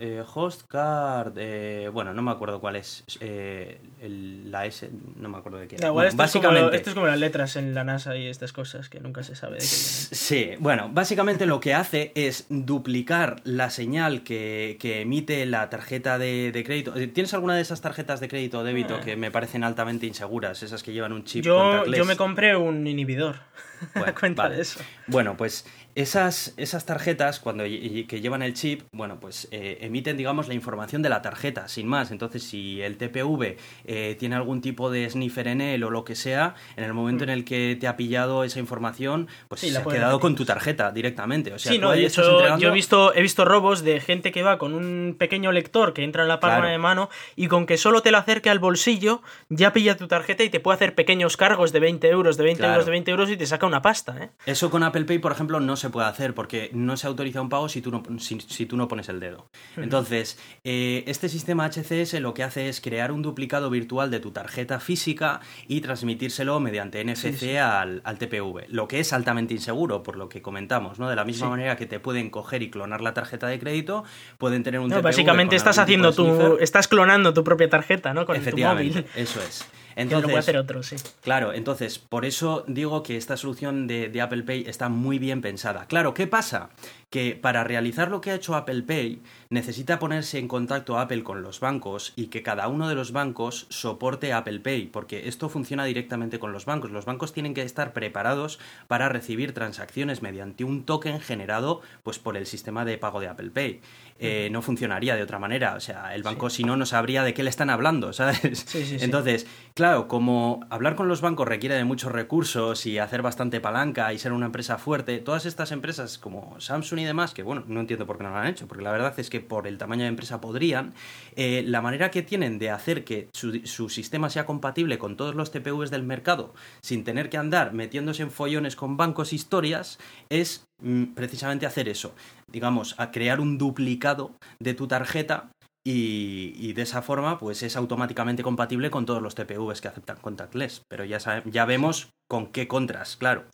eh, 0.00 0.22
Hostcard, 0.34 1.34
eh, 1.36 1.90
bueno, 1.92 2.14
no 2.14 2.22
me 2.22 2.30
acuerdo 2.30 2.58
cuál 2.58 2.76
es 2.76 3.04
eh, 3.20 3.78
el- 4.00 4.50
la 4.50 4.64
S, 4.64 4.88
no 5.16 5.28
me 5.28 5.36
acuerdo 5.36 5.58
de 5.58 5.68
qué. 5.68 5.76
era. 5.76 5.90
Bueno, 5.90 6.08
esto, 6.08 6.22
es 6.24 6.32
como, 6.32 6.42
básicamente, 6.48 6.76
esto 6.78 6.88
es 6.90 6.94
como 6.94 7.06
las 7.06 7.18
letras 7.18 7.56
en 7.56 7.74
la 7.74 7.84
NASA 7.84 8.16
y 8.16 8.26
estas 8.28 8.54
cosas 8.54 8.88
que 8.88 8.98
nunca 9.00 9.22
se 9.22 9.36
sabe 9.36 9.56
de 9.56 9.60
qué. 9.60 9.66
Sí, 9.66 10.50
bueno, 10.58 10.88
básicamente 10.90 11.44
lo 11.44 11.60
que 11.60 11.74
hace 11.74 12.12
es 12.14 12.46
duplicar 12.48 13.36
la 13.44 13.68
señal 13.68 14.22
que, 14.22 14.78
que 14.80 15.02
emite 15.02 15.44
la 15.44 15.68
tarjeta 15.68 16.18
de, 16.18 16.52
de 16.52 16.64
crédito. 16.64 16.96
Eh, 16.96 17.08
¿Tienes 17.08 17.34
alguna 17.34 17.54
de 17.56 17.60
esas 17.62 17.82
tarjetas 17.82 18.20
de 18.20 18.28
crédito 18.28 18.60
o 18.60 18.64
débito 18.64 18.96
Ah. 18.96 19.00
que 19.04 19.16
me 19.16 19.30
parecen 19.30 19.64
altamente 19.64 20.06
inseguras? 20.06 20.62
Esas 20.62 20.82
que 20.82 20.92
llevan 20.94 21.12
un 21.12 21.24
chip 21.24 21.44
Yo, 21.44 21.58
contactless. 21.58 21.98
yo 21.98 22.04
me 22.06 22.16
compré 22.16 22.56
un 22.56 22.86
inhibidor. 22.86 23.36
Bueno, 23.94 24.12
cuenta 24.18 24.42
vale. 24.42 24.56
de 24.56 24.62
eso. 24.62 24.78
Bueno, 25.06 25.38
pues 25.38 25.64
esas, 25.94 26.54
esas 26.56 26.86
tarjetas, 26.86 27.40
cuando 27.40 27.64
que 27.64 28.20
llevan 28.20 28.42
el 28.42 28.54
chip, 28.54 28.82
bueno, 28.92 29.18
pues 29.20 29.48
eh, 29.50 29.78
emiten, 29.80 30.16
digamos, 30.16 30.48
la 30.48 30.54
información 30.54 31.02
de 31.02 31.08
la 31.08 31.22
tarjeta, 31.22 31.68
sin 31.68 31.86
más. 31.86 32.10
Entonces, 32.10 32.42
si 32.42 32.80
el 32.82 32.96
TPV 32.96 33.56
eh, 33.84 34.16
tiene 34.18 34.36
algún 34.36 34.60
tipo 34.60 34.90
de 34.90 35.08
sniffer 35.10 35.48
en 35.48 35.60
él 35.60 35.82
o 35.84 35.90
lo 35.90 36.04
que 36.04 36.14
sea, 36.14 36.54
en 36.76 36.84
el 36.84 36.94
momento 36.94 37.24
en 37.24 37.30
el 37.30 37.44
que 37.44 37.76
te 37.80 37.88
ha 37.88 37.96
pillado 37.96 38.44
esa 38.44 38.58
información, 38.60 39.28
pues. 39.48 39.60
Sí, 39.60 39.68
se 39.68 39.72
la 39.74 39.80
ha 39.80 39.84
quedado 39.84 40.20
con 40.20 40.34
tu 40.36 40.44
tarjeta 40.44 40.90
directamente. 40.92 41.52
O 41.52 41.58
sea, 41.58 41.72
sí, 41.72 41.78
no, 41.78 41.90
de 41.90 42.06
hecho, 42.06 42.22
entregando- 42.22 42.62
yo 42.62 42.68
he 42.68 42.72
visto, 42.72 43.14
he 43.14 43.22
visto 43.22 43.44
robos 43.44 43.82
de 43.82 44.00
gente 44.00 44.32
que 44.32 44.42
va 44.42 44.58
con 44.58 44.74
un 44.74 45.16
pequeño 45.18 45.52
lector 45.52 45.92
que 45.92 46.04
entra 46.04 46.22
en 46.22 46.28
la 46.28 46.40
palma 46.40 46.58
Claro. 46.58 46.70
de 46.72 46.78
mano 46.78 47.10
y 47.36 47.48
con 47.48 47.66
que 47.66 47.76
solo 47.76 48.02
te 48.02 48.10
la 48.10 48.18
acerque 48.18 48.50
al 48.50 48.58
bolsillo, 48.58 49.22
ya 49.48 49.72
pilla 49.72 49.96
tu 49.96 50.06
tarjeta 50.08 50.44
y 50.44 50.50
te 50.50 50.60
puede 50.60 50.76
hacer 50.76 50.94
pequeños 50.94 51.36
cargos 51.36 51.72
de 51.72 51.80
20 51.80 52.08
euros, 52.08 52.36
de 52.36 52.44
20 52.44 52.58
Claro. 52.60 52.74
euros, 52.74 52.86
de 52.86 52.90
20 52.92 53.10
euros 53.10 53.30
y 53.30 53.36
te 53.36 53.46
saca 53.46 53.66
una 53.66 53.82
pasta, 53.82 54.16
¿eh? 54.22 54.30
Eso 54.46 54.70
con 54.70 54.82
Apple 54.82 55.04
Pay, 55.04 55.18
por 55.18 55.32
ejemplo, 55.32 55.60
no 55.60 55.76
se 55.80 55.90
puede 55.90 56.06
hacer 56.06 56.34
porque 56.34 56.70
no 56.72 56.96
se 56.96 57.06
autoriza 57.08 57.40
un 57.40 57.48
pago 57.48 57.68
si 57.68 57.80
tú 57.82 57.90
no, 57.90 58.02
si, 58.20 58.40
si 58.40 58.66
tú 58.66 58.76
no 58.76 58.86
pones 58.86 59.08
el 59.08 59.18
dedo. 59.18 59.48
Entonces, 59.76 60.38
eh, 60.62 61.02
este 61.06 61.28
sistema 61.28 61.68
HCS 61.68 62.20
lo 62.20 62.34
que 62.34 62.42
hace 62.44 62.68
es 62.68 62.80
crear 62.80 63.10
un 63.10 63.22
duplicado 63.22 63.70
virtual 63.70 64.10
de 64.10 64.20
tu 64.20 64.30
tarjeta 64.30 64.78
física 64.78 65.40
y 65.66 65.80
transmitírselo 65.80 66.60
mediante 66.60 67.02
NFC 67.04 67.20
Sí, 67.30 67.32
sí. 67.32 67.56
Al, 67.56 68.00
al 68.04 68.18
TPV, 68.18 68.66
lo 68.68 68.86
que 68.86 69.00
es 69.00 69.12
altamente 69.12 69.54
inseguro, 69.54 70.02
por 70.02 70.16
lo 70.16 70.28
que 70.28 70.42
comentamos, 70.42 70.98
¿no? 70.98 71.08
De 71.08 71.16
la 71.16 71.24
misma 71.24 71.46
Sí. 71.46 71.50
manera 71.50 71.76
que 71.76 71.86
te 71.86 71.98
pueden 72.00 72.30
coger 72.30 72.62
y 72.62 72.70
clonar 72.70 73.00
la 73.00 73.14
tarjeta 73.14 73.46
de 73.48 73.58
crédito, 73.58 74.04
pueden 74.38 74.62
tener 74.62 74.80
un 74.80 74.88
No, 74.88 74.96
TPV 74.96 75.02
básicamente 75.04 75.56
estás 75.56 75.78
haciendo 75.78 76.12
tu. 76.12 76.24
sniffer. 76.26 76.52
Estás 76.62 76.86
clonando 76.88 77.32
tu 77.34 77.42
propia 77.44 77.68
tarjeta, 77.70 78.12
¿no? 78.14 78.26
Con 78.26 78.36
tu 78.36 78.42
Efectivamente, 78.42 79.00
móvil. 79.00 79.10
eso 79.16 79.40
es. 79.40 79.66
Que 79.94 80.04
lo 80.04 80.10
puede 80.10 80.16
Entonces, 80.24 80.38
hacer 80.38 80.56
otro, 80.56 80.82
sí. 80.82 80.96
Claro, 81.22 81.52
entonces, 81.52 81.98
por 81.98 82.24
eso 82.24 82.64
digo 82.66 83.02
que 83.02 83.16
esta 83.16 83.36
solución 83.36 83.86
de, 83.86 84.08
de 84.08 84.20
Apple 84.20 84.42
Pay 84.42 84.64
está 84.66 84.88
muy 84.88 85.18
bien 85.18 85.40
pensada. 85.42 85.86
Claro, 85.86 86.14
¿qué 86.14 86.26
pasa? 86.26 86.70
Que 87.10 87.34
para 87.34 87.64
realizar 87.64 88.08
lo 88.08 88.20
que 88.20 88.30
ha 88.30 88.36
hecho 88.36 88.54
Apple 88.54 88.82
Pay, 88.82 89.20
necesita 89.48 89.98
ponerse 89.98 90.38
en 90.38 90.46
contacto 90.46 90.98
Apple 90.98 91.24
con 91.24 91.42
los 91.42 91.58
bancos 91.58 92.12
y 92.14 92.28
que 92.28 92.44
cada 92.44 92.68
uno 92.68 92.88
de 92.88 92.94
los 92.94 93.10
bancos 93.10 93.66
soporte 93.68 94.32
Apple 94.32 94.60
Pay, 94.60 94.86
porque 94.86 95.28
esto 95.28 95.48
funciona 95.48 95.84
directamente 95.84 96.38
con 96.38 96.52
los 96.52 96.66
bancos. 96.66 96.92
Los 96.92 97.06
bancos 97.06 97.32
tienen 97.32 97.52
que 97.52 97.62
estar 97.62 97.92
preparados 97.92 98.60
para 98.86 99.08
recibir 99.08 99.52
transacciones 99.52 100.22
mediante 100.22 100.62
un 100.62 100.84
token 100.84 101.20
generado 101.20 101.82
pues, 102.04 102.20
por 102.20 102.36
el 102.36 102.46
sistema 102.46 102.84
de 102.84 102.96
pago 102.96 103.20
de 103.20 103.26
Apple 103.28 103.50
Pay. 103.50 103.80
Eh, 104.22 104.48
no 104.52 104.60
funcionaría 104.60 105.16
de 105.16 105.22
otra 105.22 105.38
manera. 105.38 105.74
O 105.74 105.80
sea, 105.80 106.14
el 106.14 106.22
banco, 106.22 106.50
si 106.50 106.62
no, 106.62 106.76
no 106.76 106.84
sabría 106.86 107.24
de 107.24 107.34
qué 107.34 107.42
le 107.42 107.50
están 107.50 107.70
hablando, 107.70 108.12
¿sabes? 108.12 108.64
Sí, 108.66 108.84
sí, 108.84 108.98
sí. 108.98 109.04
Entonces, 109.04 109.46
claro, 109.74 110.08
como 110.08 110.64
hablar 110.70 110.94
con 110.94 111.08
los 111.08 111.22
bancos 111.22 111.48
requiere 111.48 111.74
de 111.74 111.84
muchos 111.84 112.12
recursos 112.12 112.86
y 112.86 112.98
hacer 112.98 113.22
bastante 113.22 113.60
palanca 113.60 114.12
y 114.12 114.18
ser 114.18 114.32
una 114.32 114.46
empresa 114.46 114.78
fuerte, 114.78 115.18
todas 115.18 115.46
estas 115.46 115.72
empresas 115.72 116.18
como 116.18 116.60
Samsung 116.60 116.99
y 117.00 117.04
demás, 117.04 117.34
que 117.34 117.42
bueno, 117.42 117.64
no 117.66 117.80
entiendo 117.80 118.06
por 118.06 118.16
qué 118.18 118.24
no 118.24 118.30
lo 118.30 118.36
han 118.36 118.46
hecho, 118.46 118.66
porque 118.68 118.84
la 118.84 118.92
verdad 118.92 119.14
es 119.18 119.30
que 119.30 119.40
por 119.40 119.66
el 119.66 119.78
tamaño 119.78 120.02
de 120.02 120.08
empresa 120.08 120.40
podrían, 120.40 120.94
eh, 121.36 121.62
la 121.66 121.80
manera 121.82 122.10
que 122.10 122.22
tienen 122.22 122.58
de 122.58 122.70
hacer 122.70 123.04
que 123.04 123.28
su, 123.32 123.88
sistema 123.88 124.30
sea 124.30 124.46
compatible 124.46 124.98
con 124.98 125.16
todos 125.16 125.34
los 125.34 125.50
TPVs 125.50 125.90
del 125.90 126.02
mercado, 126.02 126.54
sin 126.82 127.04
tener 127.04 127.30
que 127.30 127.38
andar 127.38 127.72
metiéndose 127.72 128.22
en 128.22 128.30
follones 128.30 128.76
con 128.76 128.96
bancos 128.96 129.32
historias, 129.32 129.98
es 130.28 130.64
mm, 130.82 131.04
precisamente 131.14 131.66
hacer 131.66 131.88
eso. 131.88 132.14
Digamos, 132.50 132.94
a 132.98 133.10
crear 133.10 133.40
un 133.40 133.58
duplicado 133.58 134.34
de 134.60 134.74
tu 134.74 134.86
tarjeta 134.88 135.50
y, 135.84 136.52
y 136.56 136.74
de 136.74 136.82
esa 136.82 137.00
forma, 137.02 137.38
pues 137.38 137.62
es 137.62 137.76
automáticamente 137.76 138.42
compatible 138.42 138.90
con 138.90 139.06
todos 139.06 139.22
los 139.22 139.34
TPVs 139.34 139.80
que 139.80 139.88
aceptan 139.88 140.18
contactless. 140.20 140.82
Pero 140.88 141.04
ya, 141.04 141.20
sabe- 141.20 141.42
ya 141.50 141.64
vemos 141.64 142.10
con 142.28 142.48
qué 142.52 142.68
contras, 142.68 143.16
claro. 143.16 143.44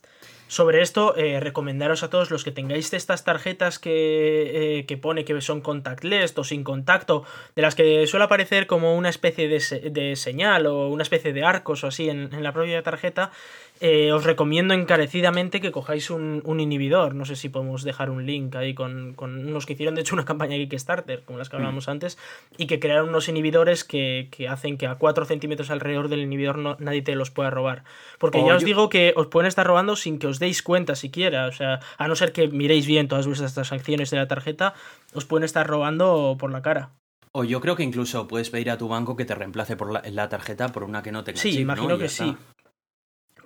Sobre 0.49 0.81
esto, 0.81 1.17
eh, 1.17 1.41
recomendaros 1.41 2.05
a 2.05 2.11
todos 2.11 2.31
los 2.31 2.45
que 2.45 2.53
tengáis 2.53 2.93
estas 2.93 3.25
tarjetas 3.25 3.81
que, 3.81 4.79
eh, 4.79 4.87
que 4.87 4.97
pone 4.97 5.25
que 5.25 5.41
son 5.41 5.61
contactless 5.61 6.39
o 6.39 6.45
sin 6.45 6.63
contacto, 6.63 7.25
de 7.57 7.63
las 7.63 7.75
que 7.75 8.07
suele 8.07 8.27
aparecer 8.27 8.69
como 8.69 8.95
una 8.97 9.09
especie 9.09 9.49
de, 9.49 9.59
se- 9.59 9.81
de 9.91 10.15
señal 10.15 10.67
o 10.67 10.89
una 10.89 11.03
especie 11.03 11.33
de 11.33 11.43
arcos 11.45 11.83
o 11.83 11.89
así 11.89 12.09
en, 12.09 12.33
en 12.33 12.45
la 12.45 12.53
propia 12.53 12.81
tarjeta, 12.85 13.33
eh, 13.81 14.13
os 14.13 14.25
recomiendo 14.25 14.73
encarecidamente 14.75 15.61
que 15.61 15.71
cojáis 15.73 16.11
un, 16.11 16.41
un 16.45 16.61
inhibidor. 16.61 17.15
No 17.15 17.25
sé 17.25 17.37
si 17.37 17.49
podemos 17.49 17.83
dejar 17.85 18.11
un 18.11 18.25
link 18.27 18.55
ahí 18.57 18.75
con, 18.75 19.13
con 19.15 19.47
unos 19.49 19.67
que 19.67 19.75
hicieron, 19.75 19.95
de 19.95 20.01
hecho, 20.01 20.15
una 20.15 20.25
campaña 20.25 20.57
de 20.57 20.69
Kickstarter, 20.69 21.23
como 21.25 21.39
las 21.39 21.49
que 21.49 21.57
hablábamos 21.57 21.89
antes, 21.89 22.17
y 22.57 22.67
que 22.67 22.81
crearon 22.81 23.09
unos 23.11 23.29
inhibidores 23.29 23.85
que, 23.85 24.29
que 24.31 24.49
hacen 24.49 24.79
que 24.79 24.87
a 24.87 24.95
4 24.95 25.25
centímetros 25.27 25.71
alrededor 25.71 26.09
del 26.09 26.21
inhibidor 26.21 26.59
no- 26.59 26.77
nadie 26.81 27.03
te 27.03 27.15
los 27.15 27.31
pueda 27.31 27.51
robar. 27.51 27.85
Porque 28.19 28.39
O 28.39 28.47
ya 28.47 28.55
os 28.57 28.63
yo- 28.63 28.67
digo 28.67 28.89
que 28.89 29.13
os 29.17 29.27
pueden 29.27 29.47
estar 29.49 29.67
robando 29.67 29.97
sin 29.97 30.19
que 30.19 30.27
os 30.27 30.39
deis 30.39 30.63
cuenta 30.63 30.95
siquiera. 30.95 31.47
O 31.47 31.53
sea, 31.53 31.81
a 31.99 32.09
no 32.09 32.17
ser 32.17 32.33
que 32.33 32.49
miréis 32.49 32.87
bien 32.87 33.09
todas 33.09 33.27
vuestras 33.27 33.55
transacciones 33.55 34.11
de 34.11 34.17
la 34.17 34.27
tarjeta, 34.29 34.75
os 35.15 35.25
pueden 35.27 35.45
estar 35.45 35.67
robando 35.67 36.37
por 36.39 36.51
la 36.51 36.63
cara. 36.63 36.91
O 37.33 37.45
yo 37.45 37.61
creo 37.61 37.77
que 37.77 37.83
incluso 37.83 38.27
puedes 38.29 38.49
pedir 38.49 38.71
a 38.71 38.79
tu 38.79 38.89
banco 38.89 39.15
que 39.15 39.27
te 39.27 39.35
reemplace 39.35 39.77
por 39.77 39.93
la, 39.93 40.03
la 40.11 40.31
tarjeta 40.31 40.69
por 40.73 40.85
una 40.85 41.03
que 41.03 41.13
no 41.13 41.23
tenga 41.23 41.39
Sí, 41.39 41.61
imagino 41.61 41.99
que 41.99 42.09
sí. 42.09 42.35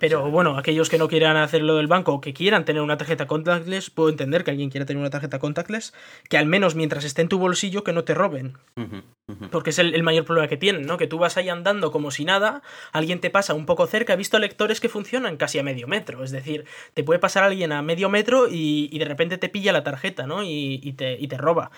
Pero 0.01 0.31
bueno, 0.31 0.57
aquellos 0.57 0.89
que 0.89 0.97
no 0.97 1.07
quieran 1.07 1.37
hacerlo 1.37 1.75
del 1.75 1.85
banco 1.85 2.11
o 2.11 2.21
que 2.21 2.33
quieran 2.33 2.65
tener 2.65 2.81
una 2.81 2.97
tarjeta 2.97 3.27
contactless, 3.27 3.91
puedo 3.91 4.09
entender 4.09 4.43
que 4.43 4.49
alguien 4.49 4.71
quiera 4.71 4.87
tener 4.87 4.99
una 4.99 5.11
tarjeta 5.11 5.37
contactless, 5.37 5.93
que 6.27 6.39
al 6.39 6.47
menos 6.47 6.73
mientras 6.73 7.03
esté 7.03 7.21
en 7.21 7.27
tu 7.27 7.37
bolsillo 7.37 7.83
que 7.83 7.93
no 7.93 8.03
te 8.03 8.15
roben. 8.15 8.57
Porque 9.51 9.69
es 9.69 9.77
el, 9.77 9.93
el 9.93 10.01
mayor 10.01 10.25
problema 10.25 10.47
que 10.47 10.57
tienen, 10.57 10.87
¿no? 10.87 10.97
Que 10.97 11.05
tú 11.05 11.19
vas 11.19 11.37
ahí 11.37 11.49
andando 11.49 11.91
como 11.91 12.09
si 12.09 12.25
nada, 12.25 12.63
alguien 12.91 13.19
te 13.19 13.29
pasa 13.29 13.53
un 13.53 13.67
poco 13.67 13.85
cerca, 13.85 14.13
he 14.13 14.17
visto 14.17 14.39
lectores 14.39 14.81
que 14.81 14.89
funcionan 14.89 15.37
casi 15.37 15.59
a 15.59 15.63
medio 15.63 15.87
metro, 15.87 16.23
es 16.23 16.31
decir, 16.31 16.65
te 16.95 17.03
puede 17.03 17.19
pasar 17.19 17.43
alguien 17.43 17.71
a 17.71 17.83
medio 17.83 18.09
metro 18.09 18.47
y, 18.49 18.89
y 18.91 18.97
de 18.97 19.05
repente 19.05 19.37
te 19.37 19.49
pilla 19.49 19.71
la 19.71 19.83
tarjeta, 19.83 20.25
¿no? 20.25 20.41
Y, 20.41 20.79
y 20.81 20.93
te, 20.93 21.13
y 21.19 21.27
te 21.27 21.37
roba. 21.37 21.69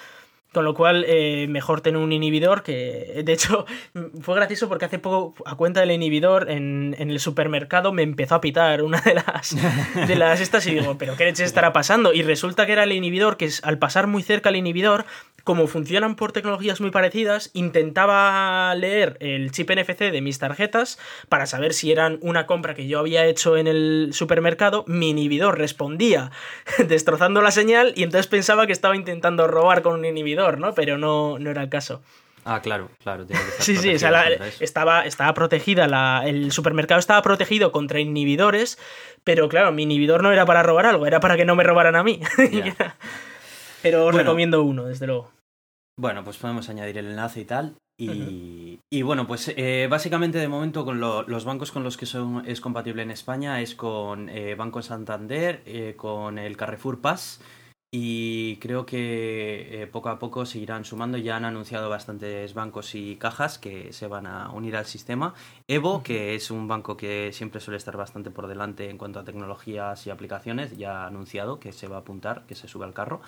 Con 0.54 0.66
lo 0.66 0.74
cual, 0.74 1.06
eh, 1.08 1.48
mejor 1.50 1.82
tener 1.82 2.00
un 2.00 2.12
inhibidor 2.12 2.64
que, 2.64 3.22
de 3.26 3.34
hecho, 3.34 3.66
fue 4.22 4.36
gracioso 4.36 4.70
porque 4.70 4.86
hace 4.86 5.00
poco, 5.00 5.34
a 5.46 5.56
cuenta 5.56 5.80
del 5.80 5.92
inhibidor, 5.92 6.50
en, 6.50 6.96
en 6.98 7.10
el 7.10 7.20
supermercado 7.20 7.92
me 7.92 8.04
empezó 8.04 8.36
a 8.36 8.42
pitar 8.42 8.84
una 8.84 9.02
de 9.02 9.16
las, 9.16 9.56
de 10.08 10.16
las 10.16 10.40
estas 10.40 10.66
y 10.68 10.76
digo, 10.76 10.98
pero 10.98 11.18
¿qué 11.18 11.26
leche 11.26 11.44
estará 11.44 11.74
pasando? 11.74 12.14
Y 12.14 12.22
resulta 12.22 12.66
que 12.66 12.74
era 12.74 12.84
el 12.84 12.92
inhibidor 12.92 13.38
que 13.38 13.46
es, 13.46 13.64
al 13.64 13.78
pasar 13.78 14.08
muy 14.08 14.24
cerca 14.24 14.50
al 14.50 14.56
inhibidor, 14.56 15.06
como 15.44 15.68
funcionan 15.68 16.16
por 16.16 16.32
tecnologías 16.32 16.80
muy 16.80 16.92
parecidas, 16.92 17.52
intentaba 17.54 18.74
leer 18.76 19.18
el 19.20 19.52
chip 19.52 19.72
NFC 19.72 20.00
de 20.12 20.22
mis 20.22 20.40
tarjetas 20.40 20.98
para 21.28 21.48
saber 21.48 21.74
si 21.74 21.92
eran 21.92 22.18
una 22.22 22.46
compra 22.46 22.74
que 22.74 22.88
yo 22.88 23.00
había 23.00 23.26
hecho 23.26 23.58
en 23.58 23.68
el 23.68 24.12
supermercado. 24.14 24.86
Mi 24.88 25.10
inhibidor 25.10 25.58
respondía 25.58 26.32
destrozando 26.88 27.42
la 27.42 27.52
señal 27.52 27.92
y 27.96 28.04
entonces 28.04 28.28
pensaba 28.28 28.68
que 28.68 28.72
estaba 28.72 28.96
intentando 28.96 29.48
robar 29.48 29.82
con 29.82 30.00
un 30.00 30.06
inhibidor, 30.06 30.43
¿no? 30.60 30.74
Pero 30.74 30.98
no, 30.98 31.38
no 31.40 31.50
era 31.50 31.62
el 31.64 31.70
caso. 31.70 32.02
Ah, 32.46 32.60
claro, 32.62 32.90
claro. 33.02 33.26
tiene 33.26 33.42
que 33.42 33.48
estar 33.50 33.66
Sí, 33.66 33.78
sí, 33.78 33.96
o 33.96 34.00
sea, 34.00 34.12
la- 34.12 34.30
estaba, 34.60 35.06
estaba 35.06 35.34
protegida, 35.34 35.88
la, 35.88 36.24
el 36.26 36.52
supermercado 36.52 37.00
estaba 37.00 37.22
protegido 37.22 37.72
contra 37.72 38.00
inhibidores, 38.02 38.78
pero 39.24 39.48
claro, 39.48 39.72
mi 39.72 39.84
inhibidor 39.84 40.22
no 40.24 40.32
era 40.32 40.46
para 40.46 40.62
robar 40.62 40.86
algo, 40.86 41.08
era 41.08 41.20
para 41.22 41.38
que 41.38 41.46
no 41.46 41.56
me 41.56 41.64
robaran 41.64 41.96
a 41.96 42.04
mí. 42.04 42.20
Pero 43.82 44.00
os 44.06 44.12
Bueno. 44.14 44.20
recomiendo 44.20 44.64
uno, 44.64 44.86
desde 44.86 45.08
luego. 45.08 45.32
Bueno, 46.00 46.24
pues 46.24 46.38
podemos 46.38 46.70
añadir 46.70 46.98
el 46.98 47.08
enlace 47.08 47.42
y 47.42 47.46
tal. 47.46 47.76
Y, 48.00 48.80
y 48.92 49.02
bueno, 49.04 49.28
pues 49.28 49.54
eh, 49.56 49.88
básicamente 49.90 50.38
de 50.40 50.48
momento 50.48 50.84
con 50.84 51.00
lo- 51.00 51.24
los 51.24 51.46
bancos 51.46 51.72
con 51.72 51.84
los 51.84 51.96
que 51.96 52.06
son, 52.06 52.44
es 52.48 52.60
compatible 52.60 53.04
en 53.04 53.12
España 53.12 53.62
es 53.62 53.76
con 53.76 54.30
eh, 54.30 54.56
Banco 54.56 54.82
Santander, 54.82 55.62
eh, 55.66 55.94
con 55.96 56.40
el 56.40 56.58
Carrefour 56.58 57.02
Pass 57.02 57.40
y 57.96 58.56
creo 58.56 58.88
que 58.88 59.84
eh, 59.84 59.86
poco 59.86 60.10
a 60.10 60.18
poco 60.18 60.48
se 60.48 60.58
irán 60.58 60.84
sumando. 60.84 61.20
Ya 61.20 61.38
han 61.38 61.46
anunciado 61.46 61.92
bastantes 61.92 62.56
bancos 62.56 62.96
y 62.96 63.18
cajas 63.18 63.60
que 63.60 63.94
se 63.94 64.08
van 64.08 64.26
a 64.26 64.50
unir 64.50 64.76
al 64.76 64.88
sistema. 64.88 65.36
Evo, 65.68 66.02
que 66.02 66.34
es 66.34 66.50
un 66.50 66.68
banco 66.68 66.98
que 66.98 67.32
siempre 67.34 67.62
suele 67.62 67.78
estar 67.78 67.96
bastante 67.96 68.32
por 68.32 68.48
delante 68.48 68.90
en 68.90 68.98
cuanto 68.98 69.20
a 69.20 69.24
tecnologías 69.24 70.08
y 70.08 70.10
aplicaciones, 70.10 70.76
ya 70.76 71.04
ha 71.04 71.08
anunciado 71.08 71.60
que 71.60 71.72
se 71.72 71.88
va 71.88 71.98
a 71.98 72.00
apuntar, 72.00 72.48
que 72.48 72.56
se 72.56 72.68
sube 72.68 72.86
al 72.86 72.96
carro. 72.96 73.22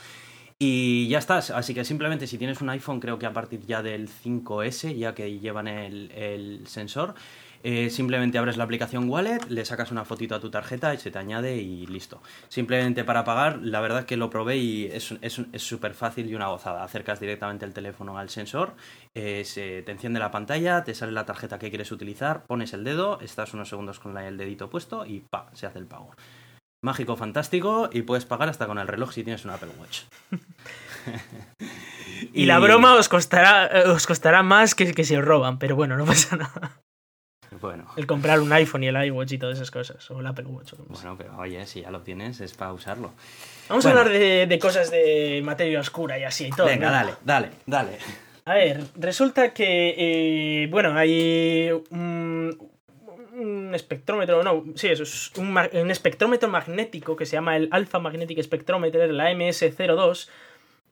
Y 0.57 1.07
ya 1.09 1.19
estás. 1.19 1.51
Así 1.51 1.75
que 1.75 1.85
simplemente 1.85 2.25
si 2.25 2.39
tienes 2.39 2.59
un 2.59 2.71
iPhone, 2.71 2.99
creo 2.99 3.19
que 3.19 3.27
a 3.27 3.33
partir 3.33 3.63
ya 3.67 3.83
del 3.83 4.09
5S, 4.09 4.97
ya 4.97 5.13
que 5.13 5.37
llevan 5.37 5.67
el, 5.67 6.09
el 6.09 6.65
sensor, 6.65 7.13
eh, 7.63 7.89
simplemente 7.89 8.37
abres 8.37 8.57
la 8.57 8.63
aplicación 8.63 9.09
Wallet, 9.09 9.49
le 9.49 9.65
sacas 9.65 9.91
una 9.91 10.05
fotito 10.05 10.35
a 10.35 10.39
tu 10.39 10.49
tarjeta 10.49 10.93
y 10.93 10.97
se 10.97 11.11
te 11.11 11.19
añade 11.19 11.57
y 11.57 11.85
listo. 11.87 12.21
Simplemente 12.47 13.03
para 13.03 13.23
pagar, 13.23 13.59
la 13.61 13.81
verdad 13.81 13.99
es 13.99 14.05
que 14.05 14.17
lo 14.17 14.29
probé 14.29 14.57
y 14.57 14.85
es 14.85 15.03
súper 15.03 15.91
es, 15.91 15.97
fácil 15.97 16.29
y 16.29 16.35
una 16.35 16.47
gozada. 16.47 16.83
Acercas 16.83 17.19
directamente 17.19 17.65
el 17.65 17.73
teléfono 17.73 18.17
al 18.17 18.29
sensor, 18.29 18.75
eh, 19.13 19.43
se 19.45 19.81
te 19.83 19.91
enciende 19.91 20.19
la 20.19 20.31
pantalla, 20.31 20.83
te 20.83 20.93
sale 20.93 21.11
la 21.11 21.25
tarjeta 21.25 21.59
que 21.59 21.69
quieres 21.69 21.91
utilizar, 21.91 22.45
pones 22.45 22.73
el 22.73 22.83
dedo, 22.83 23.19
estás 23.21 23.53
unos 23.53 23.69
segundos 23.69 23.99
con 23.99 24.17
el 24.17 24.37
dedito 24.37 24.69
puesto 24.69 25.05
y 25.05 25.21
pa, 25.21 25.49
se 25.53 25.65
hace 25.65 25.79
el 25.79 25.85
pago. 25.85 26.11
Mágico, 26.83 27.15
fantástico 27.15 27.89
y 27.91 28.03
puedes 28.03 28.25
pagar 28.25 28.47
hasta 28.47 28.67
con 28.67 28.77
el 28.77 28.87
reloj 28.87 29.11
si 29.11 29.23
tienes 29.23 29.43
un 29.43 29.51
Apple 29.51 29.71
Watch. 29.79 30.01
y, 32.33 32.45
la 32.45 32.59
broma 32.59 32.93
os 32.93 33.09
costará, 33.09 33.71
os 33.87 34.05
costará 34.05 34.43
más 34.43 34.75
que, 34.75 34.93
que 34.93 35.03
si 35.03 35.15
os 35.15 35.25
roban, 35.25 35.57
pero 35.57 35.75
bueno, 35.75 35.97
no 35.97 36.05
pasa 36.05 36.35
nada. 36.35 36.83
Bueno. 37.61 37.85
El 37.95 38.07
comprar 38.07 38.39
un 38.39 38.51
iPhone 38.53 38.83
y 38.83 38.87
el 38.87 39.05
iWatch 39.07 39.33
y 39.33 39.37
todas 39.37 39.57
esas 39.57 39.71
cosas. 39.71 40.09
O 40.11 40.19
el 40.19 40.27
Apple 40.27 40.45
Watch. 40.45 40.73
bueno, 40.87 41.15
pero 41.17 41.37
oye, 41.37 41.65
si 41.65 41.81
ya 41.81 41.91
lo 41.91 42.01
tienes, 42.01 42.41
es 42.41 42.53
para 42.53 42.73
usarlo. 42.73 43.11
Vamos 43.69 43.85
a 43.85 43.89
hablar 43.89 44.09
de, 44.09 44.59
cosas 44.61 44.91
de 44.91 45.41
materia 45.43 45.79
oscura 45.79 46.19
y 46.19 46.23
así 46.23 46.47
y 46.47 46.49
todo. 46.51 46.67
Venga, 46.67 46.91
dale, 46.91 47.13
dale, 47.23 47.49
dale. 47.65 47.97
A 48.45 48.53
ver, 48.53 48.83
resulta 48.95 49.53
que, 49.53 49.95
eh, 49.97 50.67
bueno, 50.67 50.95
hay 50.95 51.71
un, 51.89 53.71
espectrómetro, 53.73 54.43
no, 54.43 54.63
sí, 54.75 54.87
eso 54.87 55.03
es 55.03 55.31
un, 55.37 55.47
un, 55.47 55.91
espectrómetro 55.91 56.47
magnético 56.47 57.15
que 57.15 57.25
se 57.25 57.33
llama 57.33 57.57
el 57.57 57.67
Alpha 57.71 57.99
Magnetic 57.99 58.41
Spectrometer, 58.43 59.11
la 59.11 59.31
MS02, 59.31 60.29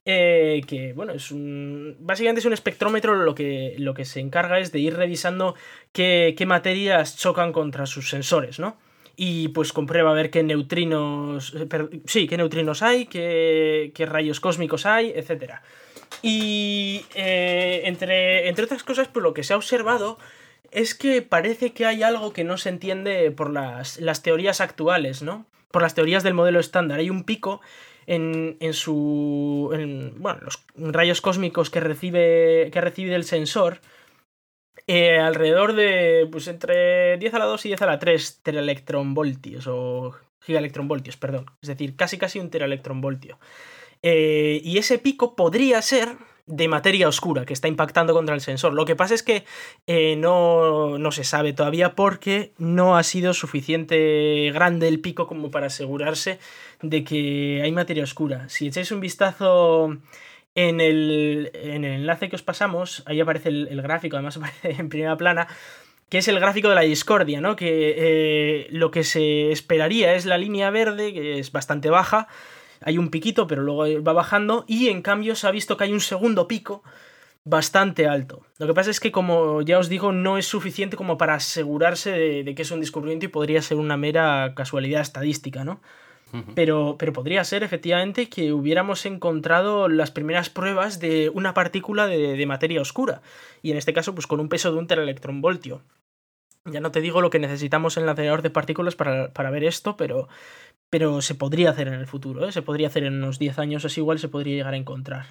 eh, 0.06 0.62
que 0.66 0.92
bueno, 0.92 1.12
es 1.14 1.30
un. 1.30 1.96
Básicamente 2.00 2.40
es 2.40 2.44
un 2.44 2.52
espectrómetro, 2.52 3.14
lo 3.14 3.34
que, 3.34 3.74
lo 3.78 3.94
que 3.94 4.04
se 4.04 4.20
encarga 4.20 4.58
es 4.58 4.70
de 4.70 4.78
ir 4.78 4.96
revisando 4.96 5.54
qué, 5.92 6.36
materias 6.46 7.16
chocan 7.16 7.52
contra 7.52 7.86
sus 7.86 8.10
sensores, 8.10 8.58
¿no? 8.58 8.76
Y 9.16 9.48
pues 9.48 9.72
comprueba 9.72 10.10
a 10.10 10.14
ver 10.14 10.30
qué 10.30 10.42
neutrinos. 10.42 11.54
Eh, 11.54 12.00
sí, 12.04 12.26
qué 12.26 12.36
neutrinos 12.36 12.82
hay, 12.82 13.06
qué, 13.06 14.06
rayos 14.06 14.40
cósmicos 14.40 14.84
hay, 14.84 15.10
etc. 15.14 15.54
Y 16.20 17.06
eh, 17.14 17.82
entre, 17.84 18.48
entre 18.48 18.66
otras 18.66 18.82
cosas, 18.82 19.08
pues 19.08 19.22
lo 19.22 19.32
que 19.32 19.42
se 19.42 19.54
ha 19.54 19.56
observado 19.56 20.18
es 20.70 20.94
que 20.94 21.22
parece 21.22 21.72
que 21.72 21.86
hay 21.86 22.02
algo 22.02 22.34
que 22.34 22.44
no 22.44 22.58
se 22.58 22.68
entiende 22.68 23.30
por 23.30 23.50
las, 23.50 23.98
las 24.00 24.22
teorías 24.22 24.60
actuales, 24.60 25.22
¿no? 25.22 25.46
Por 25.70 25.80
las 25.80 25.94
teorías 25.94 26.22
del 26.22 26.34
modelo 26.34 26.60
estándar. 26.60 26.98
Hay 26.98 27.08
un 27.08 27.24
pico 27.24 27.62
en, 28.06 28.56
en 28.60 28.72
su. 28.74 29.70
En, 29.72 30.20
bueno, 30.20 30.40
los 30.42 30.64
rayos 30.76 31.20
cósmicos 31.20 31.70
que 31.70 31.80
recibe, 31.80 32.70
que 32.72 32.80
recibe 32.80 33.14
el 33.14 33.24
sensor. 33.24 33.80
Eh, 34.86 35.18
alrededor 35.18 35.74
de. 35.74 36.28
Pues 36.30 36.48
entre 36.48 37.16
10 37.18 37.34
a 37.34 37.38
la 37.38 37.44
2 37.46 37.64
y 37.66 37.68
10 37.68 37.82
a 37.82 37.86
la 37.86 37.98
3 37.98 38.40
teraelectronvoltios. 38.42 39.66
O 39.66 40.14
gigaelectronvoltios, 40.40 41.16
perdón. 41.16 41.46
Es 41.62 41.68
decir, 41.68 41.96
casi 41.96 42.18
casi 42.18 42.38
un 42.38 42.50
teraelectronvoltio. 42.50 43.38
Eh, 44.02 44.60
y 44.62 44.78
ese 44.78 44.98
pico 44.98 45.34
podría 45.34 45.80
ser 45.80 46.16
de 46.46 46.68
materia 46.68 47.08
oscura 47.08 47.46
que 47.46 47.54
está 47.54 47.68
impactando 47.68 48.12
contra 48.12 48.34
el 48.34 48.40
sensor. 48.40 48.74
Lo 48.74 48.84
que 48.84 48.96
pasa 48.96 49.14
es 49.14 49.22
que 49.22 49.44
eh, 49.86 50.16
no, 50.16 50.98
no, 50.98 51.10
se 51.10 51.24
sabe 51.24 51.52
todavía 51.52 51.94
porque 51.94 52.52
no 52.58 52.96
ha 52.96 53.02
sido 53.02 53.32
suficiente 53.32 54.50
grande 54.52 54.88
el 54.88 55.00
pico 55.00 55.26
como 55.26 55.50
para 55.50 55.68
asegurarse 55.68 56.38
de 56.82 57.02
que 57.02 57.60
hay 57.62 57.72
materia 57.72 58.04
oscura. 58.04 58.48
Si 58.48 58.66
echáis 58.66 58.92
un 58.92 59.00
vistazo 59.00 59.96
en 60.54 60.80
el, 60.80 61.50
en 61.54 61.84
el 61.84 61.92
enlace 61.92 62.28
que 62.28 62.36
os 62.36 62.42
pasamos, 62.42 63.02
ahí 63.06 63.20
aparece 63.20 63.48
el, 63.48 63.82
gráfico, 63.82 64.16
además 64.16 64.36
aparece 64.38 64.72
en 64.72 64.88
primera 64.88 65.16
plana, 65.16 65.48
que 66.08 66.18
es 66.18 66.28
el 66.28 66.38
gráfico 66.38 66.68
de 66.68 66.74
la 66.74 66.82
discordia, 66.82 67.40
¿no? 67.40 67.56
Que 67.56 67.94
eh, 67.96 68.66
lo 68.70 68.90
que 68.90 69.02
se 69.02 69.50
esperaría 69.50 70.14
es 70.14 70.26
la 70.26 70.38
línea 70.38 70.70
verde, 70.70 71.12
que 71.12 71.38
es 71.38 71.50
bastante 71.50 71.90
baja, 71.90 72.28
hay 72.84 72.98
un 72.98 73.08
piquito, 73.08 73.46
pero 73.46 73.62
luego 73.62 74.02
va 74.02 74.12
bajando, 74.12 74.64
y 74.68 74.88
en 74.88 75.02
cambio 75.02 75.34
se 75.34 75.46
ha 75.46 75.50
visto 75.50 75.76
que 75.76 75.84
hay 75.84 75.92
un 75.92 76.00
segundo 76.00 76.46
pico 76.46 76.82
bastante 77.44 78.06
alto. 78.06 78.42
Lo 78.58 78.66
que 78.66 78.74
pasa 78.74 78.90
es 78.90 79.00
que, 79.00 79.10
como 79.10 79.62
ya 79.62 79.78
os 79.78 79.88
digo, 79.88 80.12
no 80.12 80.38
es 80.38 80.46
suficiente 80.46 80.96
como 80.96 81.16
para 81.18 81.34
asegurarse 81.34 82.10
de, 82.10 82.54
que 82.54 82.62
es 82.62 82.70
un 82.70 82.80
descubrimiento 82.80 83.26
y 83.26 83.28
podría 83.28 83.62
ser 83.62 83.78
una 83.78 83.96
mera 83.96 84.54
casualidad 84.54 85.00
estadística, 85.02 85.64
¿no? 85.64 85.80
Pero, 86.56 86.96
pero, 86.98 87.12
podría 87.12 87.44
ser 87.44 87.62
efectivamente 87.62 88.28
que 88.28 88.52
hubiéramos 88.52 89.06
encontrado 89.06 89.88
las 89.88 90.10
primeras 90.10 90.50
pruebas 90.50 90.98
de 90.98 91.30
una 91.32 91.54
partícula 91.54 92.08
de, 92.08 92.36
de, 92.36 92.46
materia 92.46 92.80
oscura. 92.80 93.22
Y 93.62 93.70
en 93.70 93.76
este 93.76 93.92
caso, 93.92 94.16
pues 94.16 94.26
con 94.26 94.40
un 94.40 94.48
peso 94.48 94.72
de 94.72 94.78
un 94.78 94.88
teraelectronvoltio. 94.88 95.82
Ya 96.64 96.80
no 96.80 96.90
te 96.90 97.00
digo 97.00 97.20
lo 97.20 97.30
que 97.30 97.38
necesitamos 97.38 97.96
en 97.96 98.02
el 98.02 98.08
acelerador 98.08 98.42
de 98.42 98.50
partículas 98.50 98.96
para, 98.96 99.32
para 99.32 99.50
ver 99.50 99.62
esto, 99.62 99.96
pero, 99.96 100.28
pero 100.94 101.20
se 101.22 101.34
podría 101.34 101.70
hacer 101.70 101.88
en 101.88 101.94
el 101.94 102.06
futuro, 102.06 102.46
¿eh? 102.46 102.52
se 102.52 102.62
podría 102.62 102.86
hacer 102.86 103.02
en 103.02 103.14
unos 103.14 103.40
10 103.40 103.58
años, 103.58 103.84
es 103.84 103.98
igual, 103.98 104.20
se 104.20 104.28
podría 104.28 104.54
llegar 104.54 104.74
a 104.74 104.76
encontrar. 104.76 105.26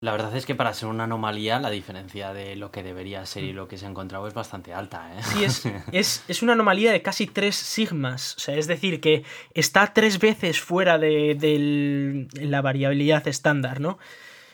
La 0.00 0.10
verdad 0.10 0.34
es 0.34 0.44
que 0.44 0.56
para 0.56 0.74
ser 0.74 0.88
una 0.88 1.04
anomalía, 1.04 1.60
la 1.60 1.70
diferencia 1.70 2.32
de 2.32 2.56
lo 2.56 2.72
que 2.72 2.82
debería 2.82 3.24
ser 3.24 3.44
y 3.44 3.52
lo 3.52 3.68
que 3.68 3.78
se 3.78 3.86
ha 3.86 3.88
encontrado 3.88 4.26
es 4.26 4.34
bastante 4.34 4.74
alta. 4.74 5.08
¿eh? 5.16 5.22
Sí, 5.22 5.44
es, 5.44 5.62
es, 5.92 6.24
es 6.26 6.42
una 6.42 6.54
anomalía 6.54 6.90
de 6.90 7.00
casi 7.00 7.28
3 7.28 7.54
sigmas. 7.54 8.34
O 8.38 8.40
sea, 8.40 8.56
es 8.56 8.66
decir, 8.66 9.00
que 9.00 9.22
está 9.54 9.92
tres 9.94 10.18
veces 10.18 10.60
fuera 10.60 10.98
de, 10.98 11.36
de 11.38 12.44
la 12.44 12.60
variabilidad 12.60 13.28
estándar, 13.28 13.78
¿no? 13.78 14.00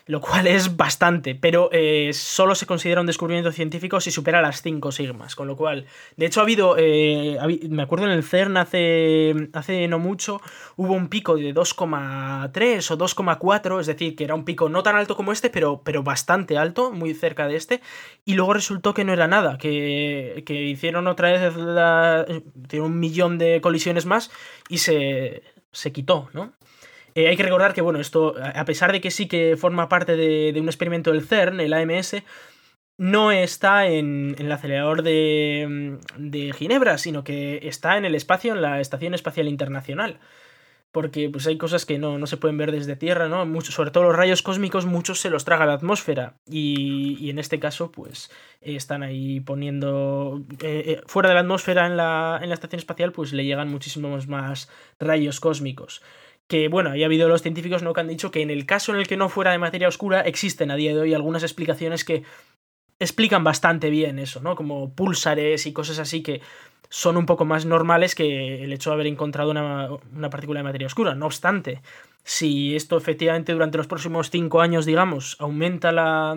Lo 0.09 0.23
cual 0.23 0.47
es 0.47 0.77
bastante, 0.77 1.35
pero 1.35 1.69
eh, 1.71 2.11
solo 2.15 2.55
se 2.55 2.65
considera 2.65 3.03
un 3.03 3.07
descubrimiento 3.07 3.53
científico 3.53 4.01
si 4.01 4.11
supera 4.11 4.41
las 4.41 4.63
5 4.63 4.91
sigmas, 4.91 5.37
con 5.37 5.47
lo 5.47 5.55
cual, 5.55 5.85
de 6.17 6.27
hecho 6.27 6.41
ha 6.41 6.45
habido, 6.45 6.77
eh, 6.79 7.39
me 7.69 7.83
acuerdo 7.83 8.07
en 8.07 8.13
el 8.13 8.25
CERN 8.25 8.57
hace, 8.57 9.51
hace 9.53 9.87
no 9.87 9.99
mucho, 9.99 10.41
hubo 10.77 10.95
un 10.95 11.09
pico 11.09 11.37
de 11.37 11.55
2,3 11.55 12.91
o 12.91 12.99
2,4, 12.99 13.81
es 13.81 13.87
decir, 13.87 14.17
que 14.17 14.25
era 14.25 14.35
un 14.35 14.47
pico 14.47 14.71
no 14.71 14.83
tan 14.83 14.97
alto 14.97 15.15
como 15.15 15.31
este, 15.31 15.51
pero, 15.51 15.83
pero 15.85 16.03
bastante 16.03 16.57
alto, 16.57 16.91
muy 16.91 17.13
cerca 17.13 17.47
de 17.47 17.57
este, 17.57 17.83
y 18.25 18.33
luego 18.33 18.55
resultó 18.55 18.95
que 18.95 19.05
no 19.05 19.13
era 19.13 19.29
nada, 19.29 19.59
que, 19.59 20.43
que 20.47 20.55
hicieron 20.55 21.07
otra 21.07 21.33
vez 21.33 21.55
la, 21.55 22.25
un 22.81 22.99
millón 22.99 23.37
de 23.37 23.61
colisiones 23.61 24.07
más 24.07 24.31
y 24.71 24.79
se, 24.79 25.43
se 25.71 25.93
quitó, 25.93 26.31
¿no? 26.33 26.55
Eh, 27.19 27.27
hay 27.27 27.37
que 27.37 27.43
recordar 27.43 27.75
que, 27.75 27.81
bueno, 27.81 27.99
esto, 27.99 28.37
a 28.41 28.65
pesar 28.65 28.93
de 28.93 29.01
que 29.01 29.11
sí 29.11 29.27
que 29.27 29.57
forma 29.57 29.89
parte 29.89 30.15
de, 30.15 30.57
un 30.61 30.69
experimento 30.69 31.11
del 31.11 31.27
CERN, 31.27 31.59
el 31.59 31.73
AMS, 31.73 32.23
no 32.97 33.33
está 33.33 33.89
en, 33.89 34.37
el 34.39 34.53
acelerador 34.53 35.03
de, 35.03 35.99
Ginebra, 36.57 36.97
sino 36.97 37.25
que 37.25 37.67
está 37.67 37.97
en 37.97 38.05
el 38.05 38.15
espacio, 38.15 38.55
en 38.55 38.63
la 38.63 38.81
Estación 38.81 39.15
Espacial 39.15 39.49
Internacional. 39.49 40.21
Porque 40.93 41.29
pues, 41.29 41.49
hay 41.49 41.59
cosas 41.59 41.85
que 41.85 41.99
no, 41.99 42.25
se 42.29 42.37
pueden 42.37 42.57
ver 42.57 42.71
desde 42.71 42.95
Tierra, 42.95 43.29
¿no? 43.29 43.61
Sobre 43.63 43.91
todo 43.91 44.05
los 44.05 44.17
rayos 44.17 44.43
cósmicos, 44.43 44.87
muchos 44.87 45.19
se 45.19 45.29
los 45.29 45.45
traga 45.45 45.67
la 45.67 45.75
atmósfera. 45.75 46.37
Y, 46.49 47.29
en 47.31 47.41
este 47.41 47.59
caso, 47.59 47.91
pues 47.91 48.31
están 48.61 49.03
ahí 49.03 49.41
poniendo. 49.41 50.45
Eh, 50.63 50.85
eh, 50.87 51.01
fuera 51.07 51.31
de 51.31 51.35
la 51.35 51.41
atmósfera 51.41 51.85
en 51.87 51.97
la, 51.97 52.39
en 52.41 52.49
la 52.49 52.55
estación 52.55 52.79
espacial, 52.79 53.11
pues 53.11 53.33
le 53.33 53.45
llegan 53.45 53.69
muchísimos 53.69 54.29
más 54.29 54.71
rayos 55.01 55.41
cósmicos 55.41 56.01
que 56.49 56.69
bueno, 56.69 56.91
ha 56.91 57.05
habido 57.05 57.29
los 57.29 57.43
científicos 57.43 57.83
¿no? 57.83 57.93
que 57.93 58.01
han 58.01 58.09
dicho 58.09 58.31
que 58.31 58.43
en 58.43 58.51
el 58.51 58.67
caso 58.67 58.93
en 58.93 58.99
el 58.99 59.07
que 59.07 59.17
no 59.17 59.29
fuera 59.29 59.53
de 59.53 59.59
materia 59.59 59.89
oscura 59.89 60.23
existen 60.23 60.71
a 60.71 60.77
día 60.77 60.95
de 60.95 61.01
hoy 61.01 61.15
algunas 61.15 61.43
explicaciones 61.43 62.05
que 62.05 62.25
explican 62.99 63.45
bastante 63.45 63.91
bien 63.91 64.19
eso, 64.19 64.41
¿no? 64.41 64.57
Como 64.57 64.93
púlsares 64.93 65.67
y 65.67 65.73
cosas 65.73 65.99
así 66.01 66.23
que 66.23 66.41
son 66.89 67.17
un 67.17 67.27
poco 67.27 67.45
más 67.45 67.67
normales 67.67 68.15
que 68.15 68.65
el 68.65 68.73
hecho 68.73 68.91
de 68.91 68.95
haber 68.95 69.07
encontrado 69.07 69.51
una, 69.51 69.89
una 70.17 70.31
partícula 70.31 70.61
de 70.61 70.65
materia 70.65 70.87
oscura. 70.87 71.15
No 71.15 71.27
obstante, 71.27 71.83
si 72.25 72.75
esto 72.75 72.97
efectivamente 72.97 73.53
durante 73.53 73.79
los 73.79 73.87
próximos 73.87 74.31
cinco 74.31 74.61
años, 74.61 74.87
digamos, 74.87 75.37
aumenta 75.39 75.93
la, 75.93 76.37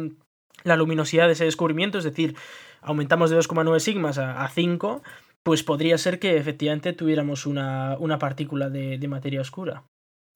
la 0.64 0.76
luminosidad 0.76 1.28
de 1.28 1.34
ese 1.34 1.46
descubrimiento, 1.46 1.98
es 1.98 2.04
decir, 2.04 2.36
aumentamos 2.82 3.30
de 3.30 3.38
2,9 3.38 3.80
sigmas 3.80 4.18
a, 4.18 4.44
a 4.44 4.50
5, 4.50 5.02
pues 5.44 5.64
podría 5.64 5.98
ser 5.98 6.20
que 6.20 6.38
efectivamente 6.38 6.94
tuviéramos 6.94 7.46
una, 7.46 7.98
una 7.98 8.20
partícula 8.20 8.70
de, 8.70 8.98
de 8.98 9.08
materia 9.08 9.42
oscura. 9.42 9.84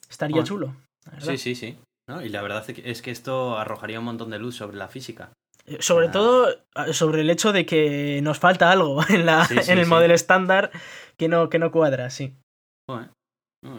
Estaría 0.09 0.43
chulo. 0.43 0.75
Sí, 1.19 1.37
sí, 1.37 1.55
sí. 1.55 1.77
Y 2.23 2.29
la 2.29 2.41
verdad 2.41 2.63
es 2.69 3.01
que 3.01 3.11
esto 3.11 3.57
arrojaría 3.57 3.99
un 3.99 4.05
montón 4.05 4.29
de 4.29 4.39
luz 4.39 4.55
sobre 4.55 4.77
la 4.77 4.87
física. 4.87 5.31
Eh, 5.65 5.77
sobre 5.79 6.09
todo 6.09 6.47
sobre 6.91 7.21
el 7.21 7.29
hecho 7.29 7.51
de 7.51 7.65
que 7.65 8.19
nos 8.21 8.37
falta 8.37 8.71
algo 8.71 9.01
en, 9.09 9.25
la, 9.25 9.47
en 9.49 9.79
el 9.79 9.87
modelo 9.87 10.13
estándar 10.13 10.71
que 11.17 11.27
no, 11.27 11.49
que 11.49 11.59
no 11.59 11.71
cuadra, 11.71 12.09
sí. 12.09 12.35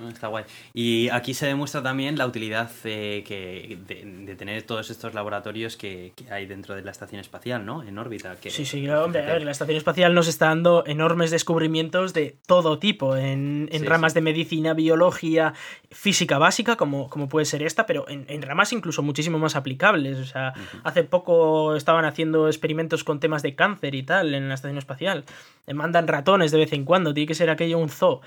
Está 0.08 0.28
guay. 0.28 0.44
Y 0.74 1.08
aquí 1.10 1.32
se 1.32 1.46
demuestra 1.46 1.82
también 1.82 2.18
la 2.18 2.26
utilidad 2.26 2.70
eh, 2.84 3.22
que, 3.26 3.78
de, 3.86 4.34
tener 4.34 4.62
todos 4.62 4.90
estos 4.90 5.14
laboratorios 5.14 5.76
que, 5.76 6.12
hay 6.30 6.46
dentro 6.46 6.74
de 6.74 6.82
la 6.82 6.90
estación 6.90 7.20
espacial, 7.20 7.64
¿no? 7.64 7.82
En 7.82 7.96
órbita. 7.98 8.36
Que, 8.36 8.50
sí, 8.50 8.64
sí, 8.64 8.88
hombre, 8.88 9.22
a 9.22 9.34
ver, 9.34 9.44
la 9.44 9.52
estación 9.52 9.76
espacial 9.76 10.14
nos 10.14 10.26
está 10.26 10.46
dando 10.46 10.84
enormes 10.86 11.30
descubrimientos 11.30 12.12
de 12.14 12.36
todo 12.46 12.78
tipo, 12.78 13.16
en, 13.16 13.68
ramas 13.84 14.14
de 14.14 14.22
medicina, 14.22 14.74
biología, 14.74 15.54
física 15.90 16.38
básica, 16.38 16.76
como, 16.76 17.08
como 17.08 17.28
puede 17.28 17.46
ser 17.46 17.62
esta, 17.62 17.86
pero 17.86 18.06
en, 18.08 18.42
ramas 18.42 18.72
incluso 18.72 19.02
muchísimo 19.02 19.38
más 19.38 19.54
aplicables. 19.54 20.18
O 20.18 20.24
sea, 20.24 20.52
hace 20.82 21.04
poco 21.04 21.76
estaban 21.76 22.04
haciendo 22.04 22.48
experimentos 22.48 23.04
con 23.04 23.20
temas 23.20 23.42
de 23.42 23.54
cáncer 23.54 23.94
y 23.94 24.02
tal 24.02 24.34
en 24.34 24.48
la 24.48 24.54
estación 24.54 24.78
espacial. 24.78 25.24
Mandan 25.72 26.08
ratones 26.08 26.50
de 26.50 26.58
vez 26.58 26.72
en 26.72 26.84
cuando, 26.84 27.14
tiene 27.14 27.26
que 27.26 27.34
ser 27.34 27.50
aquello 27.50 27.78
un 27.78 27.88
zoo. 27.88 28.20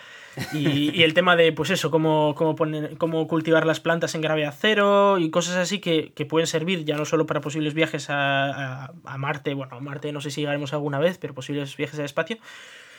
Y, 0.53 1.03
el 1.03 1.13
tema 1.13 1.35
de, 1.35 1.48
pues 1.51 1.69
eso, 1.69 1.91
cómo, 1.91 2.33
cómo, 2.35 2.55
poner, 2.55 2.97
cómo 2.97 3.27
cultivar 3.27 3.65
las 3.65 3.79
plantas 3.79 4.15
en 4.15 4.21
gravedad 4.21 4.53
cero 4.57 5.17
y 5.19 5.29
cosas 5.29 5.55
así 5.55 5.79
que, 5.79 6.13
pueden 6.29 6.47
servir 6.47 6.85
ya 6.85 6.95
no 6.95 7.05
solo 7.05 7.25
para 7.25 7.41
posibles 7.41 7.73
viajes 7.73 8.07
a, 8.09 8.91
Marte, 9.17 9.53
bueno, 9.53 9.77
a 9.77 9.79
Marte 9.79 10.11
no 10.11 10.21
sé 10.21 10.31
si 10.31 10.41
llegaremos 10.41 10.73
alguna 10.73 10.99
vez, 10.99 11.17
pero 11.17 11.33
posibles 11.33 11.75
viajes 11.77 11.99
al 11.99 12.05
espacio, 12.05 12.37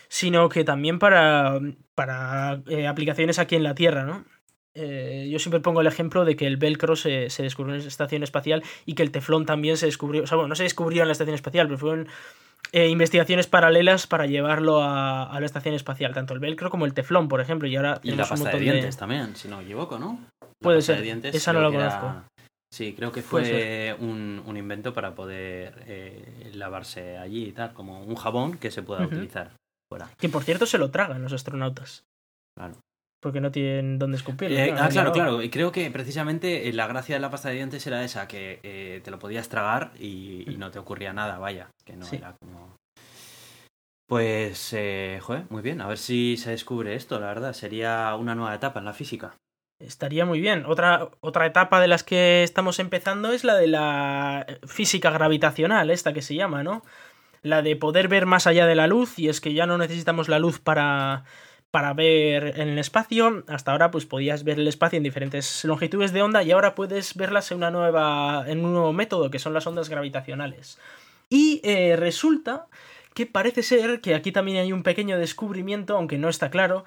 sino 0.09 0.48
que 0.48 0.64
también 0.64 0.98
para, 0.98 1.61
para 1.94 2.62
eh, 2.68 2.86
aplicaciones 2.86 3.38
aquí 3.38 3.57
en 3.57 3.62
la 3.62 3.74
Tierra, 3.74 4.05
¿no? 4.05 4.24
Eh, 4.74 5.28
yo 5.30 5.40
siempre 5.40 5.61
pongo 5.61 5.80
el 5.80 5.88
ejemplo 5.88 6.24
de 6.24 6.36
que 6.36 6.46
el 6.46 6.57
velcro 6.57 6.94
se, 6.94 7.28
se, 7.28 7.42
descubrió 7.42 7.74
en 7.74 7.82
la 7.82 7.88
estación 7.88 8.22
espacial 8.22 8.62
y 8.86 8.94
que 8.94 9.03
el 9.03 9.11
teflón 9.11 9.44
también 9.44 9.76
se 9.76 9.86
descubrió, 9.86 10.22
o 10.22 10.26
sea, 10.26 10.36
bueno, 10.36 10.48
no 10.48 10.55
se 10.55 10.62
descubrió 10.62 11.03
en 11.03 11.09
la 11.09 11.12
estación 11.12 11.34
espacial, 11.34 11.66
pero 11.66 11.78
fueron 11.78 12.09
eh, 12.73 12.89
investigaciones 12.89 13.47
paralelas 13.47 14.07
para 14.07 14.27
llevarlo 14.27 14.83
a, 14.83 15.37
la 15.39 15.47
estación 15.47 15.75
espacial, 15.75 16.15
tanto 16.15 16.35
el 16.35 16.41
velcro 16.41 16.71
como 16.71 16.87
el 16.87 16.95
teflón, 16.95 17.29
por 17.29 17.41
ejemplo. 17.41 17.69
Y 17.69 17.77
ahora 17.77 18.01
y 18.03 18.13
la 18.13 18.27
pasta 18.27 18.51
de 18.51 18.61
dientes 18.61 18.97
también, 18.97 19.35
si 19.37 19.49
no 19.49 19.59
me 19.59 19.65
equivoco, 19.65 19.99
¿no? 19.99 20.21
Puede 20.61 20.83
ser. 20.83 21.05
Esa 21.25 21.53
no 21.53 21.61
la 21.61 21.71
conozco. 21.71 22.25
Sí, 22.73 22.95
creo 22.95 23.11
que 23.11 23.23
fue 23.23 23.97
un, 23.99 24.57
invento 24.57 24.95
para 24.95 25.15
poder 25.15 25.83
eh, 25.87 26.53
lavarse 26.55 27.19
allí 27.19 27.47
y 27.47 27.53
tal, 27.53 27.73
como 27.73 28.03
un 28.03 28.15
jabón 28.15 28.59
que 28.59 28.71
se 28.71 28.83
pueda 28.83 29.05
utilizar 29.05 29.51
fuera. 29.91 30.09
Que 30.17 30.29
por 30.29 30.45
cierto 30.45 30.67
se 30.67 30.79
lo 30.79 30.91
tragan 30.91 31.23
los 31.23 31.33
astronautas. 31.33 32.05
Claro 32.57 32.77
porque 33.21 33.41
no 33.41 33.53
tienen 33.53 33.99
dónde 33.99 34.16
escupir. 34.16 34.51
Eh, 34.51 34.75
ah, 34.77 34.89
claro, 34.89 35.12
claro. 35.12 35.43
Y 35.43 35.51
creo 35.51 35.71
que 35.71 35.91
precisamente 35.91 36.68
eh, 36.68 36.73
la 36.73 36.87
gracia 36.87 37.14
de 37.14 37.21
la 37.21 37.31
pasta 37.31 37.51
de 37.51 37.57
dientes 37.57 37.87
era 37.87 38.03
esa, 38.03 38.27
que 38.27 38.61
eh, 38.62 39.01
te 39.05 39.11
lo 39.11 39.18
podías 39.18 39.49
tragar 39.49 39.93
y, 39.99 40.57
no 40.59 40.71
te 40.71 40.79
ocurría 40.79 41.12
nada, 41.12 41.39
vaya. 41.39 41.71
Que 41.85 41.97
no 41.97 42.07
era 42.11 42.35
como. 42.39 42.77
Pues, 44.07 44.75
joder, 45.21 45.45
muy 45.51 45.62
bien. 45.62 45.81
A 45.81 45.87
ver 45.87 45.99
si 45.99 46.37
se 46.37 46.51
descubre 46.51 46.95
esto, 46.95 47.21
la 47.21 47.27
verdad. 47.27 47.53
Sería 47.53 48.14
una 48.16 48.35
nueva 48.35 48.55
etapa 48.55 48.81
en 48.81 48.87
la 48.87 48.93
física. 48.93 49.35
Estaría 49.79 50.27
muy 50.27 50.41
bien. 50.41 50.64
Otra, 50.66 51.11
otra 51.21 51.47
etapa 51.47 51.81
de 51.81 51.89
las 51.89 52.03
que 52.03 52.43
estamos 52.43 52.79
empezando 52.79 53.33
es 53.33 53.45
la 53.45 53.55
de 53.55 53.66
la 53.66 54.47
física 54.66 55.11
gravitacional, 55.11 55.91
esta 55.91 56.12
que 56.12 56.21
se 56.21 56.35
llama, 56.35 56.62
¿no? 56.62 56.83
La 57.43 57.62
de 57.62 57.77
poder 57.77 58.09
ver 58.09 58.27
más 58.27 58.47
allá 58.47 58.66
de 58.66 58.75
la 58.75 58.87
luz, 58.87 59.18
y 59.18 59.31
es 59.31 59.41
que 59.41 59.55
ya 59.55 59.64
no 59.64 59.79
necesitamos 59.79 60.29
la 60.29 60.39
luz 60.39 60.59
para 60.59 61.25
para 61.71 61.93
ver 61.95 62.61
en 62.61 62.68
el 62.68 62.79
espacio. 62.79 63.45
Hasta 63.49 63.73
ahora 63.73 63.91
pues 63.91 64.07
podías 64.07 64.45
ver 64.45 64.59
el 64.59 64.68
espacio 64.68 64.97
en 64.97 65.03
diferentes 65.03 65.64
longitudes 65.64 66.12
de 66.12 66.23
onda 66.23 66.43
y 66.43 66.51
ahora 66.51 66.75
puedes 66.75 67.14
verlas 67.14 67.51
en, 67.51 67.59
una 67.59 67.71
nueva, 67.71 68.45
en 68.47 68.64
un 68.64 68.73
nuevo 68.73 68.93
método 68.93 69.31
que 69.31 69.39
son 69.39 69.55
las 69.55 69.66
ondas 69.66 69.89
gravitacionales. 69.89 70.79
Y 71.29 71.61
eh, 71.62 71.97
resulta 71.97 72.66
que 73.14 73.27
parece 73.27 73.62
ser 73.62 74.01
que 74.01 74.14
aquí 74.14 74.33
también 74.33 74.59
hay 74.59 74.73
un 74.73 74.83
pequeño 74.83 75.18
descubrimiento, 75.18 75.97
aunque 75.97 76.18
no 76.18 76.29
está 76.29 76.51
claro, 76.51 76.85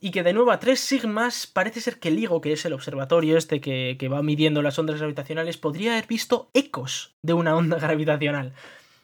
y 0.00 0.10
que 0.10 0.22
de 0.22 0.32
nuevo 0.32 0.52
a 0.52 0.60
tres 0.60 0.80
sigmas 0.80 1.46
parece 1.46 1.80
ser 1.80 1.98
que 1.98 2.10
LIGO, 2.10 2.40
que 2.40 2.52
es 2.52 2.64
el 2.64 2.72
observatorio 2.72 3.36
este 3.36 3.60
que, 3.60 3.96
que 3.98 4.08
va 4.08 4.22
midiendo 4.22 4.62
las 4.62 4.78
ondas 4.78 4.98
gravitacionales, 4.98 5.56
podría 5.56 5.92
haber 5.92 6.06
visto 6.06 6.50
ecos 6.54 7.14
de 7.22 7.32
una 7.32 7.56
onda 7.56 7.78
gravitacional. 7.80 8.52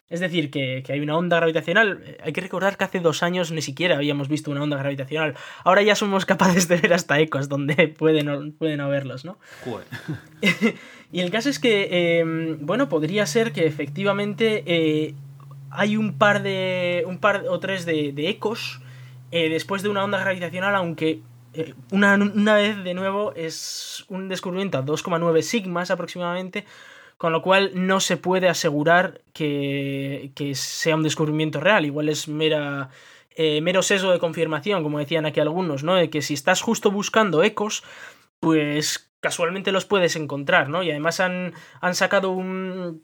Es 0.07 0.19
decir, 0.19 0.51
que, 0.51 0.83
hay 0.87 0.99
una 0.99 1.17
onda 1.17 1.37
gravitacional. 1.37 2.17
Hay 2.23 2.31
que 2.31 2.41
recordar 2.41 2.77
que 2.77 2.83
hace 2.83 2.99
dos 2.99 3.23
años 3.23 3.51
ni 3.51 3.63
siquiera 3.63 3.95
habíamos 3.95 4.27
visto 4.27 4.51
una 4.51 4.61
onda 4.61 4.77
gravitacional. 4.77 5.35
Ahora 5.63 5.81
ya 5.81 5.95
somos 5.95 6.25
capaces 6.25 6.67
de 6.67 6.77
ver 6.77 6.93
hasta 6.93 7.19
ecos 7.19 7.49
donde 7.49 7.87
pueden, 7.97 8.51
pueden 8.51 8.81
haberlos, 8.81 9.25
¿no? 9.25 9.39
y 11.11 11.19
el 11.21 11.31
caso 11.31 11.49
es 11.49 11.57
que, 11.57 12.19
em, 12.19 12.63
bueno, 12.65 12.87
podría 12.87 13.25
ser 13.25 13.51
que 13.51 13.65
efectivamente 13.65 14.63
eh, 14.67 15.15
hay 15.71 15.97
un 15.97 16.17
par 16.19 16.43
de. 16.43 17.03
un 17.07 17.17
par 17.17 17.43
o 17.49 17.59
tres 17.59 17.85
de, 17.85 18.13
ecos 18.29 18.81
eh, 19.31 19.49
después 19.49 19.81
de 19.81 19.89
una 19.89 20.03
onda 20.03 20.19
gravitacional, 20.19 20.75
aunque 20.75 21.21
eh, 21.55 21.73
una, 21.89 22.13
una 22.13 22.53
vez 22.53 22.83
de 22.83 22.93
nuevo 22.93 23.33
es 23.35 24.05
un 24.09 24.29
descubrimiento 24.29 24.77
a 24.77 24.85
2,9 24.85 25.41
sigmas 25.41 25.89
aproximadamente 25.89 26.63
con 27.17 27.31
lo 27.31 27.41
cual 27.41 27.71
no 27.73 27.99
se 27.99 28.17
puede 28.17 28.49
asegurar 28.49 29.21
que, 29.33 30.31
sea 30.55 30.95
un 30.95 31.03
descubrimiento 31.03 31.59
real, 31.59 31.85
igual 31.85 32.09
es 32.09 32.27
mera, 32.27 32.89
eh, 33.35 33.61
mero 33.61 33.81
sesgo 33.81 34.11
de 34.11 34.19
confirmación, 34.19 34.83
como 34.83 34.99
decían 34.99 35.25
aquí 35.25 35.39
algunos, 35.39 35.83
¿no? 35.83 35.95
De 35.95 36.09
que 36.09 36.21
si 36.21 36.33
estás 36.33 36.61
justo 36.61 36.91
buscando 36.91 37.43
ecos, 37.43 37.83
pues 38.39 39.11
casualmente 39.21 39.71
los 39.71 39.85
puedes 39.85 40.15
encontrar, 40.15 40.69
¿no? 40.69 40.83
Y 40.83 40.91
además 40.91 41.19
han, 41.19 41.53
han 41.81 41.95
sacado 41.95 42.31
un, 42.31 43.01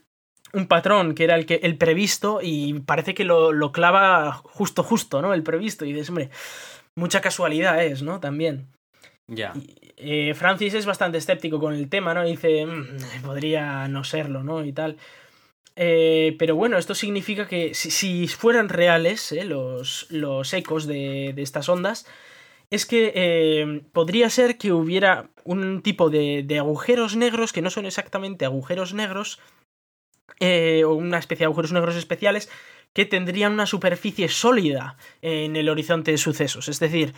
un 0.54 0.68
patrón 0.68 1.16
que 1.16 1.24
era 1.24 1.36
el, 1.36 1.46
que, 1.46 1.62
el 1.64 1.78
previsto 1.78 2.40
y 2.42 2.80
parece 2.82 3.14
que 3.14 3.24
lo, 3.24 3.52
lo 3.52 3.72
clava 3.72 4.34
justo, 4.34 4.84
justo, 4.84 5.22
¿no? 5.22 5.34
El 5.34 5.44
previsto. 5.44 5.86
Y 5.86 5.94
dices, 5.94 6.10
hombre, 6.10 6.30
mucha 6.96 7.22
casualidad 7.22 7.84
es, 7.84 8.02
¿no? 8.02 8.20
También. 8.20 8.68
Ya. 9.28 9.54
Eh, 10.04 10.34
Francis 10.34 10.74
es 10.74 10.86
bastante 10.86 11.20
escéptico 11.20 11.60
con 11.60 11.74
el 11.74 11.88
tema, 11.88 12.14
¿no? 12.14 12.24
Dice, 12.26 12.66
mm, 12.66 13.22
podría 13.24 13.88
no 13.88 14.04
serlo, 14.04 14.44
¿no? 14.44 14.66
Y 14.66 14.74
tal. 14.74 14.98
Eh, 15.76 16.36
pero 16.40 16.56
bueno, 16.56 16.78
esto 16.78 16.96
significa 16.96 17.48
que 17.48 17.74
si, 17.76 18.28
fueran 18.28 18.70
reales 18.70 19.32
eh, 19.32 19.46
los, 19.46 20.08
los, 20.10 20.54
ecos 20.54 20.88
de, 20.88 21.34
estas 21.38 21.70
ondas, 21.70 22.08
es 22.72 22.86
que 22.86 23.82
podría 23.94 24.30
ser 24.30 24.58
que 24.58 24.72
hubiera 24.72 25.30
un 25.44 25.82
tipo 25.82 26.10
de, 26.10 26.44
de, 26.44 26.60
agujeros 26.60 27.16
negros 27.16 27.54
que 27.54 27.62
no 27.62 27.70
son 27.70 27.86
exactamente 27.86 28.46
agujeros 28.46 28.94
negros, 28.94 29.40
o 30.42 30.94
una 30.94 31.20
especie 31.20 31.44
de 31.44 31.46
agujeros 31.46 31.74
negros 31.74 31.96
especiales, 31.96 32.50
que 32.94 33.06
tendrían 33.06 33.54
una 33.54 33.66
superficie 33.66 34.30
sólida 34.30 34.98
en 35.22 35.56
el 35.56 35.70
horizonte 35.70 36.12
de 36.12 36.18
sucesos. 36.18 36.70
Es 36.70 36.80
decir, 36.80 37.14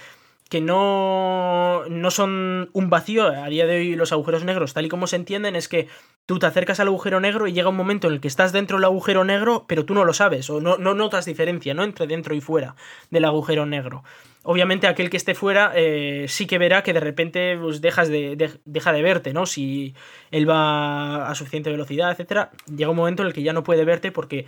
que 0.54 0.62
no, 0.62 1.84
no 1.89 2.12
son 2.12 2.70
un 2.74 2.91
vacío. 2.91 3.26
A 3.26 3.49
día 3.49 3.66
de 3.66 3.78
hoy 3.78 3.95
los 3.95 4.12
agujeros 4.12 4.43
negros, 4.43 4.76
tal 4.76 4.86
y 4.86 4.89
como 4.89 5.08
se 5.08 5.16
entienden, 5.16 5.56
es 5.56 5.68
que 5.68 5.88
tú 6.28 6.38
te 6.38 6.45
acercas 6.45 6.80
al 6.80 6.89
agujero 6.89 7.20
negro 7.20 7.47
y 7.47 7.54
llega 7.54 7.70
un 7.70 7.76
momento 7.76 8.06
en 8.06 8.14
el 8.14 8.22
que 8.22 8.28
estás 8.28 8.54
dentro 8.54 8.78
del 8.78 8.84
agujero 8.84 9.24
negro, 9.24 9.66
pero 9.68 9.84
tú 9.84 9.95
no 9.95 10.06
lo 10.06 10.14
sabes, 10.14 10.51
o 10.51 10.62
no, 10.62 10.78
no 10.78 10.93
notas 10.93 11.26
diferencia, 11.26 11.74
¿no? 11.74 11.84
Entre 11.84 12.06
dentro 12.06 12.36
y 12.36 12.39
fuera 12.39 12.76
del 13.10 13.26
agujero 13.26 13.66
negro. 13.66 14.04
Obviamente 14.43 14.86
aquel 14.86 15.10
que 15.10 15.18
esté 15.18 15.34
fuera 15.34 15.72
eh, 15.74 16.28
sí 16.28 16.45
que 16.45 16.60
verá 16.60 16.84
que 16.84 16.93
de 16.93 16.99
repente 16.99 17.58
pues, 17.60 17.82
dejas 17.82 18.10
de, 18.10 18.60
deja 18.64 18.93
de 18.93 19.01
verte, 19.01 19.34
¿no? 19.34 19.47
Si 19.47 19.95
él 20.30 20.47
va 20.47 21.32
a 21.32 21.34
suficiente 21.34 21.72
velocidad, 21.72 22.12
etcétera, 22.12 22.51
llega 22.68 22.91
un 22.91 22.97
momento 22.97 23.24
en 23.24 23.30
el 23.30 23.34
que 23.34 23.41
ya 23.41 23.54
no 23.54 23.64
puede 23.64 23.86
verte 23.86 24.12
porque 24.12 24.45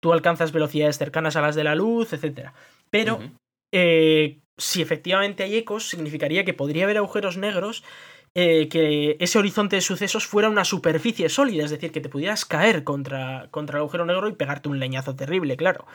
tú 0.00 0.12
alcanzas 0.12 0.50
velocidades 0.50 0.98
cercanas 0.98 1.36
a 1.36 1.42
las 1.42 1.54
de 1.54 1.62
la 1.62 1.76
luz, 1.76 2.12
etcétera. 2.12 2.54
Pero 2.90 3.20
si 4.56 4.82
efectivamente 4.82 5.42
hay 5.42 5.56
ecos, 5.56 5.88
significaría 5.88 6.44
que 6.44 6.54
podría 6.54 6.84
haber 6.84 6.98
agujeros 6.98 7.36
negros 7.36 7.84
eh, 8.34 8.68
que 8.68 9.16
ese 9.20 9.38
horizonte 9.38 9.76
de 9.76 9.82
sucesos 9.82 10.26
fuera 10.26 10.48
una 10.48 10.64
superficie 10.64 11.28
sólida, 11.28 11.64
es 11.64 11.70
decir, 11.70 11.92
que 11.92 12.00
te 12.00 12.08
pudieras 12.08 12.44
caer 12.44 12.82
contra, 12.82 13.48
contra 13.52 13.78
el 13.78 13.82
agujero 13.82 14.06
negro 14.06 14.28
y 14.28 14.32
pegarte 14.32 14.68
un 14.68 14.80
leñazo 14.80 15.14
terrible, 15.14 15.56
claro. 15.56 15.86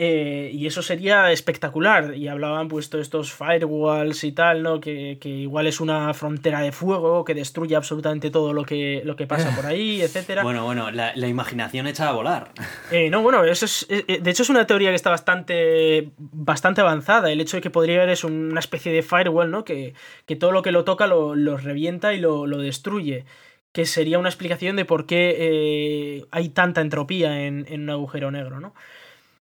Eh, 0.00 0.52
y 0.54 0.68
eso 0.68 0.80
sería 0.80 1.32
espectacular. 1.32 2.14
Y 2.14 2.28
hablaban 2.28 2.68
pues 2.68 2.88
todos 2.88 3.02
estos 3.02 3.32
firewalls 3.32 4.22
y 4.22 4.30
tal, 4.30 4.62
¿no? 4.62 4.80
Que, 4.80 5.18
igual 5.24 5.66
es 5.66 5.80
una 5.80 6.14
frontera 6.14 6.60
de 6.60 6.70
fuego 6.70 7.24
que 7.24 7.34
destruye 7.34 7.74
absolutamente 7.74 8.30
todo 8.30 8.52
lo 8.52 8.64
que, 8.64 9.02
lo 9.04 9.16
que 9.16 9.26
pasa 9.26 9.54
por 9.56 9.66
ahí, 9.66 10.00
etcétera. 10.02 10.44
Bueno, 10.44 10.64
bueno, 10.64 10.92
la, 10.92 11.28
imaginación 11.28 11.88
echa 11.88 12.08
a 12.08 12.12
volar. 12.12 12.52
Eh, 12.92 13.10
no, 13.10 13.22
bueno, 13.22 13.44
eso 13.44 13.64
es. 13.64 13.86
Eh, 13.90 14.20
de 14.22 14.30
hecho, 14.30 14.44
es 14.44 14.50
una 14.50 14.66
teoría 14.68 14.90
que 14.90 14.96
está 14.96 15.10
bastante. 15.10 16.10
bastante 16.16 16.80
avanzada. 16.80 17.32
El 17.32 17.40
hecho 17.40 17.56
de 17.56 17.60
que 17.60 17.70
podría 17.70 17.96
haber 17.96 18.10
es 18.10 18.22
una 18.22 18.60
especie 18.60 18.92
de 18.92 19.02
firewall, 19.02 19.50
¿no? 19.50 19.64
Que, 19.64 19.94
que 20.26 20.36
todo 20.36 20.52
lo 20.52 20.62
que 20.62 20.70
lo 20.70 20.84
toca 20.84 21.08
lo, 21.08 21.34
revienta 21.56 22.14
y 22.14 22.20
lo, 22.20 22.46
lo 22.46 22.58
destruye 22.58 23.24
que 23.72 23.84
sería 23.84 24.18
una 24.18 24.28
explicación 24.30 24.76
de 24.76 24.84
por 24.84 25.06
qué 25.06 26.24
hay 26.30 26.48
tanta 26.48 26.80
entropía 26.80 27.44
en, 27.46 27.66
en, 27.68 27.82
un 27.82 27.90
agujero 27.90 28.30
negro, 28.30 28.60
¿no? 28.60 28.74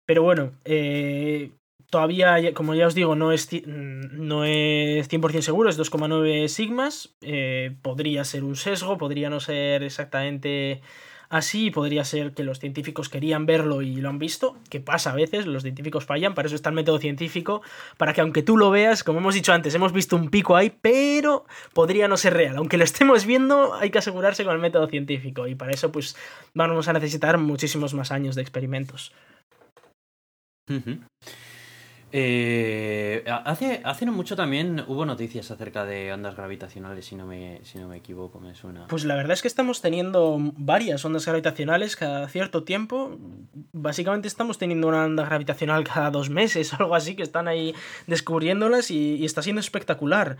Pero 0.06 0.24
bueno, 0.24 0.52
eh, 0.66 1.52
todavía, 1.90 2.54
como 2.54 2.76
ya 2.76 2.88
os 2.88 2.96
digo, 2.96 3.16
no 3.16 3.32
es, 3.32 3.50
no 3.66 4.46
es 4.46 5.10
100% 5.10 5.42
seguro, 5.42 5.70
es 5.70 5.80
2,9 5.80 6.48
sigmas. 6.48 7.16
Eh, 7.22 7.76
podría 7.82 8.24
ser 8.24 8.44
un 8.44 8.56
sesgo, 8.56 8.98
podría 8.98 9.30
no 9.30 9.40
ser 9.40 9.84
exactamente 9.84 10.82
así, 11.30 11.72
podría 11.72 12.04
ser 12.04 12.34
que 12.34 12.44
los 12.44 12.60
científicos 12.60 13.10
querían 13.10 13.46
verlo 13.48 13.82
y 13.82 13.96
lo 13.96 14.10
han 14.10 14.20
visto, 14.20 14.56
que 14.70 14.80
pasa 14.80 15.12
a 15.12 15.16
veces, 15.16 15.48
los 15.48 15.64
científicos 15.64 16.06
fallan, 16.06 16.36
para 16.36 16.46
eso 16.46 16.56
está 16.56 16.70
el 16.70 16.76
método 16.76 17.00
científico, 17.00 17.64
para 17.98 18.14
que 18.14 18.22
aunque 18.22 18.44
tú 18.44 18.56
lo 18.56 18.70
veas, 18.70 19.04
como 19.04 19.18
hemos 19.18 19.34
dicho 19.34 19.52
antes, 19.52 19.74
hemos 19.74 19.94
visto 19.94 20.16
un 20.16 20.30
pico 20.30 20.56
ahí, 20.56 20.72
pero 20.82 21.46
podría 21.74 22.08
no 22.08 22.18
ser 22.18 22.36
real. 22.36 22.58
Aunque 22.58 22.78
lo 22.78 22.84
estemos 22.84 23.26
viendo, 23.26 23.74
hay 23.74 23.90
que 23.90 23.98
asegurarse 23.98 24.44
con 24.44 24.54
el 24.54 24.62
método 24.62 24.88
científico 24.88 25.48
y 25.48 25.56
para 25.56 25.72
eso 25.72 25.92
pues 25.92 26.16
vamos 26.54 26.88
a 26.88 26.94
necesitar 26.94 27.38
muchísimos 27.40 27.96
más 27.96 28.12
años 28.12 28.36
de 28.36 28.42
experimentos. 28.44 29.12
Eh, 32.16 33.24
hace, 33.28 33.82
hace 33.84 34.06
no 34.06 34.12
mucho 34.12 34.36
también 34.36 34.84
hubo 34.88 35.04
noticias 35.04 35.50
acerca 35.50 35.84
de 35.84 36.14
ondas 36.14 36.36
gravitacionales, 36.36 37.06
si 37.06 37.16
no, 37.16 37.26
me, 37.26 37.60
si 37.64 37.80
no 37.80 37.88
me 37.88 37.98
equivoco, 37.98 38.40
me 38.40 38.54
suena. 38.54 38.86
Pues 38.86 39.04
la 39.04 39.16
verdad 39.16 39.32
es 39.32 39.42
que 39.42 39.48
estamos 39.48 39.82
teniendo 39.82 40.38
varias 40.56 41.04
ondas 41.04 41.26
gravitacionales 41.26 41.96
cada 41.96 42.30
cierto 42.30 42.64
tiempo. 42.64 43.18
Básicamente 43.72 44.28
estamos 44.28 44.60
teniendo 44.60 44.90
una 44.90 45.06
onda 45.06 45.26
gravitacional 45.26 45.84
cada 45.86 46.12
dos 46.12 46.30
meses 46.30 46.72
algo 46.80 46.94
así, 46.94 47.16
que 47.16 47.24
están 47.24 47.48
ahí 47.48 47.74
descubriéndolas 48.06 48.92
y, 48.92 49.26
está 49.26 49.42
siendo 49.42 49.60
espectacular. 49.60 50.38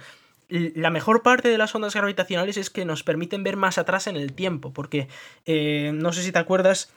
La 0.50 0.92
mejor 0.92 1.24
parte 1.24 1.50
de 1.50 1.58
las 1.58 1.74
ondas 1.74 1.96
gravitacionales 1.96 2.58
es 2.58 2.70
que 2.70 2.86
nos 2.86 3.02
permiten 3.02 3.42
ver 3.42 3.58
más 3.58 3.80
atrás 3.80 4.06
en 4.06 4.16
el 4.16 4.34
tiempo, 4.34 4.74
porque 4.74 5.08
eh, 5.48 5.90
no 5.96 6.14
sé 6.14 6.22
si 6.22 6.32
te 6.32 6.38
acuerdas 6.38 6.94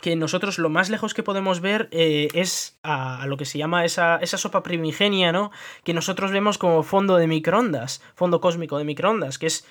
que 0.00 0.16
nosotros 0.16 0.58
lo 0.58 0.68
más 0.68 0.90
lejos 0.90 1.14
que 1.14 1.22
podemos 1.22 1.60
ver 1.60 1.88
eh, 1.90 2.28
es 2.34 2.78
a, 2.82 3.26
lo 3.26 3.36
que 3.36 3.44
se 3.44 3.58
llama 3.58 3.84
esa, 3.84 4.16
esa, 4.16 4.38
sopa 4.38 4.62
primigenia, 4.62 5.32
¿no? 5.32 5.50
Que 5.84 5.94
nosotros 5.94 6.30
vemos 6.30 6.58
como 6.58 6.82
fondo 6.82 7.16
de 7.16 7.26
microondas, 7.26 8.02
fondo 8.14 8.40
cósmico 8.40 8.78
de 8.78 8.84
microondas, 8.84 9.38
que 9.38 9.46
es 9.46 9.66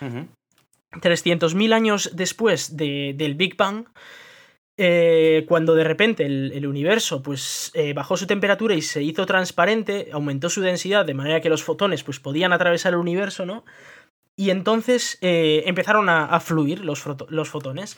300.000 0.91 1.73
años 1.73 2.11
después 2.13 2.75
del 2.75 3.35
Big 3.35 3.55
Bang. 3.57 3.85
Eh, 4.77 5.45
cuando 5.47 5.73
de 5.73 5.85
repente 5.85 6.25
el, 6.25 6.67
universo 6.67 7.23
pues 7.23 7.71
eh, 7.75 7.93
bajó 7.93 8.17
su 8.17 8.27
temperatura 8.27 8.75
y 8.75 8.81
se 8.81 9.01
hizo 9.01 9.25
transparente, 9.25 10.09
aumentó 10.11 10.49
su 10.49 10.59
densidad 10.59 11.05
de 11.05 11.13
manera 11.13 11.39
que 11.39 11.47
los 11.47 11.63
fotones 11.63 12.03
pues 12.03 12.19
podían 12.19 12.51
atravesar 12.51 12.91
el 12.91 12.99
universo, 12.99 13.45
¿no? 13.45 13.63
Y 14.35 14.49
entonces 14.49 15.17
empezaron 15.21 16.09
a, 16.09 16.25
a 16.25 16.41
fluir 16.41 16.83
los, 16.83 17.05
los 17.29 17.47
fotones. 17.47 17.97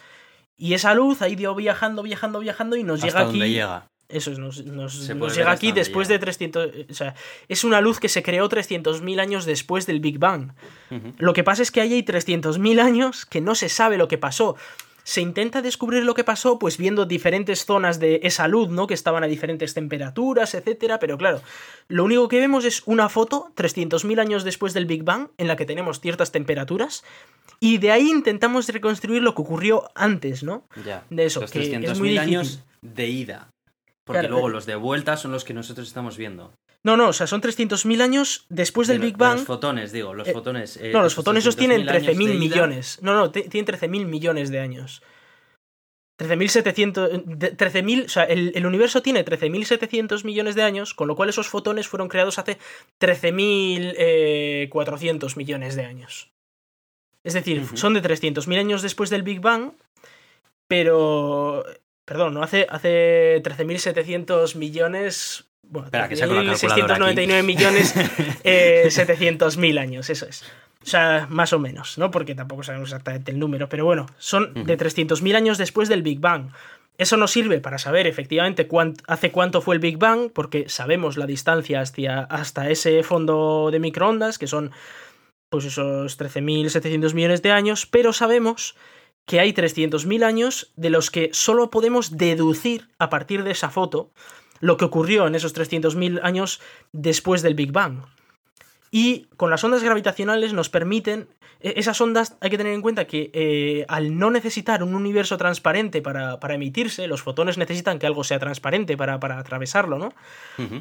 Y 0.58 0.74
esa 0.74 0.93
luz 0.93 1.22
ha 1.22 1.30
ido 1.30 1.53
viajando, 1.55 2.03
viajando, 2.03 2.39
viajando 2.39 2.76
y 2.76 2.84
nos 2.84 3.01
llega 3.01 3.22
aquí. 3.22 3.39
llega. 3.39 3.88
Eso 4.10 4.32
es, 4.32 4.39
nos, 4.39 4.64
llega 5.36 5.51
aquí 5.51 5.74
después 5.74 6.08
de 6.08 6.18
300... 6.18 6.72
O 6.89 6.93
sea, 6.93 7.14
es 7.49 7.66
una 7.66 7.82
luz 7.82 7.99
que 7.99 8.08
se 8.08 8.24
creó 8.24 8.47
300.000 8.47 9.20
años 9.20 9.45
después 9.45 9.86
del 9.86 9.99
Big 9.99 10.18
Bang. 10.18 10.53
Lo 11.18 11.34
que 11.34 11.43
pasa 11.43 11.62
es 11.62 11.72
que 11.72 11.82
ahí 11.82 11.93
hay 11.93 12.03
300.000 12.03 12.80
años 12.80 13.26
que 13.26 13.41
no 13.41 13.53
se 13.53 13.68
sabe 13.68 13.97
lo 13.97 14.08
que 14.08 14.18
pasó 14.18 14.55
se 15.08 15.22
intenta 15.22 15.62
descubrir 15.62 16.03
lo 16.03 16.14
que 16.16 16.26
pasó, 16.26 16.60
pues 16.60 16.78
viendo 16.78 17.05
diferentes 17.05 17.64
zonas 17.64 17.97
de 17.97 18.20
esa 18.24 18.45
luz, 18.49 18.68
¿no? 18.68 18.88
Que 18.88 18.93
estaban 18.93 19.24
a 19.24 19.28
diferentes 19.28 19.74
temperaturas, 19.74 20.53
etcétera, 20.53 20.99
pero 20.99 21.18
claro, 21.18 21.41
lo 21.88 22.03
único 22.03 22.28
que 22.28 22.41
vemos 22.41 22.66
es 22.66 22.84
una 22.86 23.08
foto 23.08 23.49
300.000 23.55 24.20
años 24.20 24.43
después 24.43 24.74
del 24.74 24.86
Big 24.86 25.05
Bang, 25.05 25.30
en 25.38 25.47
la 25.47 25.55
que 25.55 25.66
tenemos 25.66 26.01
ciertas 26.01 26.34
temperaturas, 26.34 27.05
y 27.60 27.78
de 27.78 27.91
ahí 27.91 28.10
intentamos 28.10 28.68
reconstruir 28.68 29.22
lo 29.22 29.36
que 29.36 29.41
ocurrió 29.41 29.89
antes, 29.95 30.43
¿no? 30.43 30.64
Ya. 30.86 31.05
De 31.10 31.26
eso, 31.26 31.41
los 31.41 31.51
que 31.51 31.62
es 31.62 31.99
muy 31.99 32.18
años 32.18 32.64
de 32.82 33.08
ida. 33.08 33.49
Porque 34.03 34.28
luego 34.28 34.49
los 34.49 34.66
de 34.66 34.76
vuelta 34.76 35.18
son 35.18 35.32
los 35.32 35.43
que 35.43 35.53
nosotros 35.53 35.88
estamos 35.88 36.18
viendo. 36.18 36.53
No, 36.84 36.95
no, 36.95 37.10
o 37.10 37.14
sea, 37.14 37.28
son 37.28 37.41
300.000 37.41 38.01
años 38.01 38.45
después 38.47 38.88
del 38.88 38.99
Big 38.99 39.18
Bang. 39.18 39.39
los 39.39 39.45
fotones, 39.45 39.91
digo, 39.91 40.14
los 40.14 40.28
eh, 40.28 40.32
fotones. 40.32 40.78
Eh, 40.78 40.91
no, 40.93 41.01
los 41.01 41.16
fotones 41.16 41.43
esos 41.43 41.58
tienen 41.58 41.86
13.000 41.86 42.39
millones. 42.39 42.99
No, 43.01 43.14
no, 43.14 43.30
tienen 43.32 43.66
13.000 43.66 44.05
millones 44.05 44.49
de 44.51 44.60
años. 44.60 45.01
13.700. 46.18 47.26
13.000. 47.58 48.05
O 48.05 48.10
sea, 48.10 48.24
el, 48.24 48.66
universo 48.66 49.01
tiene 49.01 49.26
13.700 49.26 50.24
millones 50.24 50.55
de 50.55 50.64
años, 50.64 50.93
con 50.93 51.10
lo 51.10 51.18
cual 51.18 51.28
esos 51.30 51.49
fotones 51.49 51.89
fueron 51.89 52.08
creados 52.08 52.39
hace 52.39 52.58
13.400 53.01 53.93
eh, 53.97 54.70
millones 55.36 55.76
de 55.76 55.84
años. 55.86 56.32
Es 57.24 57.34
decir, 57.34 57.65
son 57.74 57.93
de 57.93 58.01
300.000 58.01 58.59
años 58.59 58.82
después 58.82 59.09
del 59.09 59.24
Big 59.24 59.41
Bang, 59.41 59.74
pero. 60.68 61.63
Perdón, 62.05 62.36
no 62.36 62.41
hace, 62.41 62.65
hace 62.70 63.43
13.700 63.43 64.55
millones 64.55 65.47
bueno, 65.70 65.88
Espera, 65.88 66.07
que 66.07 66.15
699 66.15 67.43
millones 67.43 67.93
eh, 68.43 68.88
700 68.89 69.57
años, 69.78 70.09
eso 70.09 70.26
es. 70.26 70.43
O 70.82 70.89
sea, 70.89 71.28
más 71.30 71.51
o 71.51 71.59
menos, 71.59 71.97
¿no? 71.97 72.11
Porque 72.11 72.36
tampoco 72.36 72.63
sabemos 72.63 72.89
exactamente 72.89 73.32
el 73.32 73.39
número, 73.39 73.68
pero 73.68 73.84
bueno, 73.84 74.05
son 74.18 74.53
de 74.53 74.78
300.000 74.78 75.36
años 75.36 75.57
después 75.57 75.89
del 75.89 76.01
Big 76.01 76.20
Bang. 76.20 76.51
Eso 76.97 77.18
nos 77.18 77.32
sirve 77.32 77.59
para 77.59 77.78
saber 77.78 78.07
efectivamente 78.07 78.68
hace 79.07 79.32
cuánto 79.32 79.61
fue 79.61 79.76
el 79.76 79.82
Big 79.82 79.97
Bang, 79.97 80.32
porque 80.34 80.70
sabemos 80.70 81.18
la 81.18 81.26
distancia 81.26 81.82
hasta, 81.82 82.22
hasta 82.24 82.70
ese 82.70 83.03
fondo 83.03 83.70
de 83.70 83.80
microondas, 83.80 84.38
que 84.38 84.47
son 84.47 84.72
pues 85.50 85.66
esos 85.66 86.20
13.700 86.20 87.14
millones 87.14 87.41
de 87.41 87.52
años, 87.52 87.86
pero 87.86 88.14
sabemos 88.14 88.76
que 89.26 89.39
hay 89.39 89.52
300.000 89.54 90.24
años 90.24 90.72
de 90.76 90.89
los 90.89 91.12
que 91.12 91.30
solo 91.34 91.70
podemos 91.70 92.18
deducir 92.18 92.89
a 92.98 93.10
partir 93.10 93.43
de 93.43 93.52
esa 93.52 93.70
foto 93.70 94.12
lo 94.60 94.78
que 94.78 94.86
ocurrió 94.86 95.28
en 95.28 95.36
esos 95.36 95.54
300.000 95.56 96.20
años 96.24 96.62
después 96.91 97.41
del 97.41 97.54
Big 97.54 97.72
Bang. 97.72 98.06
Y 98.92 99.28
con 99.38 99.50
las 99.50 99.64
ondas 99.64 99.84
gravitacionales 99.84 100.54
nos 100.54 100.70
permiten 100.70 101.28
e-, 101.60 101.74
esas 101.78 102.00
ondas 102.02 102.38
hay 102.42 102.50
que 102.50 102.58
tener 102.58 102.74
en 102.74 102.82
cuenta 102.82 103.06
que 103.06 103.32
eh, 103.34 103.86
al 103.88 104.18
no 104.18 104.30
necesitar 104.30 104.84
un 104.84 104.96
universo 104.96 105.38
transparente 105.38 106.02
para, 106.02 106.38
emitirse, 106.54 107.08
los 107.08 107.22
fotones 107.22 107.58
necesitan 107.58 108.00
que 108.00 108.08
algo 108.08 108.24
sea 108.24 108.40
transparente 108.40 108.98
para, 108.98 109.16
atravesarlo, 109.16 109.98
¿no? 109.98 110.14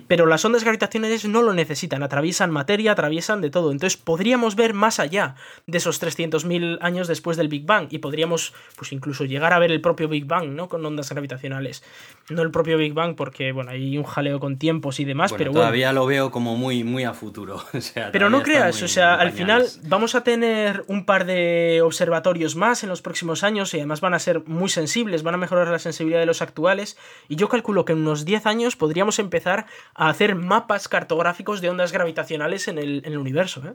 Pero 0.07 0.27
las 0.27 0.45
ondas 0.45 0.63
gravitacionales 0.63 1.27
no 1.27 1.43
lo 1.43 1.53
necesitan, 1.53 2.03
atraviesan 2.03 2.51
materia, 2.51 2.93
atraviesan 2.93 3.41
de 3.41 3.51
todo. 3.51 3.73
Entonces 3.73 3.97
podríamos 3.97 4.57
ver 4.57 4.75
más 4.75 5.01
allá 5.01 5.35
de 5.67 5.79
esos 5.79 6.03
300.000 6.03 6.79
años 6.81 7.09
después 7.09 7.37
del 7.37 7.49
Big 7.49 7.67
Bang 7.67 7.89
y 7.91 7.99
podríamos 7.99 8.55
pues 8.77 8.93
incluso 8.93 9.25
llegar 9.25 9.53
a 9.53 9.59
ver 9.59 9.73
el 9.73 9.81
propio 9.81 10.09
Big 10.09 10.27
Bang, 10.27 10.51
¿no? 10.51 10.69
Con 10.69 10.85
ondas 10.85 11.11
gravitacionales. 11.11 11.83
No 12.31 12.43
el 12.43 12.51
propio 12.51 12.79
Big 12.79 12.95
Bang 12.95 13.17
porque, 13.17 13.53
bueno, 13.53 13.71
hay 13.71 13.99
un 13.99 14.05
jaleo 14.05 14.41
con 14.41 14.59
tiempos 14.59 15.01
y 15.01 15.05
demás, 15.05 15.33
pero 15.33 15.53
todavía 15.53 15.93
lo 15.93 16.07
veo 16.07 16.31
como 16.31 16.57
muy, 16.57 16.85
muy 16.85 17.05
a 17.05 17.13
futuro. 17.13 17.63
pero 18.13 18.31
no 18.31 18.43
creas, 18.43 18.83
o 18.83 18.89
sea, 18.89 19.15
al 19.15 19.33
final 19.33 19.67
vamos 19.85 20.15
a 20.15 20.23
tener 20.23 20.85
un 20.87 21.07
par 21.07 21.25
de 21.25 21.81
observatorios 21.83 22.55
más 22.55 22.83
en 22.83 22.89
los 22.89 23.03
próximos 23.03 23.43
años 23.43 23.73
y 23.73 23.79
además 23.79 24.01
van 24.01 24.15
a 24.15 24.19
ser 24.19 24.47
muy 24.47 24.69
sensibles, 24.69 25.23
van 25.23 25.35
a 25.35 25.39
mejorar 25.39 25.69
la 25.69 25.79
sensibilidad 25.79 26.21
de 26.21 26.27
los 26.27 26.43
actuales 26.43 26.99
y 27.29 27.37
yo 27.37 27.49
calculo 27.49 27.85
que 27.85 27.93
en 27.93 28.01
unos 28.01 28.25
10 28.25 28.47
años 28.47 28.77
podríamos 28.77 29.19
empezar 29.19 29.67
a 29.95 30.09
hacer 30.09 30.35
mapas 30.35 30.89
cartográficos 30.89 31.61
de 31.61 31.71
ondas 31.71 31.93
gravitacionales 31.93 32.69
en 32.69 32.79
el, 32.79 33.19
universo, 33.19 33.63
¿eh? 33.67 33.75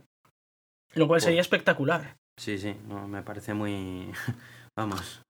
Lo 0.93 1.07
cual 1.07 1.21
sería 1.21 1.41
espectacular. 1.41 2.17
Sí, 2.37 2.57
sí, 2.57 2.75
me 3.07 3.23
parece 3.23 3.53
muy... 3.53 4.11
Vamos, 4.75 5.21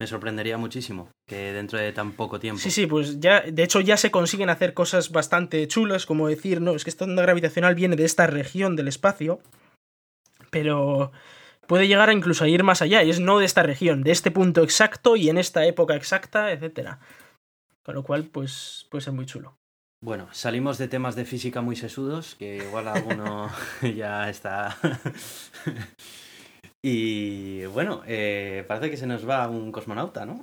me 0.00 0.06
sorprendería 0.06 0.58
muchísimo 0.58 1.10
que 1.26 1.52
dentro 1.52 1.78
de 1.78 1.92
tan 1.92 2.12
poco 2.12 2.38
tiempo. 2.38 2.60
Sí, 2.60 2.70
sí, 2.70 2.86
pues 2.86 3.20
ya, 3.20 3.40
de 3.42 3.62
hecho 3.62 3.80
ya 3.80 3.96
se 3.96 4.10
consiguen 4.10 4.50
hacer 4.50 4.74
cosas 4.74 5.10
bastante 5.10 5.66
chulas, 5.68 6.06
como 6.06 6.28
decir, 6.28 6.60
no, 6.60 6.74
es 6.74 6.84
que 6.84 6.90
esta 6.90 7.04
onda 7.04 7.22
gravitacional 7.22 7.74
viene 7.74 7.96
de 7.96 8.04
esta 8.04 8.26
región 8.26 8.76
del 8.76 8.88
espacio 8.88 9.40
pero 10.50 11.12
puede 11.66 11.88
llegar 11.88 12.08
a 12.08 12.12
incluso 12.12 12.44
a 12.44 12.48
ir 12.48 12.64
más 12.64 12.82
allá, 12.82 13.02
y 13.02 13.10
es 13.10 13.20
no 13.20 13.38
de 13.38 13.44
esta 13.44 13.62
región, 13.62 14.02
de 14.02 14.10
este 14.10 14.30
punto 14.30 14.62
exacto 14.62 15.16
y 15.16 15.28
en 15.28 15.38
esta 15.38 15.64
época 15.66 15.94
exacta, 15.94 16.52
etc. 16.52 16.96
Con 17.82 17.94
lo 17.94 18.02
cual, 18.02 18.24
pues 18.24 18.86
puede 18.90 19.04
ser 19.04 19.12
muy 19.12 19.26
chulo. 19.26 19.56
Bueno, 20.00 20.28
salimos 20.32 20.78
de 20.78 20.86
temas 20.86 21.16
de 21.16 21.24
física 21.24 21.60
muy 21.60 21.74
sesudos, 21.74 22.36
que 22.36 22.56
igual 22.56 22.88
alguno 22.88 23.50
ya 23.96 24.28
está. 24.30 24.76
y 26.88 27.66
bueno, 27.66 28.02
eh, 28.06 28.64
parece 28.66 28.90
que 28.90 28.96
se 28.96 29.06
nos 29.06 29.28
va 29.28 29.48
un 29.48 29.72
cosmonauta, 29.72 30.24
¿no? 30.24 30.42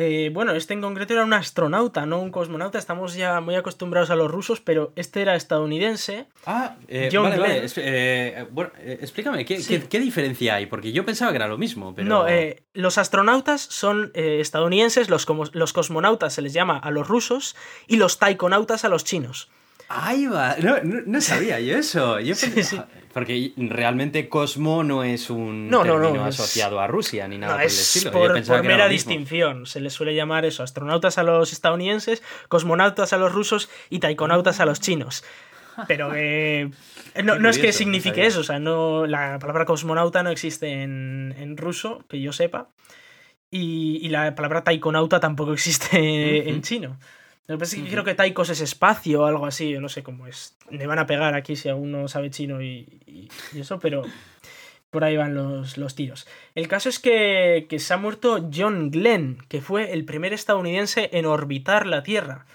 Eh, 0.00 0.30
bueno, 0.32 0.52
este 0.52 0.74
en 0.74 0.80
concreto 0.80 1.12
era 1.12 1.24
un 1.24 1.32
astronauta, 1.32 2.06
no 2.06 2.20
un 2.20 2.30
cosmonauta. 2.30 2.78
Estamos 2.78 3.14
ya 3.14 3.40
muy 3.40 3.56
acostumbrados 3.56 4.10
a 4.10 4.14
los 4.14 4.30
rusos, 4.30 4.60
pero 4.60 4.92
este 4.94 5.22
era 5.22 5.34
estadounidense. 5.34 6.26
Ah, 6.46 6.76
eh, 6.86 7.10
vale, 7.12 7.36
vale. 7.36 7.66
Eh, 7.76 8.46
bueno, 8.52 8.70
explícame, 8.78 9.44
¿qué, 9.44 9.60
¿qué, 9.88 9.98
diferencia 9.98 10.54
hay? 10.54 10.66
Porque 10.66 10.92
yo 10.92 11.04
pensaba 11.04 11.32
que 11.32 11.36
era 11.38 11.48
lo 11.48 11.58
mismo. 11.58 11.96
Pero... 11.96 12.08
No, 12.08 12.26
los 12.74 12.96
astronautas 12.96 13.60
son 13.60 14.12
estadounidenses, 14.14 15.10
los, 15.10 15.26
los 15.52 15.72
cosmonautas 15.72 16.32
se 16.32 16.42
les 16.42 16.52
llama 16.52 16.78
a 16.78 16.92
los 16.92 17.08
rusos 17.08 17.56
y 17.88 17.96
los 17.96 18.20
taikonautas 18.20 18.84
a 18.84 18.88
los 18.88 19.02
chinos. 19.02 19.50
Ahí 19.88 20.26
va, 20.26 20.56
no, 20.62 20.76
no, 20.82 21.20
sabía 21.20 21.58
yo 21.60 21.76
eso. 21.76 22.20
Yo 22.20 22.34
Porque 23.12 23.52
realmente 23.56 24.28
Cosmo 24.28 24.84
no 24.84 25.04
es 25.04 25.30
un 25.30 25.70
término 25.70 26.24
asociado 26.24 26.80
a 26.80 26.86
Rusia 26.86 27.26
ni 27.28 27.38
nada 27.38 27.54
por 27.54 27.62
el 27.62 27.66
estilo. 27.68 28.12
Por, 28.12 28.44
por 28.44 28.62
mera 28.64 28.88
distinción. 28.88 29.66
Se 29.66 29.80
les 29.80 29.92
suele 29.92 30.14
llamar 30.14 30.44
eso, 30.44 30.62
astronautas 30.62 31.18
a 31.18 31.22
los 31.22 31.52
estadounidenses, 31.52 32.22
cosmonautas 32.48 33.12
a 33.12 33.16
los 33.16 33.32
rusos 33.32 33.68
y 33.90 33.98
taikonautas 34.00 34.60
a 34.60 34.66
los 34.66 34.80
chinos. 34.80 35.24
Pero 35.86 36.08
no, 37.22 37.48
es 37.48 37.58
que 37.58 37.72
signifique 37.72 38.26
eso, 38.26 38.40
o 38.40 38.44
sea, 38.44 38.58
no, 38.58 39.06
la 39.06 39.38
palabra 39.38 39.64
cosmonauta 39.64 40.22
no 40.22 40.30
existe 40.30 40.82
en, 40.82 41.34
en 41.38 41.56
ruso, 41.56 42.04
que 42.08 42.20
yo 42.20 42.32
sepa. 42.32 42.68
Y, 43.50 44.00
y 44.02 44.08
la 44.08 44.34
palabra 44.34 44.64
taikonauta 44.64 45.20
tampoco 45.20 45.52
existe 45.54 46.48
en 46.48 46.62
chino. 46.62 46.98
Lo 47.48 47.56
que 47.56 47.60
pasa 47.60 47.76
es 47.76 47.82
que 47.82 47.90
creo 47.90 48.04
que 48.04 48.14
taikos 48.14 48.50
es 48.50 48.60
espacio 48.60 49.22
o 49.22 49.24
algo 49.24 49.46
así, 49.46 49.70
yo 49.70 49.80
no 49.80 49.88
sé 49.88 50.02
cómo 50.02 50.26
es. 50.26 50.54
Me 50.70 50.86
van 50.86 50.98
a 50.98 51.06
pegar 51.06 51.34
aquí 51.34 51.56
si 51.56 51.68
aún 51.70 51.90
no 51.90 52.06
sabe 52.06 52.30
chino 52.30 52.62
y, 52.62 53.00
y- 53.06 53.28
y 53.54 53.60
eso, 53.60 53.78
pero 53.80 54.02
por 54.90 55.02
ahí 55.02 55.16
van 55.16 55.34
los, 55.34 55.76
los 55.78 55.94
tiros. 55.94 56.26
El 56.54 56.68
caso 56.68 56.88
es 56.90 56.98
que, 56.98 57.66
que 57.68 57.78
se 57.78 57.94
ha 57.94 57.96
muerto 57.96 58.48
John 58.54 58.90
Glenn, 58.90 59.38
que 59.48 59.60
fue 59.62 59.92
el 59.94 60.04
primer 60.04 60.32
estadounidense 60.34 61.08
en 61.12 61.24
orbitar 61.26 61.86
la 61.86 62.02
Tierra. 62.02 62.46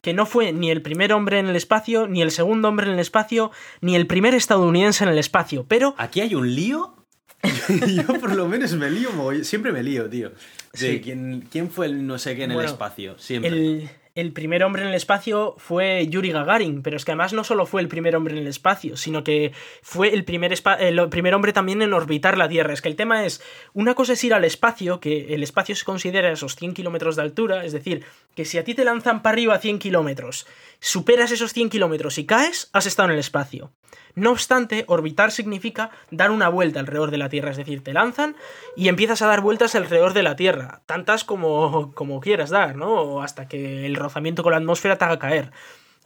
Que 0.00 0.12
no 0.14 0.26
fue 0.26 0.52
ni 0.52 0.70
el 0.70 0.82
primer 0.82 1.12
hombre 1.12 1.40
en 1.40 1.48
el 1.48 1.56
espacio, 1.56 2.06
ni 2.06 2.22
el 2.22 2.30
segundo 2.30 2.68
hombre 2.68 2.86
en 2.86 2.92
el 2.92 3.00
espacio, 3.00 3.50
ni 3.80 3.96
el 3.96 4.06
primer 4.06 4.34
estadounidense 4.34 5.02
en 5.02 5.10
el 5.10 5.18
espacio. 5.18 5.64
Pero 5.66 5.96
Aquí 5.98 6.20
hay 6.20 6.36
un 6.36 6.54
lío. 6.54 6.94
Yo 7.68 8.20
por 8.20 8.34
lo 8.36 8.46
menos 8.46 8.72
me 8.74 8.90
lío, 8.90 9.10
siempre 9.42 9.72
me 9.72 9.82
lío, 9.82 10.08
tío. 10.08 10.30
De 10.30 10.36
Sí. 10.74 11.00
quién, 11.02 11.48
quién 11.50 11.68
fue 11.70 11.86
el 11.86 12.06
no 12.06 12.18
sé 12.18 12.36
qué 12.36 12.44
en 12.44 12.50
Bueno, 12.50 12.60
el 12.62 12.66
espacio, 12.66 13.18
siempre. 13.18 13.50
El, 13.50 13.90
el 14.16 14.32
primer 14.32 14.64
hombre 14.64 14.82
en 14.82 14.88
el 14.88 14.94
espacio 14.94 15.54
fue 15.58 16.08
Yuri 16.08 16.32
Gagarin, 16.32 16.82
pero 16.82 16.96
es 16.96 17.04
que 17.04 17.12
además 17.12 17.34
no 17.34 17.44
solo 17.44 17.66
fue 17.66 17.82
el 17.82 17.88
primer 17.88 18.16
hombre 18.16 18.32
en 18.32 18.40
el 18.40 18.46
espacio, 18.48 18.96
sino 18.96 19.22
que 19.22 19.52
fue 19.82 20.12
el 20.14 20.24
primer, 20.24 20.54
el 20.80 21.08
primer 21.10 21.34
hombre 21.34 21.52
también 21.52 21.82
en 21.82 21.92
orbitar 21.92 22.38
la 22.38 22.48
Tierra. 22.48 22.72
Es 22.72 22.80
que 22.80 22.88
el 22.88 22.96
tema 22.96 23.26
es, 23.26 23.42
una 23.74 23.94
cosa 23.94 24.14
es 24.14 24.24
ir 24.24 24.32
al 24.32 24.44
espacio, 24.44 25.00
que 25.00 25.34
el 25.34 25.42
espacio 25.42 25.76
se 25.76 25.84
considera 25.84 26.32
esos 26.32 26.56
100 26.56 26.72
kilómetros 26.72 27.14
de 27.14 27.22
altura, 27.22 27.66
es 27.66 27.72
decir, 27.72 28.04
que 28.34 28.46
si 28.46 28.56
a 28.56 28.64
ti 28.64 28.74
te 28.74 28.86
lanzan 28.86 29.20
para 29.20 29.34
arriba 29.34 29.58
100 29.58 29.78
kilómetros, 29.78 30.46
superas 30.80 31.30
esos 31.30 31.52
100 31.52 31.68
kilómetros 31.68 32.16
y 32.16 32.24
caes, 32.24 32.70
has 32.72 32.86
estado 32.86 33.10
en 33.10 33.14
el 33.14 33.20
espacio. 33.20 33.70
No 34.16 34.30
obstante, 34.30 34.84
orbitar 34.88 35.30
significa 35.30 35.90
dar 36.10 36.30
una 36.30 36.48
vuelta 36.48 36.80
alrededor 36.80 37.10
de 37.10 37.18
la 37.18 37.28
Tierra, 37.28 37.50
es 37.50 37.58
decir, 37.58 37.84
te 37.84 37.92
lanzan 37.92 38.34
y 38.74 38.88
empiezas 38.88 39.20
a 39.20 39.26
dar 39.26 39.42
vueltas 39.42 39.74
alrededor 39.74 40.14
de 40.14 40.22
la 40.22 40.36
Tierra, 40.36 40.80
tantas 40.86 41.22
como, 41.22 41.92
como 41.94 42.20
quieras 42.20 42.48
dar, 42.48 42.76
¿no? 42.76 42.92
O 42.94 43.20
hasta 43.20 43.46
que 43.46 43.84
el 43.84 43.94
rozamiento 43.94 44.42
con 44.42 44.52
la 44.52 44.58
atmósfera 44.58 44.96
te 44.96 45.04
haga 45.04 45.18
caer. 45.18 45.52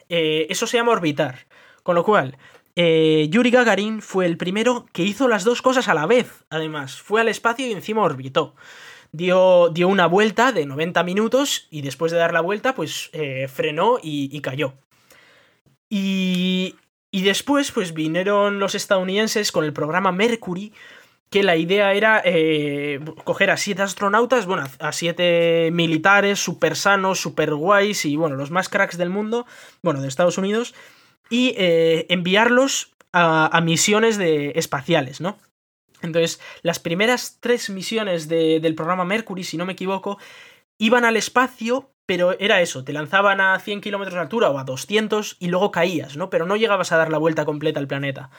Eh, 0.09 0.49
eso 0.51 0.67
se 0.67 0.77
llama 0.77 0.91
orbitar. 0.91 1.47
Con 1.85 1.95
lo 1.95 2.05
cual, 2.05 2.37
eh, 2.75 3.29
Yuri 3.31 3.53
Gagarin 3.53 4.03
fue 4.03 4.27
el 4.27 4.37
primero 4.37 4.87
que 4.93 5.05
hizo 5.05 5.29
las 5.29 5.45
dos 5.45 5.63
cosas 5.63 5.87
a 5.87 5.95
la 5.95 6.07
vez, 6.07 6.45
además. 6.51 7.01
Fue 7.01 7.21
al 7.21 7.29
espacio 7.29 7.67
y 7.67 7.73
encima 7.73 8.03
orbitó. 8.03 8.55
Dio, 9.13 9.71
dio 9.71 9.87
una 9.87 10.07
vuelta 10.07 10.51
de 10.53 10.67
90 10.67 11.03
minutos 11.05 11.69
y 11.71 11.83
después 11.83 12.11
de 12.11 12.19
dar 12.19 12.33
la 12.33 12.41
vuelta, 12.41 12.75
pues 12.75 13.11
eh, 13.13 13.49
frenó 13.49 13.99
y, 14.03 14.37
y 14.37 14.41
cayó. 14.41 14.75
Y, 15.89 16.77
y 17.11 17.23
después, 17.23 17.73
pues 17.73 17.93
vinieron 17.93 18.59
los 18.59 18.75
estadounidenses 18.75 19.53
con 19.53 19.65
el 19.65 19.73
programa 19.73 20.13
Mercury, 20.13 20.73
que 21.31 21.43
la 21.45 21.57
idea 21.57 21.93
era 21.93 22.21
eh, 22.25 23.01
coger 23.25 23.51
a 23.51 23.57
siete 23.57 23.83
astronautas, 23.83 24.47
bueno, 24.47 24.65
a 24.81 24.93
siete 24.93 25.71
militares 25.73 26.41
super 26.41 26.75
sanos, 26.75 27.21
super 27.21 27.55
guays 27.55 28.05
y, 28.05 28.17
bueno, 28.17 28.37
los 28.37 28.51
más 28.51 28.69
cracks 28.69 28.99
del 28.99 29.11
mundo, 29.11 29.47
bueno, 29.83 30.03
de 30.03 30.09
Estados 30.09 30.39
Unidos, 30.39 30.75
y 31.29 31.55
eh, 31.57 32.07
enviarlos 32.09 32.93
a, 33.13 33.61
misiones 33.63 34.19
de, 34.19 34.53
espaciales, 34.57 35.21
¿no? 35.21 35.39
Entonces, 36.03 36.41
las 36.63 36.79
primeras 36.79 37.39
tres 37.41 37.71
misiones 37.71 38.29
de- 38.29 38.61
del 38.61 38.75
programa 38.75 39.05
Mercury, 39.05 39.45
si 39.45 39.57
no 39.57 39.67
me 39.67 39.75
equivoco, 39.75 40.19
iban 40.79 41.05
al 41.05 41.17
espacio, 41.17 41.90
pero 42.11 42.35
era 42.41 42.61
eso, 42.61 42.83
te 42.83 42.93
lanzaban 42.93 43.41
a 43.41 43.57
100 43.61 43.83
kilómetros 43.83 44.15
de 44.15 44.21
altura 44.21 44.51
o 44.51 44.59
a 44.59 44.65
200 44.65 45.37
y 45.39 45.47
luego 45.47 45.71
caías, 45.71 46.17
¿no? 46.17 46.29
Pero 46.29 46.45
no 46.45 46.57
llegabas 46.57 46.91
a 46.91 46.97
dar 46.97 47.09
la 47.09 47.19
vuelta 47.19 47.45
completa 47.45 47.79
al 47.79 47.87
planeta. 47.87 48.31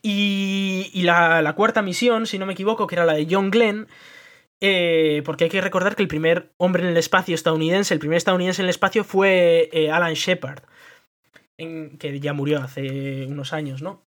Y, 0.00 0.88
y 0.94 1.02
la, 1.02 1.52
cuarta 1.54 1.82
misión, 1.82 2.26
si 2.26 2.38
no 2.38 2.46
me 2.46 2.54
equivoco, 2.54 2.86
que 2.86 2.94
era 2.94 3.04
la 3.04 3.12
de 3.12 3.26
John 3.30 3.50
Glenn, 3.50 3.88
eh, 4.62 5.20
porque 5.26 5.44
hay 5.44 5.50
que 5.50 5.60
recordar 5.60 5.96
que 5.96 6.02
el 6.02 6.08
primer 6.08 6.54
hombre 6.56 6.82
en 6.82 6.88
el 6.88 6.96
espacio 6.96 7.34
estadounidense, 7.34 7.92
el 7.92 8.00
primer 8.00 8.16
estadounidense 8.16 8.62
en 8.62 8.64
el 8.64 8.70
espacio 8.70 9.04
fue 9.04 9.68
eh, 9.70 9.90
Alan 9.90 10.14
Shepard, 10.14 10.62
que 11.58 12.20
ya 12.20 12.32
murió 12.32 12.62
hace 12.62 13.26
unos 13.26 13.52
años, 13.52 13.82
¿no? 13.82 14.06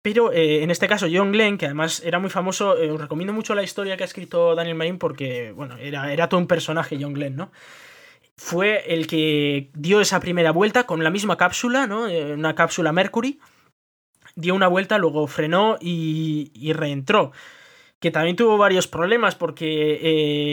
Pero 0.00 0.32
eh, 0.32 0.62
en 0.62 0.70
este 0.70 0.88
caso, 0.88 1.08
John 1.12 1.32
Glenn, 1.32 1.58
que 1.58 1.66
además 1.66 2.02
era 2.02 2.18
muy 2.18 2.30
famoso, 2.30 2.70
os 2.70 3.00
recomiendo 3.02 3.34
mucho 3.34 3.54
la 3.54 3.62
historia 3.62 3.98
que 3.98 4.04
ha 4.04 4.06
escrito 4.06 4.54
Daniel 4.54 4.76
Marín 4.76 4.96
porque, 4.96 5.52
bueno, 5.52 5.76
era, 5.76 6.10
era 6.10 6.30
todo 6.30 6.40
un 6.40 6.46
personaje, 6.46 6.96
John 6.98 7.12
Glenn, 7.12 7.36
¿no? 7.36 7.52
Fue 8.36 8.92
el 8.92 9.06
que 9.06 9.70
dio 9.74 10.00
esa 10.00 10.20
primera 10.20 10.50
vuelta 10.50 10.84
con 10.84 11.02
la 11.04 11.10
misma 11.10 11.36
cápsula, 11.36 11.86
¿no? 11.86 12.08
Eh, 12.08 12.32
Una 12.34 12.54
cápsula 12.54 12.92
Mercury. 12.92 13.38
Dio 14.36 14.54
una 14.54 14.66
vuelta, 14.66 14.98
luego 14.98 15.26
frenó 15.28 15.76
y, 15.80 16.50
y 16.54 16.72
reentró. 16.72 17.30
Que 18.00 18.10
también 18.10 18.36
tuvo 18.36 18.58
varios 18.58 18.86
problemas 18.88 19.34
porque 19.36 20.00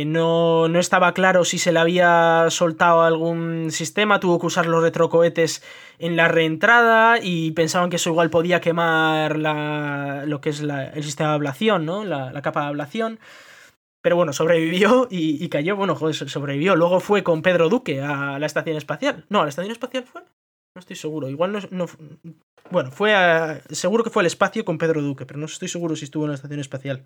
eh, 0.02 0.06
no, 0.06 0.70
no 0.70 0.80
estaba 0.80 1.14
claro 1.14 1.44
si 1.44 1.58
se 1.58 1.72
le 1.72 1.80
había 1.80 2.46
soltado 2.50 3.02
algún 3.02 3.72
sistema, 3.72 4.20
tuvo 4.22 4.40
que 4.40 4.46
usar 4.46 4.68
los 4.68 4.84
retrocohetes 4.84 5.62
en 5.98 6.16
la 6.16 6.28
reentrada 6.30 7.18
y 7.22 7.52
pensaban 7.52 7.90
que 7.90 7.96
eso 7.98 8.12
igual 8.12 8.30
podía 8.30 8.62
quemar 8.62 9.38
la, 9.38 10.24
lo 10.28 10.40
que 10.40 10.50
es 10.52 10.62
la- 10.62 10.86
el 10.86 11.04
sistema 11.04 11.30
de 11.32 11.36
ablación, 11.36 11.86
¿no? 11.86 12.06
La, 12.06 12.32
la 12.32 12.42
capa 12.42 12.62
de 12.62 12.68
ablación. 12.68 13.20
Pero 14.02 14.16
bueno, 14.16 14.34
sobrevivió 14.34 15.08
y, 15.12 15.44
y 15.44 15.50
cayó, 15.50 15.76
bueno, 15.76 15.96
joder, 15.96 16.16
so- 16.16 16.28
sobrevivió. 16.28 16.76
Luego 16.76 17.00
fue 17.00 17.24
con 17.24 17.42
Pedro 17.42 17.70
Duque 17.70 18.02
a 18.02 18.40
la 18.40 18.46
estación 18.46 18.78
espacial. 18.78 19.26
No, 19.30 19.42
a 19.42 19.44
la 19.44 19.50
estación 19.50 19.72
espacial 19.72 20.04
fue. 20.06 20.22
No 20.76 20.80
estoy 20.80 20.96
seguro. 20.96 21.30
Igual 21.30 21.52
no. 21.52 21.60
no 21.70 21.86
bueno, 22.70 22.92
fue 22.92 23.14
a, 23.14 23.62
seguro 23.70 24.04
que 24.04 24.10
fue 24.10 24.24
al 24.24 24.28
espacio 24.28 24.64
con 24.66 24.78
Pedro 24.78 25.02
Duque, 25.02 25.26
pero 25.26 25.40
no 25.40 25.46
estoy 25.46 25.68
seguro 25.68 25.96
si 25.96 26.06
estuvo 26.06 26.24
en 26.24 26.30
la 26.30 26.36
estación 26.36 26.60
espacial. 26.60 27.06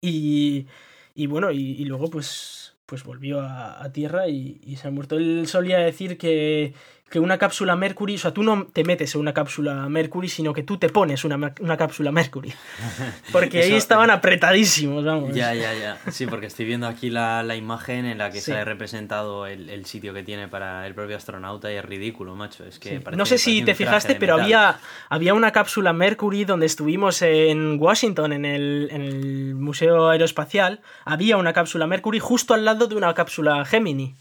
Y, 0.00 0.66
y 1.14 1.26
bueno, 1.26 1.50
y, 1.50 1.72
y 1.72 1.84
luego 1.84 2.08
pues, 2.10 2.76
pues 2.86 3.04
volvió 3.04 3.40
a, 3.40 3.82
a 3.82 3.92
Tierra 3.92 4.28
y, 4.28 4.60
y 4.62 4.76
se 4.76 4.88
ha 4.88 4.90
muerto. 4.90 5.16
Él 5.16 5.46
solía 5.46 5.78
decir 5.78 6.18
que, 6.18 6.74
que 7.14 7.20
una 7.20 7.38
cápsula 7.38 7.76
Mercury, 7.76 8.16
o 8.16 8.18
sea, 8.18 8.32
tú 8.34 8.42
no 8.42 8.66
te 8.72 8.82
metes 8.82 9.14
en 9.14 9.20
una 9.20 9.32
cápsula 9.32 9.88
Mercury, 9.88 10.28
sino 10.28 10.52
que 10.52 10.64
tú 10.64 10.78
te 10.78 10.88
pones 10.88 11.24
una, 11.24 11.54
una 11.60 11.76
cápsula 11.76 12.10
Mercury. 12.10 12.52
Porque 13.30 13.58
ahí 13.60 13.68
Eso- 13.68 13.76
estaban 13.76 14.10
apretadísimos, 14.10 15.04
vamos. 15.04 15.32
Ya, 15.32 15.54
ya, 15.54 15.72
ya. 15.74 15.96
Sí, 16.10 16.26
porque 16.26 16.46
estoy 16.46 16.64
viendo 16.66 16.88
aquí 16.88 17.10
la, 17.10 17.44
la 17.44 17.54
imagen 17.54 18.04
en 18.04 18.18
la 18.18 18.30
que 18.30 18.40
Sí. 18.40 18.50
sale 18.50 18.64
representado 18.64 19.46
el, 19.46 19.70
el 19.70 19.86
sitio 19.86 20.12
que 20.12 20.24
tiene 20.24 20.48
para 20.48 20.88
el 20.88 20.94
propio 20.96 21.16
astronauta 21.16 21.72
y 21.72 21.76
es 21.76 21.84
ridículo, 21.84 22.34
macho. 22.34 22.64
Es 22.64 22.80
que 22.80 22.88
Sí. 22.88 22.98
parece- 22.98 23.16
no 23.16 23.26
sé 23.26 23.38
si 23.38 23.62
te 23.62 23.76
fijaste, 23.76 24.16
pero 24.16 24.34
había, 24.34 24.80
había 25.08 25.34
una 25.34 25.52
cápsula 25.52 25.92
Mercury 25.92 26.44
donde 26.44 26.66
estuvimos 26.66 27.22
en 27.22 27.76
Washington, 27.80 28.32
en 28.32 28.44
el, 28.44 28.88
en 28.90 29.02
el 29.02 29.54
Museo 29.54 30.08
Aeroespacial. 30.08 30.80
Había 31.04 31.36
una 31.36 31.52
cápsula 31.52 31.86
Mercury 31.86 32.18
justo 32.18 32.54
al 32.54 32.64
lado 32.64 32.88
de 32.88 32.96
una 32.96 33.14
cápsula 33.14 33.64
Gemini. 33.64 34.16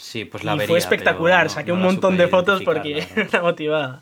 Sí, 0.00 0.24
pues 0.24 0.44
la 0.44 0.54
y 0.54 0.58
vería, 0.58 0.68
fue 0.68 0.78
espectacular. 0.78 1.44
no- 1.44 1.50
Saqué 1.50 1.68
no 1.72 1.74
un 1.74 1.82
montón 1.82 2.16
de 2.16 2.28
fotos 2.28 2.62
porque 2.62 3.04
era 3.16 3.42
motivada. 3.42 4.00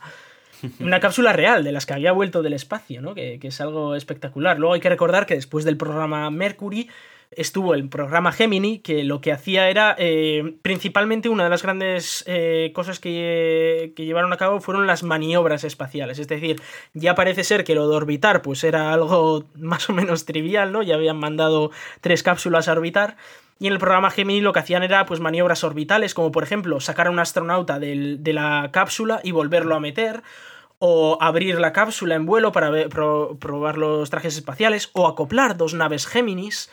Una 0.80 1.00
cápsula 1.00 1.32
real, 1.32 1.64
de 1.64 1.72
las 1.72 1.84
que 1.86 1.94
había 1.94 2.12
vuelto 2.12 2.42
del 2.42 2.52
espacio, 2.52 3.00
¿no? 3.02 3.14
Que, 3.14 3.38
que 3.38 3.48
es 3.48 3.60
algo 3.60 3.94
espectacular. 3.94 4.58
Luego 4.58 4.74
hay 4.74 4.80
que 4.80 4.88
recordar 4.88 5.26
que 5.26 5.34
después 5.34 5.64
del 5.64 5.76
programa 5.76 6.30
Mercury 6.30 6.88
estuvo 7.30 7.74
el 7.74 7.88
programa 7.88 8.30
Gemini, 8.32 8.78
que 8.78 9.04
lo 9.04 9.20
que 9.20 9.32
hacía 9.32 9.68
era, 9.68 9.94
eh, 9.98 10.54
principalmente 10.62 11.28
una 11.28 11.44
de 11.44 11.50
las 11.50 11.62
grandes 11.62 12.24
eh, 12.26 12.70
cosas 12.74 13.00
que, 13.00 13.92
que 13.96 14.04
llevaron 14.04 14.32
a 14.32 14.36
cabo 14.36 14.60
fueron 14.60 14.86
las 14.86 15.02
maniobras 15.02 15.64
espaciales. 15.64 16.18
Es 16.18 16.28
decir, 16.28 16.60
ya 16.94 17.14
parece 17.14 17.42
ser 17.44 17.64
que 17.64 17.74
lo 17.74 17.88
de 17.88 17.96
orbitar 17.96 18.42
pues 18.42 18.64
era 18.64 18.92
algo 18.92 19.44
más 19.56 19.88
o 19.90 19.92
menos 19.92 20.24
trivial, 20.24 20.72
¿no? 20.72 20.82
Ya 20.82 20.94
habían 20.94 21.16
mandado 21.18 21.70
tres 22.00 22.22
cápsulas 22.22 22.68
a 22.68 22.72
orbitar. 22.72 23.16
Y 23.58 23.66
en 23.68 23.72
el 23.72 23.78
programa 23.78 24.10
Gemini 24.10 24.40
lo 24.40 24.52
que 24.52 24.58
hacían 24.60 24.82
era 24.82 25.06
pues 25.06 25.20
maniobras 25.20 25.64
orbitales, 25.64 26.12
como 26.14 26.30
por 26.30 26.42
ejemplo 26.42 26.78
sacar 26.80 27.06
a 27.06 27.10
un 27.10 27.18
astronauta 27.18 27.78
del- 27.78 28.22
de 28.22 28.32
la 28.32 28.68
cápsula 28.72 29.20
y 29.24 29.32
volverlo 29.32 29.74
a 29.74 29.80
meter, 29.80 30.22
o 30.78 31.16
abrir 31.22 31.58
la 31.58 31.72
cápsula 31.72 32.16
en 32.16 32.26
vuelo 32.26 32.52
para 32.52 32.70
probar 32.88 33.78
los 33.78 34.10
trajes 34.10 34.36
espaciales, 34.36 34.90
o 34.92 35.06
acoplar 35.06 35.56
dos 35.56 35.72
naves 35.72 36.06
Géminis 36.06 36.70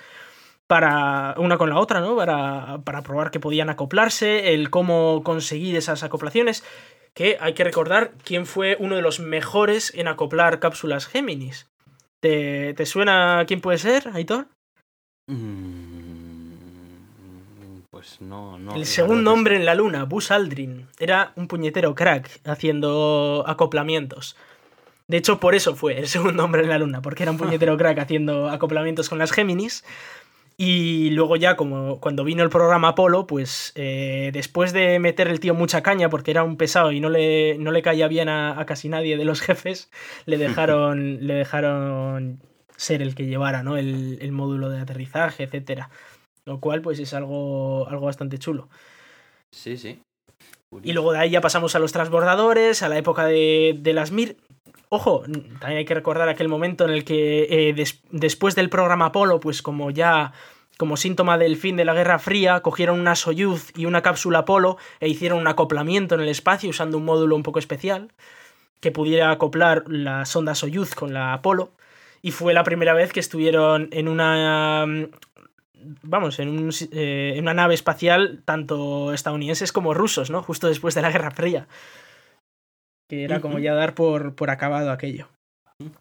para 0.67 1.35
una 1.37 1.57
con 1.57 1.69
la 1.69 1.77
otra, 1.79 2.01
¿no? 2.01 2.15
Para, 2.15 2.79
para 2.83 3.01
probar 3.01 3.31
que 3.31 3.39
podían 3.39 3.69
acoplarse, 3.69 4.53
el 4.53 4.69
cómo 4.69 5.21
conseguir 5.23 5.75
esas 5.77 6.03
acoplaciones, 6.03 6.65
que 7.13 7.37
hay 7.39 7.53
que 7.53 7.63
recordar 7.63 8.11
quién 8.25 8.45
fue 8.45 8.75
uno 8.79 8.95
de 8.95 9.01
los 9.01 9.19
mejores 9.19 9.93
en 9.95 10.07
acoplar 10.07 10.59
cápsulas 10.59 11.05
Géminis. 11.05 11.69
¿Te, 12.21 12.73
te 12.73 12.85
suena 12.85 13.43
quién 13.47 13.61
puede 13.61 13.77
ser, 13.77 14.09
Aitor? 14.13 14.47
Mm, 15.29 15.92
Pues 18.03 18.19
no, 18.19 18.59
no. 18.59 18.75
El 18.75 18.85
segundo 18.85 19.31
hombre 19.31 19.55
en 19.55 19.63
la 19.63 19.75
luna, 19.75 20.03
Buzz 20.03 20.29
Aldrin, 20.29 20.87
era 20.99 21.31
un 21.37 21.47
puñetero 21.47 21.95
crack 21.95 22.41
haciendo 22.43 23.45
acoplamientos. 23.47 24.35
De 25.07 25.15
hecho, 25.15 25.39
por 25.39 25.55
eso 25.55 25.73
fue 25.73 25.97
el 25.99 26.07
segundo 26.09 26.43
hombre 26.43 26.63
en 26.63 26.69
la 26.69 26.77
luna, 26.79 27.01
porque 27.01 27.23
era 27.23 27.31
un 27.31 27.37
puñetero 27.37 27.77
crack 27.77 27.99
haciendo 27.99 28.49
acoplamientos 28.49 29.07
con 29.07 29.19
las 29.19 29.31
Géminis. 29.31 29.85
Y 30.57 31.11
luego 31.11 31.37
ya, 31.37 31.55
como 31.55 32.01
cuando 32.01 32.25
vino 32.25 32.43
el 32.43 32.49
programa 32.49 32.89
Apolo, 32.89 33.25
pues 33.25 33.71
eh, 33.75 34.31
después 34.33 34.73
de 34.73 34.99
meter 34.99 35.29
el 35.29 35.39
tío 35.39 35.53
mucha 35.53 35.81
caña, 35.81 36.09
porque 36.09 36.31
era 36.31 36.43
un 36.43 36.57
pesado 36.57 36.91
y 36.91 36.99
no 36.99 37.09
le, 37.09 37.57
no 37.57 37.71
le 37.71 37.81
caía 37.83 38.09
bien 38.09 38.27
a, 38.27 38.59
a 38.59 38.65
casi 38.65 38.89
nadie 38.89 39.15
de 39.15 39.23
los 39.23 39.39
jefes, 39.39 39.89
le 40.25 40.37
dejaron, 40.37 41.19
le 41.25 41.35
dejaron 41.35 42.41
ser 42.75 43.01
el 43.01 43.15
que 43.15 43.27
llevara 43.27 43.63
¿no? 43.63 43.77
el, 43.77 44.17
el 44.21 44.33
módulo 44.33 44.69
de 44.69 44.81
aterrizaje, 44.81 45.43
etcétera. 45.43 45.89
Lo 46.45 46.59
cual, 46.59 46.81
pues 46.81 46.99
es 46.99 47.13
algo, 47.13 47.87
algo 47.87 48.05
bastante 48.05 48.37
chulo. 48.37 48.69
Sí, 49.51 49.77
sí. 49.77 50.01
Y 50.81 50.93
luego 50.93 51.11
de 51.13 51.19
ahí 51.19 51.29
ya 51.29 51.41
pasamos 51.41 51.75
a 51.75 51.79
los 51.79 51.91
transbordadores, 51.91 52.81
a 52.81 52.89
la 52.89 52.97
época 52.97 53.25
de, 53.25 53.77
de 53.79 53.93
las 53.93 54.11
Mir. 54.11 54.37
Ojo, 54.89 55.21
también 55.59 55.77
hay 55.77 55.85
que 55.85 55.93
recordar 55.93 56.29
aquel 56.29 56.49
momento 56.49 56.83
en 56.85 56.91
el 56.91 57.03
que 57.05 57.47
eh, 57.69 57.73
des- 57.73 58.01
después 58.11 58.55
del 58.55 58.69
programa 58.69 59.05
Apolo, 59.07 59.39
pues 59.39 59.61
como 59.61 59.91
ya 59.91 60.33
como 60.77 60.97
síntoma 60.97 61.37
del 61.37 61.57
fin 61.57 61.77
de 61.77 61.85
la 61.85 61.93
Guerra 61.93 62.17
Fría, 62.17 62.61
cogieron 62.61 62.99
una 62.99 63.15
Soyuz 63.15 63.71
y 63.75 63.85
una 63.85 64.01
cápsula 64.01 64.39
Apolo 64.39 64.77
e 64.99 65.07
hicieron 65.07 65.39
un 65.39 65.47
acoplamiento 65.47 66.15
en 66.15 66.21
el 66.21 66.29
espacio 66.29 66.71
usando 66.71 66.97
un 66.97 67.05
módulo 67.05 67.35
un 67.35 67.43
poco 67.43 67.59
especial 67.59 68.11
que 68.79 68.91
pudiera 68.91 69.29
acoplar 69.31 69.83
la 69.87 70.25
sonda 70.25 70.55
Soyuz 70.55 70.95
con 70.95 71.13
la 71.13 71.33
Apolo. 71.33 71.71
Y 72.23 72.31
fue 72.31 72.53
la 72.53 72.63
primera 72.63 72.93
vez 72.93 73.13
que 73.13 73.19
estuvieron 73.19 73.89
en 73.91 74.07
una 74.07 74.85
vamos, 76.01 76.39
en, 76.39 76.49
un 76.49 76.71
eh, 76.91 77.33
en 77.35 77.43
una 77.43 77.53
nave 77.53 77.73
espacial 77.73 78.41
tanto 78.45 79.13
estadounidenses 79.13 79.71
como 79.71 79.93
rusos, 79.93 80.29
¿no? 80.29 80.41
Justo 80.43 80.67
después 80.67 80.95
de 80.95 81.01
la 81.01 81.11
Guerra 81.11 81.31
Fría. 81.31 81.67
Que 83.09 83.23
era 83.23 83.41
como 83.41 83.59
ya 83.59 83.73
dar 83.73 83.95
por, 83.95 84.35
por 84.35 84.49
acabado 84.49 84.91
aquello. 84.91 85.27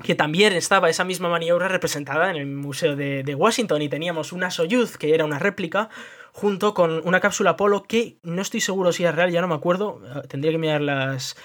Que 0.02 0.14
también 0.14 0.52
estaba 0.52 0.90
esa 0.90 1.04
misma 1.04 1.28
maniobra 1.28 1.68
representada 1.68 2.30
en 2.30 2.36
el 2.36 2.46
Museo 2.46 2.94
de, 2.94 3.22
de 3.22 3.34
Washington 3.34 3.82
y 3.82 3.88
teníamos 3.88 4.32
una 4.32 4.50
Soyuz, 4.50 4.96
que 4.96 5.14
era 5.14 5.24
una 5.24 5.38
réplica, 5.38 5.88
junto 6.32 6.74
con 6.74 7.06
una 7.06 7.20
cápsula 7.20 7.50
Apolo 7.50 7.82
que 7.82 8.18
no 8.22 8.42
estoy 8.42 8.60
seguro 8.60 8.92
si 8.92 9.04
es 9.04 9.14
real, 9.14 9.30
ya 9.30 9.40
no 9.40 9.48
me 9.48 9.54
acuerdo, 9.54 10.00
eh, 10.04 10.26
tendría 10.28 10.52
que 10.52 10.58
mirar 10.58 10.80
las, 10.80 11.36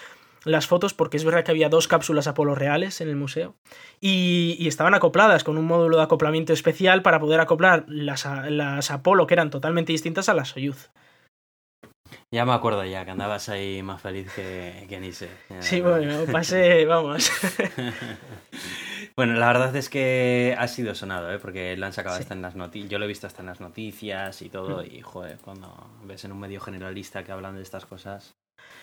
las 0.47 0.67
fotos 0.67 0.93
porque 0.93 1.17
es 1.17 1.23
verdad 1.25 1.43
que 1.43 1.51
había 1.51 1.69
dos 1.69 1.87
cápsulas 1.87 2.27
Apolo 2.27 2.55
reales 2.55 3.01
en 3.01 3.09
el 3.09 3.15
museo 3.15 3.55
y, 3.99 4.55
y 4.59 4.67
estaban 4.67 4.93
acopladas 4.93 5.43
con 5.43 5.57
un 5.57 5.65
módulo 5.65 5.97
de 5.97 6.03
acoplamiento 6.03 6.53
especial 6.53 7.01
para 7.01 7.19
poder 7.19 7.39
acoplar 7.39 7.85
las, 7.87 8.25
las 8.49 8.89
Apolo 8.91 9.27
que 9.27 9.33
eran 9.35 9.49
totalmente 9.49 9.91
distintas 9.91 10.29
a 10.29 10.33
las 10.33 10.49
Soyuz. 10.49 10.89
Ya 12.33 12.45
me 12.45 12.53
acuerdo 12.53 12.83
ya, 12.85 13.03
que 13.05 13.11
andabas 13.11 13.49
ahí 13.49 13.83
más 13.83 14.01
feliz 14.01 14.31
que, 14.33 14.85
que 14.87 14.99
ni 14.99 15.11
sé. 15.11 15.29
Ya- 15.49 15.61
Sí, 15.61 15.81
bueno, 15.81 16.25
pasé, 16.31 16.85
vamos. 16.87 17.29
Bueno, 19.15 19.33
la 19.33 19.47
verdad 19.47 19.75
es 19.75 19.89
que 19.89 20.55
ha 20.59 20.67
sido 20.67 20.93
sonado, 20.93 21.31
¿eh? 21.33 21.39
porque 21.39 21.75
lo 21.75 21.87
han 21.87 21.93
sacado 21.93 22.15
Sí. 22.17 22.21
hasta 22.21 22.35
en 22.35 22.43
las 22.43 22.55
noticias. 22.55 22.91
Yo 22.91 22.99
lo 22.99 23.05
he 23.05 23.07
visto 23.07 23.25
hasta 23.25 23.41
en 23.41 23.47
las 23.47 23.59
noticias 23.59 24.43
y 24.43 24.49
todo. 24.49 24.83
Y 24.83 25.01
joder, 25.01 25.39
cuando 25.39 25.89
ves 26.03 26.23
en 26.25 26.31
un 26.33 26.39
medio 26.39 26.61
generalista 26.61 27.23
que 27.23 27.31
hablan 27.31 27.55
de 27.55 27.63
estas 27.63 27.87
cosas. 27.87 28.35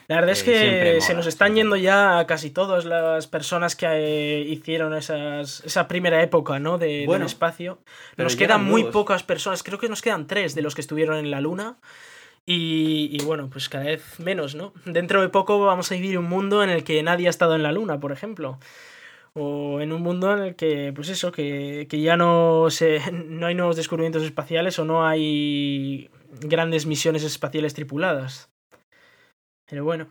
La 0.07 0.17
verdad 0.17 0.33
es 0.33 0.43
Eh, 0.47 0.95
que 0.95 1.01
se 1.01 1.15
nos 1.15 1.27
están 1.27 1.55
yendo 1.55 1.77
ya 1.77 2.27
casi 2.27 2.51
todas 2.51 2.85
las 2.85 3.27
personas 3.27 3.75
que 3.75 3.87
eh, 3.87 4.41
hicieron 4.41 4.95
esas, 4.95 5.63
esa 5.65 5.89
primera 5.89 6.23
época 6.23 6.59
¿no? 6.59 6.77
de, 6.79 7.07
del 7.07 7.23
espacio. 7.23 7.79
Nos 8.17 8.37
quedan 8.37 8.65
muy 8.65 8.83
nuevos. 8.83 8.93
pocas 8.93 9.23
personas, 9.23 9.63
creo 9.63 9.79
que 9.79 9.89
nos 9.89 10.03
quedan 10.03 10.27
tres 10.27 10.55
de 10.55 10.63
los 10.63 10.75
que 10.75 10.83
estuvieron 10.83 11.17
en 11.17 11.31
la 11.31 11.41
Luna. 11.41 11.79
Y, 12.47 13.09
y 13.11 13.25
bueno, 13.25 13.49
pues 13.49 13.71
cada 13.71 13.85
vez 13.85 14.21
menos, 14.21 14.55
¿no? 14.55 14.75
Dentro 14.85 15.23
de 15.23 15.31
poco 15.31 15.59
vamos 15.65 15.91
a 15.91 15.95
vivir 15.95 16.19
un 16.19 16.27
mundo 16.27 16.63
en 16.63 16.69
el 16.69 16.85
que 16.85 17.03
nadie 17.03 17.27
ha 17.27 17.31
estado 17.31 17.55
en 17.55 17.63
la 17.63 17.73
Luna, 17.73 17.99
por 18.01 18.13
ejemplo. 18.13 18.59
O 19.33 19.81
en 19.81 19.93
un 19.93 20.03
mundo 20.03 20.33
en 20.37 20.43
el 20.45 20.55
que, 20.55 20.93
pues 20.95 21.09
eso, 21.09 21.33
que, 21.33 21.87
que 21.89 22.01
ya 22.03 22.19
no, 22.19 22.67
se, 22.69 23.01
no 23.13 23.47
hay 23.47 23.55
nuevos 23.55 23.77
descubrimientos 23.77 24.23
espaciales 24.23 24.79
o 24.79 24.85
no 24.85 25.07
hay 25.07 26.11
grandes 26.41 26.85
misiones 26.85 27.25
espaciales 27.25 27.73
tripuladas. 27.73 28.51
Pero 29.69 29.85
bueno, 29.85 30.07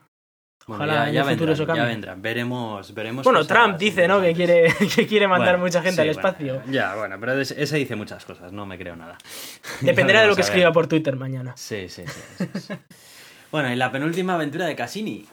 Bueno, 0.66 0.84
Ojalá 0.84 1.04
ya, 1.04 1.08
en 1.10 1.14
ya 1.16 1.22
el 1.22 1.30
futuro 1.30 1.54
eso 1.54 1.68
ya 1.76 1.86
vendrán. 1.86 2.22
Veremos, 2.22 2.94
veremos. 2.94 3.24
bueno, 3.26 3.46
Trump 3.46 3.78
dice, 3.78 4.08
¿no? 4.08 4.22
Que 4.22 4.34
quiere, 4.34 4.74
que 4.96 5.06
quiere 5.08 5.28
mandar 5.28 5.56
Bueno, 5.58 5.66
mucha 5.66 5.82
gente 5.82 6.02
sí, 6.02 6.08
al 6.10 6.14
bueno, 6.16 6.30
espacio. 6.30 6.64
ya, 6.72 6.96
bueno, 6.96 7.18
pero 7.20 7.34
es- 7.40 7.52
ese 7.52 7.78
dice 7.78 7.96
muchas 7.96 8.24
cosas, 8.26 8.52
no 8.54 8.66
me 8.66 8.78
creo 8.78 8.96
nada. 8.96 9.18
Dependerá 9.82 10.22
de 10.22 10.28
lo 10.28 10.36
que 10.36 10.42
escriba 10.42 10.72
por 10.72 10.88
Twitter 10.88 11.16
mañana. 11.18 11.54
Sí, 11.58 11.90
sí, 11.90 12.04
sí. 12.08 12.22
sí, 12.54 12.60
sí. 12.60 12.74
bueno, 13.52 13.72
y 13.72 13.76
la 13.76 13.92
penúltima 13.92 14.36
aventura 14.36 14.66
de 14.66 14.76
Cassini. 14.76 15.26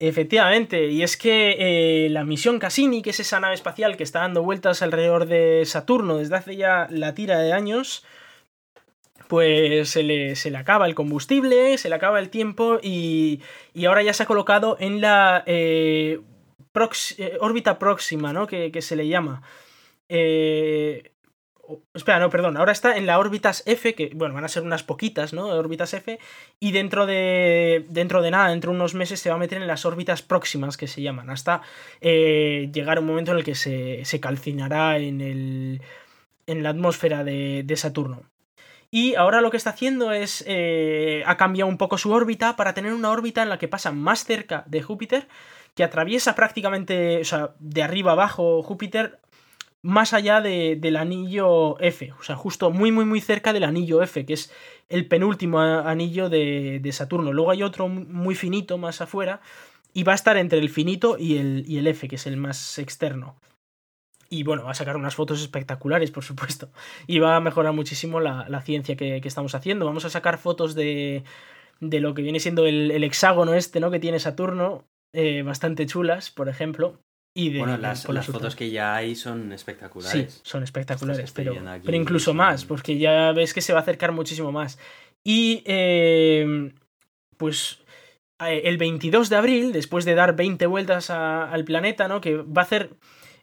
Efectivamente, 0.00 0.86
y 0.86 1.02
es 1.02 1.16
que 1.16 1.56
eh, 2.06 2.08
la 2.10 2.22
misión 2.22 2.60
Cassini, 2.60 3.02
que 3.02 3.10
es 3.10 3.18
esa 3.18 3.40
nave 3.40 3.54
espacial 3.54 3.96
que 3.96 4.04
está 4.04 4.20
dando 4.20 4.44
vueltas 4.44 4.80
alrededor 4.82 5.26
de 5.26 5.64
Saturno 5.66 6.18
desde 6.18 6.36
hace 6.36 6.56
ya 6.56 6.86
la 6.88 7.14
tira 7.14 7.40
de 7.40 7.52
años, 7.52 8.04
pues 9.28 9.90
se 9.90 10.02
le, 10.02 10.34
se 10.36 10.50
le 10.50 10.58
acaba 10.58 10.86
el 10.86 10.94
combustible, 10.94 11.78
se 11.78 11.88
le 11.88 11.94
acaba 11.94 12.18
el 12.18 12.30
tiempo 12.30 12.78
y, 12.82 13.40
y 13.74 13.84
ahora 13.84 14.02
ya 14.02 14.12
se 14.12 14.24
ha 14.24 14.26
colocado 14.26 14.76
en 14.80 15.00
la 15.00 15.44
eh, 15.46 16.20
eh, 17.18 17.38
órbita 17.40 17.78
próxima, 17.78 18.32
¿no? 18.32 18.46
Que, 18.46 18.72
que 18.72 18.82
se 18.82 18.96
le 18.96 19.06
llama. 19.08 19.42
Eh, 20.08 21.12
espera, 21.94 22.18
no, 22.18 22.30
perdón. 22.30 22.56
Ahora 22.56 22.72
está 22.72 22.96
en 22.96 23.06
la 23.06 23.18
órbitas 23.18 23.62
F, 23.66 23.94
que, 23.94 24.10
bueno, 24.14 24.34
van 24.34 24.44
a 24.44 24.48
ser 24.48 24.62
unas 24.62 24.82
poquitas, 24.82 25.32
¿no? 25.32 25.46
Órbitas 25.46 25.92
F. 25.94 26.18
Y 26.60 26.72
dentro 26.72 27.06
de, 27.06 27.84
dentro 27.88 28.22
de 28.22 28.30
nada, 28.30 28.48
dentro 28.50 28.70
de 28.70 28.76
unos 28.76 28.94
meses, 28.94 29.20
se 29.20 29.28
va 29.28 29.36
a 29.36 29.38
meter 29.38 29.60
en 29.60 29.66
las 29.66 29.84
órbitas 29.84 30.22
próximas, 30.22 30.76
que 30.76 30.86
se 30.86 31.02
llaman. 31.02 31.30
Hasta 31.30 31.62
eh, 32.00 32.70
llegar 32.72 32.98
un 32.98 33.06
momento 33.06 33.32
en 33.32 33.38
el 33.38 33.44
que 33.44 33.54
se, 33.54 34.04
se 34.04 34.20
calcinará 34.20 34.98
en, 34.98 35.20
el, 35.20 35.82
en 36.46 36.62
la 36.62 36.70
atmósfera 36.70 37.24
de, 37.24 37.62
de 37.64 37.76
Saturno. 37.76 38.22
Y 38.90 39.14
ahora 39.16 39.40
lo 39.42 39.50
que 39.50 39.56
está 39.58 39.70
haciendo 39.70 40.12
es. 40.12 40.44
eh, 40.46 41.22
ha 41.26 41.36
cambiado 41.36 41.68
un 41.68 41.76
poco 41.78 41.98
su 41.98 42.10
órbita 42.12 42.56
para 42.56 42.72
tener 42.74 42.92
una 42.94 43.10
órbita 43.10 43.42
en 43.42 43.48
la 43.50 43.58
que 43.58 43.68
pasa 43.68 43.92
más 43.92 44.24
cerca 44.24 44.64
de 44.66 44.82
Júpiter, 44.82 45.28
que 45.74 45.84
atraviesa 45.84 46.34
prácticamente. 46.34 47.20
O 47.20 47.24
sea, 47.24 47.54
de 47.58 47.82
arriba 47.82 48.12
abajo 48.12 48.62
Júpiter, 48.62 49.18
más 49.82 50.12
allá 50.14 50.40
de- 50.40 50.76
del 50.80 50.96
anillo 50.96 51.78
F. 51.80 52.12
O 52.18 52.22
sea, 52.22 52.34
justo 52.36 52.70
muy, 52.70 52.90
muy, 52.92 53.04
muy 53.04 53.20
cerca 53.20 53.52
del 53.52 53.64
anillo 53.64 54.02
F, 54.02 54.24
que 54.26 54.32
es 54.34 54.52
el 54.88 55.06
penúltimo 55.06 55.60
anillo 55.60 56.28
de, 56.30 56.80
de 56.82 56.92
Saturno. 56.92 57.32
Luego 57.32 57.50
hay 57.50 57.62
otro 57.62 57.88
muy 57.88 58.34
finito 58.34 58.78
más 58.78 59.00
afuera. 59.02 59.40
Y 59.94 60.04
va 60.04 60.12
a 60.12 60.14
estar 60.14 60.36
entre 60.36 60.58
el 60.60 60.68
finito 60.70 61.16
y 61.18 61.38
el, 61.38 61.64
y 61.66 61.78
el 61.78 61.86
F, 61.88 62.08
que 62.08 62.16
es 62.16 62.26
el 62.26 62.36
más 62.36 62.78
externo. 62.78 63.36
Y 64.30 64.42
bueno, 64.42 64.64
va 64.64 64.72
a 64.72 64.74
sacar 64.74 64.96
unas 64.96 65.14
fotos 65.14 65.40
espectaculares, 65.40 66.10
por 66.10 66.22
supuesto. 66.24 66.68
Y 67.06 67.18
va 67.18 67.36
a 67.36 67.40
mejorar 67.40 67.72
muchísimo 67.72 68.20
la, 68.20 68.46
la 68.48 68.60
ciencia 68.60 68.94
que, 68.96 69.20
que 69.20 69.28
estamos 69.28 69.54
haciendo. 69.54 69.86
Vamos 69.86 70.04
a 70.04 70.10
sacar 70.10 70.38
fotos 70.38 70.74
de, 70.74 71.24
de 71.80 72.00
lo 72.00 72.12
que 72.14 72.22
viene 72.22 72.38
siendo 72.40 72.66
el, 72.66 72.90
el 72.90 73.04
hexágono 73.04 73.54
este, 73.54 73.80
¿no? 73.80 73.90
Que 73.90 74.00
tiene 74.00 74.18
Saturno. 74.18 74.84
eh, 75.14 75.42
bastante 75.42 75.86
chulas, 75.86 76.30
por 76.30 76.48
ejemplo. 76.50 77.00
Y 77.34 77.50
de, 77.50 77.60
Bueno, 77.60 77.78
las, 77.78 78.06
las 78.08 78.26
fotos 78.26 78.56
que 78.56 78.68
ya 78.70 78.96
hay 78.96 79.14
son 79.14 79.48
Sí, 79.48 79.54
espectaculares. 79.54 80.40
son 80.42 80.62
espectaculares, 80.64 81.32
pero, 81.32 81.54
pero 81.84 81.96
incluso 81.96 82.26
son- 82.26 82.36
más, 82.36 82.64
porque 82.64 82.98
ya 82.98 83.32
ves 83.32 83.54
que 83.54 83.60
se 83.62 83.72
va 83.72 83.78
a 83.78 83.82
acercar 83.82 84.12
muchísimo 84.12 84.50
más. 84.52 84.78
Y 85.24 85.62
eh, 85.64 86.72
pues 87.36 87.78
eh, 88.40 88.62
el 88.64 88.76
22 88.76 89.28
de 89.30 89.36
abril, 89.36 89.72
después 89.72 90.04
de 90.04 90.14
dar 90.14 90.36
20 90.36 90.66
vueltas 90.66 91.10
a- 91.10 91.50
al 91.50 91.64
planeta, 91.64 92.08
¿no? 92.08 92.20
Que 92.20 92.36
va 92.36 92.62
a 92.62 92.64
hacer... 92.64 92.90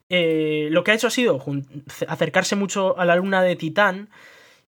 eh, 0.10 0.68
lo 0.72 0.84
que 0.84 0.91
ha 0.91 0.95
hecho 0.95 1.08
ha 1.08 1.12
sido 1.12 1.41
acercarse 2.08 2.56
mucho 2.56 2.97
a 2.99 3.06
la 3.06 3.16
luna 3.16 3.41
de 3.41 3.56
Titán 3.56 4.10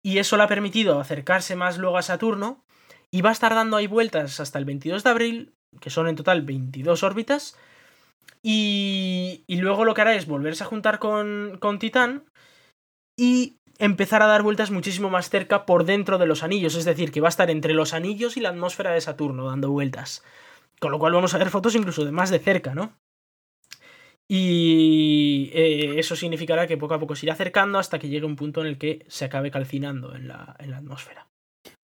y 0.03 0.18
eso 0.18 0.37
le 0.37 0.43
ha 0.43 0.49
permitido 0.49 1.01
acercarse 1.01 1.57
más 1.57 1.78
luego 1.78 1.99
a 1.99 2.03
Saturno 2.03 2.64
y 3.11 3.22
va 3.22 3.31
a 3.31 3.33
estar 3.33 3.55
dando 3.55 3.76
ahí 3.76 3.87
vueltas 3.87 4.41
hasta 4.41 4.59
el 4.59 4.64
22 4.64 5.05
de 5.05 5.11
abril, 5.11 5.55
que 5.81 5.91
son 5.91 6.09
en 6.09 6.16
total 6.16 6.43
22 6.43 7.03
órbitas, 7.03 7.57
y, 8.43 9.45
y 9.47 9.57
luego 9.57 9.85
lo 9.85 9.95
que 9.95 10.01
hará 10.01 10.14
es 10.14 10.26
volverse 10.26 10.64
a 10.64 10.68
juntar 10.68 10.99
con, 10.99 11.59
con 11.61 11.78
Titán 11.78 12.24
y 13.16 13.59
empezar 13.78 14.22
a 14.22 14.26
dar 14.26 14.43
vueltas 14.43 14.70
muchísimo 14.70 15.11
más 15.11 15.31
cerca 15.31 15.66
por 15.66 15.85
dentro 15.85 16.18
de 16.18 16.26
los 16.26 16.43
anillos, 16.43 16.74
es 16.74 16.85
decir, 16.85 17.11
que 17.12 17.20
va 17.20 17.28
a 17.28 17.31
estar 17.31 17.51
entre 17.51 17.74
los 17.74 17.95
anillos 17.95 18.37
y 18.37 18.41
la 18.41 18.51
atmósfera 18.51 18.93
de 18.93 19.01
Saturno 19.01 19.47
dando 19.47 19.70
vueltas. 19.70 20.22
Con 20.81 20.93
lo 20.93 20.99
cual 20.99 21.12
vamos 21.12 21.35
a 21.35 21.39
ver 21.39 21.51
fotos 21.51 21.74
incluso 21.74 22.05
de 22.05 22.12
más 22.12 22.31
de 22.31 22.39
cerca, 22.39 22.74
¿no? 22.74 22.99
Y 24.33 25.51
eh, 25.53 25.99
eso 25.99 26.14
significará 26.14 26.68
que 26.68 26.76
poco 26.76 26.95
a 26.95 27.01
poco 27.01 27.16
se 27.16 27.26
irá 27.26 27.33
acercando 27.33 27.81
hasta 27.81 27.99
que 27.99 28.09
llegue 28.09 28.26
un 28.26 28.37
punto 28.37 28.61
en 28.61 28.68
el 28.68 28.78
que 28.78 29.05
se 29.09 29.24
acabe 29.24 29.51
calcinando 29.51 30.14
en 30.14 30.28
la, 30.28 30.55
en 30.61 30.70
la 30.70 30.76
atmósfera. 30.76 31.26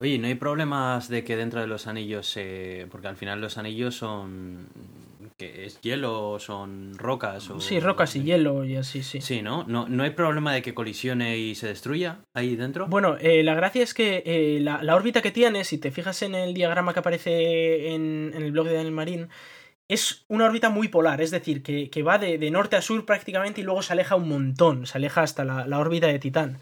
Oye, 0.00 0.16
¿no 0.18 0.28
hay 0.28 0.36
problemas 0.36 1.08
de 1.08 1.24
que 1.24 1.36
dentro 1.36 1.60
de 1.60 1.66
los 1.66 1.88
anillos 1.88 2.24
se... 2.28 2.86
Porque 2.88 3.08
al 3.08 3.16
final 3.16 3.40
los 3.40 3.58
anillos 3.58 3.96
son... 3.96 4.68
¿Qué 5.36 5.64
es 5.64 5.80
hielo 5.80 6.30
o 6.30 6.38
son 6.38 6.96
rocas? 6.96 7.50
O... 7.50 7.60
Sí, 7.60 7.80
rocas 7.80 8.14
y 8.14 8.22
hielo 8.22 8.64
y 8.64 8.76
así, 8.76 9.02
sí. 9.02 9.20
Sí, 9.20 9.42
¿no? 9.42 9.64
¿no? 9.64 9.88
¿No 9.88 10.04
hay 10.04 10.10
problema 10.10 10.54
de 10.54 10.62
que 10.62 10.72
colisione 10.72 11.36
y 11.38 11.56
se 11.56 11.66
destruya 11.66 12.20
ahí 12.32 12.54
dentro? 12.54 12.86
Bueno, 12.86 13.16
eh, 13.20 13.42
la 13.42 13.54
gracia 13.54 13.82
es 13.82 13.92
que 13.92 14.22
eh, 14.24 14.60
la, 14.60 14.84
la 14.84 14.94
órbita 14.94 15.20
que 15.20 15.32
tiene, 15.32 15.64
si 15.64 15.78
te 15.78 15.90
fijas 15.90 16.22
en 16.22 16.36
el 16.36 16.54
diagrama 16.54 16.92
que 16.92 17.00
aparece 17.00 17.92
en, 17.92 18.30
en 18.34 18.42
el 18.42 18.52
blog 18.52 18.68
de 18.68 18.74
Daniel 18.74 18.94
Marín, 18.94 19.28
es 19.88 20.24
una 20.28 20.46
órbita 20.46 20.68
muy 20.70 20.88
polar, 20.88 21.20
es 21.20 21.30
decir, 21.30 21.62
que, 21.62 21.90
que 21.90 22.02
va 22.02 22.18
de, 22.18 22.38
de 22.38 22.50
norte 22.50 22.76
a 22.76 22.82
sur 22.82 23.04
prácticamente 23.06 23.60
y 23.60 23.64
luego 23.64 23.82
se 23.82 23.92
aleja 23.92 24.16
un 24.16 24.28
montón, 24.28 24.86
se 24.86 24.98
aleja 24.98 25.22
hasta 25.22 25.44
la, 25.44 25.66
la 25.66 25.78
órbita 25.78 26.06
de 26.08 26.18
Titán. 26.18 26.58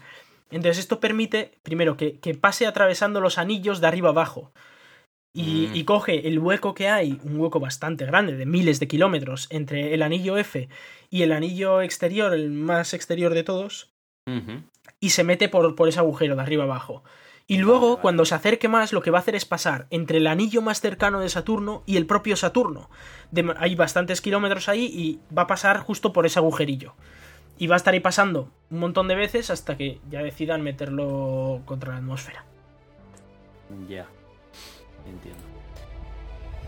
Entonces 0.51 0.77
esto 0.77 0.99
permite, 0.99 1.51
primero, 1.63 1.97
que, 1.97 2.19
que 2.19 2.35
pase 2.35 2.67
atravesando 2.67 3.19
los 3.19 3.37
anillos 3.37 3.81
de 3.81 3.87
arriba 3.87 4.09
abajo. 4.09 4.51
y, 5.37 5.67
Mm. 5.71 5.75
y 5.75 5.83
coge 5.83 6.27
el 6.29 6.39
hueco 6.39 6.73
que 6.73 6.87
hay, 6.87 7.19
un 7.23 7.37
hueco 7.37 7.59
bastante 7.59 8.05
grande, 8.05 8.37
de 8.37 8.45
miles 8.45 8.79
de 8.79 8.87
kilómetros, 8.87 9.47
entre 9.49 9.93
el 9.93 10.01
anillo 10.01 10.37
F 10.37 10.69
y 11.09 11.23
el 11.23 11.33
anillo 11.33 11.81
exterior, 11.81 12.33
el 12.33 12.51
más 12.51 12.93
exterior 12.93 13.33
de 13.33 13.43
todos, 13.43 13.89
y 15.01 15.09
se 15.09 15.23
mete 15.25 15.49
por, 15.49 15.75
por 15.75 15.89
ese 15.89 15.99
agujero 15.99 16.35
de 16.37 16.41
arriba 16.41 16.63
abajo. 16.63 17.03
Y 17.47 17.57
luego, 17.59 18.01
cuando 18.01 18.25
se 18.25 18.33
acerque 18.33 18.67
más, 18.67 18.91
lo 18.91 19.01
que 19.03 19.11
va 19.11 19.19
a 19.19 19.21
hacer 19.21 19.35
es 19.35 19.45
pasar 19.45 19.85
entre 19.91 20.17
el 20.17 20.25
anillo 20.25 20.63
más 20.63 20.81
cercano 20.81 21.19
de 21.19 21.29
Saturno 21.29 21.83
y 21.85 21.97
el 21.97 22.07
propio 22.07 22.35
Saturno. 22.35 22.89
De- 23.29 23.53
hay 23.59 23.75
bastantes 23.75 24.19
kilómetros 24.21 24.67
ahí 24.67 24.85
y 24.85 25.19
va 25.35 25.43
a 25.43 25.47
pasar 25.47 25.79
justo 25.79 26.11
por 26.11 26.25
ese 26.25 26.39
agujerillo. 26.39 26.95
Y 27.59 27.67
va 27.67 27.75
a 27.75 27.77
estar 27.77 27.93
ahí 27.93 27.99
pasando 27.99 28.49
un 28.71 28.79
montón 28.79 29.07
de 29.07 29.15
veces 29.15 29.51
hasta 29.51 29.77
que 29.77 29.99
ya 30.09 30.23
decidan 30.23 30.63
meterlo 30.63 31.61
contra 31.65 31.91
la 31.93 31.97
atmósfera. 31.99 32.45
Ya. 33.87 34.07
Entiendo. 35.07 35.43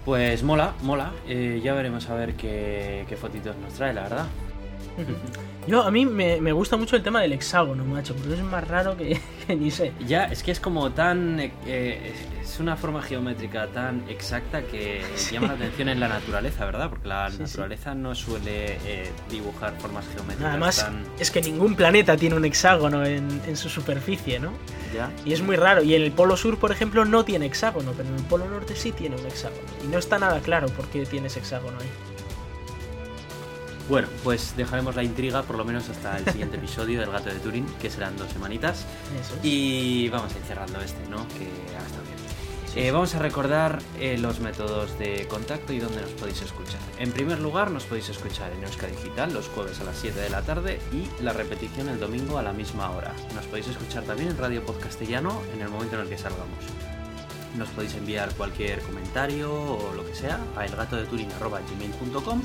Pues 0.06 0.44
mola, 0.44 0.74
mola. 0.84 1.12
Eh, 1.28 1.60
ya 1.64 1.74
veremos 1.74 2.08
a 2.10 2.16
ver 2.16 2.36
qué, 2.36 3.04
qué 3.10 3.18
fotitos 3.18 3.56
nos 3.58 3.74
trae, 3.74 3.94
la 3.96 4.04
verdad. 4.04 4.26
Yo, 5.68 5.84
a 5.84 5.92
mí 5.92 6.06
me, 6.06 6.40
me 6.40 6.54
gusta 6.54 6.78
mucho 6.78 6.96
el 6.96 7.04
tema 7.04 7.20
del 7.22 7.34
hexágono, 7.34 7.84
macho, 7.84 8.16
porque 8.16 8.36
es 8.36 8.42
más 8.42 8.66
raro 8.66 8.96
que, 8.96 9.20
que 9.48 9.54
ni 9.56 9.70
sé. 9.70 9.92
Ya, 10.08 10.24
es 10.26 10.42
que 10.42 10.52
es 10.52 10.62
como 10.62 10.92
tan... 10.92 11.40
eh, 11.42 11.52
eh, 11.66 12.14
es 12.42 12.62
una 12.62 12.78
forma 12.78 13.02
geométrica 13.02 13.68
tan 13.68 14.06
exacta 14.08 14.62
que 14.62 15.02
llama 15.32 15.48
la 15.48 15.54
atención 15.56 15.90
en 15.90 16.00
la 16.00 16.08
naturaleza, 16.08 16.64
¿verdad? 16.64 16.90
Porque 16.90 17.10
la 17.10 17.30
Sí, 17.30 17.36
sí. 17.38 17.44
naturaleza 17.44 17.94
no 17.96 18.16
suele 18.16 18.78
eh, 18.86 19.12
dibujar 19.30 19.74
formas 19.78 20.06
geométricas 20.16 20.50
Además, 20.52 20.78
tan... 20.86 21.04
es 21.20 21.30
que 21.32 21.42
ningún 21.42 21.76
planeta 21.76 22.16
tiene 22.16 22.36
un 22.38 22.46
hexágono 22.46 23.06
en, 23.06 23.28
en 23.46 23.58
su 23.58 23.68
superficie, 23.68 24.40
¿no? 24.40 24.54
Ya. 24.96 25.12
Y 25.26 25.34
es 25.34 25.42
muy 25.42 25.58
raro. 25.58 25.84
Y 25.84 25.96
en 25.96 26.02
el 26.04 26.14
Polo 26.14 26.38
Sur, 26.38 26.58
por 26.58 26.72
ejemplo, 26.72 27.04
no 27.04 27.26
tiene 27.26 27.46
hexágono, 27.48 27.92
pero 27.92 28.08
en 28.08 28.16
el 28.16 28.24
Polo 28.24 28.48
Norte 28.48 28.74
sí 28.78 28.94
tiene 28.94 29.18
un 29.18 29.26
hexágono. 29.28 29.62
Y 29.84 29.88
no 29.88 30.00
está 30.00 30.18
nada 30.18 30.40
claro 30.40 30.68
por 30.70 30.88
qué 30.88 31.06
tiene 31.06 31.28
ese 31.28 31.40
hexágono 31.40 31.78
ahí. 31.78 31.88
Bueno, 33.90 34.08
pues 34.24 34.56
dejaremos 34.58 34.96
la 34.96 35.04
intriga 35.04 35.44
por 35.44 35.58
lo 35.58 35.64
menos 35.64 35.88
hasta 35.90 36.18
el 36.18 36.26
siguiente 36.26 36.58
episodio 36.62 37.00
del 37.00 37.12
Gato 37.12 37.30
de 37.30 37.40
Turín, 37.40 37.66
que 37.82 37.90
serán 37.90 38.18
dos 38.18 38.30
semanitas. 38.32 38.86
Eso 39.22 39.36
es. 39.36 39.40
Y 39.46 40.10
vamos 40.10 40.34
a 40.34 40.38
ir 40.38 40.44
cerrando 40.44 40.82
este, 40.82 41.08
¿no? 41.10 41.26
Que 41.30 41.46
ha 41.78 41.86
estado 41.86 42.04
bien. 42.04 42.18
Sí, 42.74 42.80
Eh, 42.82 42.86
sí. 42.88 42.92
vamos 42.92 43.16
a 43.16 43.20
recordar 43.20 43.80
eh, 43.98 44.18
los 44.18 44.42
métodos 44.42 45.00
de 45.00 45.26
contacto 45.30 45.72
y 45.72 45.80
dónde 45.80 46.02
nos 46.02 46.12
podéis 46.12 46.42
escuchar. 46.42 46.82
En 47.00 47.12
primer 47.14 47.40
lugar, 47.40 47.72
nos 47.72 47.86
podéis 47.86 48.10
escuchar 48.10 48.52
en 48.52 48.62
Euska 48.64 48.88
Digital 48.88 49.34
los 49.34 49.48
jueves 49.48 49.80
a 49.80 49.86
las 49.86 49.98
7 49.98 50.20
de 50.20 50.30
la 50.30 50.42
tarde 50.42 50.82
y 50.92 51.08
la 51.24 51.32
repetición 51.32 51.88
el 51.88 51.98
domingo 52.00 52.38
a 52.38 52.44
la 52.44 52.52
misma 52.52 52.92
hora. 52.92 53.14
Nos 53.36 53.46
podéis 53.46 53.68
escuchar 53.70 54.04
también 54.04 54.30
en 54.32 54.38
Radio 54.38 54.66
Podcastellano 54.66 55.42
en 55.56 55.62
el 55.62 55.70
momento 55.70 55.96
en 55.96 56.02
el 56.02 56.10
que 56.10 56.18
salgamos. 56.18 56.60
Nos 57.58 57.70
podéis 57.70 57.96
enviar 57.96 58.34
cualquier 58.36 58.82
comentario 58.82 59.52
o 59.52 59.94
lo 59.96 60.06
que 60.06 60.14
sea 60.14 60.40
a 60.58 60.66
elgatodeturin.gmail.com 60.66 62.42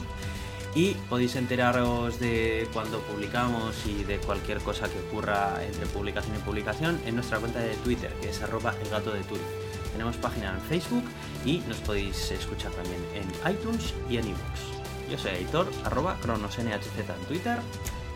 y 0.74 0.94
podéis 1.08 1.36
enteraros 1.36 2.18
de 2.18 2.68
cuando 2.72 3.00
publicamos 3.00 3.86
y 3.86 4.04
de 4.04 4.18
cualquier 4.18 4.58
cosa 4.60 4.88
que 4.88 4.98
ocurra 5.00 5.62
entre 5.64 5.86
publicación 5.86 6.36
y 6.36 6.38
publicación 6.40 7.00
en 7.04 7.16
nuestra 7.16 7.38
cuenta 7.38 7.60
de 7.60 7.74
Twitter, 7.76 8.12
que 8.20 8.30
es 8.30 8.42
arroba 8.42 8.74
elgatodeturin. 8.82 9.44
Tenemos 9.92 10.16
página 10.16 10.54
en 10.54 10.60
Facebook 10.62 11.04
y 11.44 11.58
nos 11.68 11.78
podéis 11.78 12.30
escuchar 12.30 12.72
también 12.72 13.02
en 13.14 13.52
iTunes 13.52 13.92
y 14.08 14.16
en 14.16 14.28
iVoox. 14.28 15.10
Yo 15.10 15.18
soy 15.18 15.32
Aitor, 15.32 15.68
arroba 15.84 16.16
cronosnhz 16.22 16.66
en 16.66 17.26
Twitter. 17.28 17.58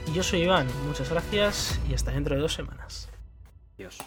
Y 0.06 0.14
yo 0.14 0.22
soy 0.22 0.42
Iván. 0.42 0.66
Muchas 0.86 1.10
gracias 1.10 1.78
y 1.90 1.94
hasta 1.94 2.12
dentro 2.12 2.36
de 2.36 2.40
dos 2.40 2.54
semanas. 2.54 3.10
Adiós. 3.76 3.98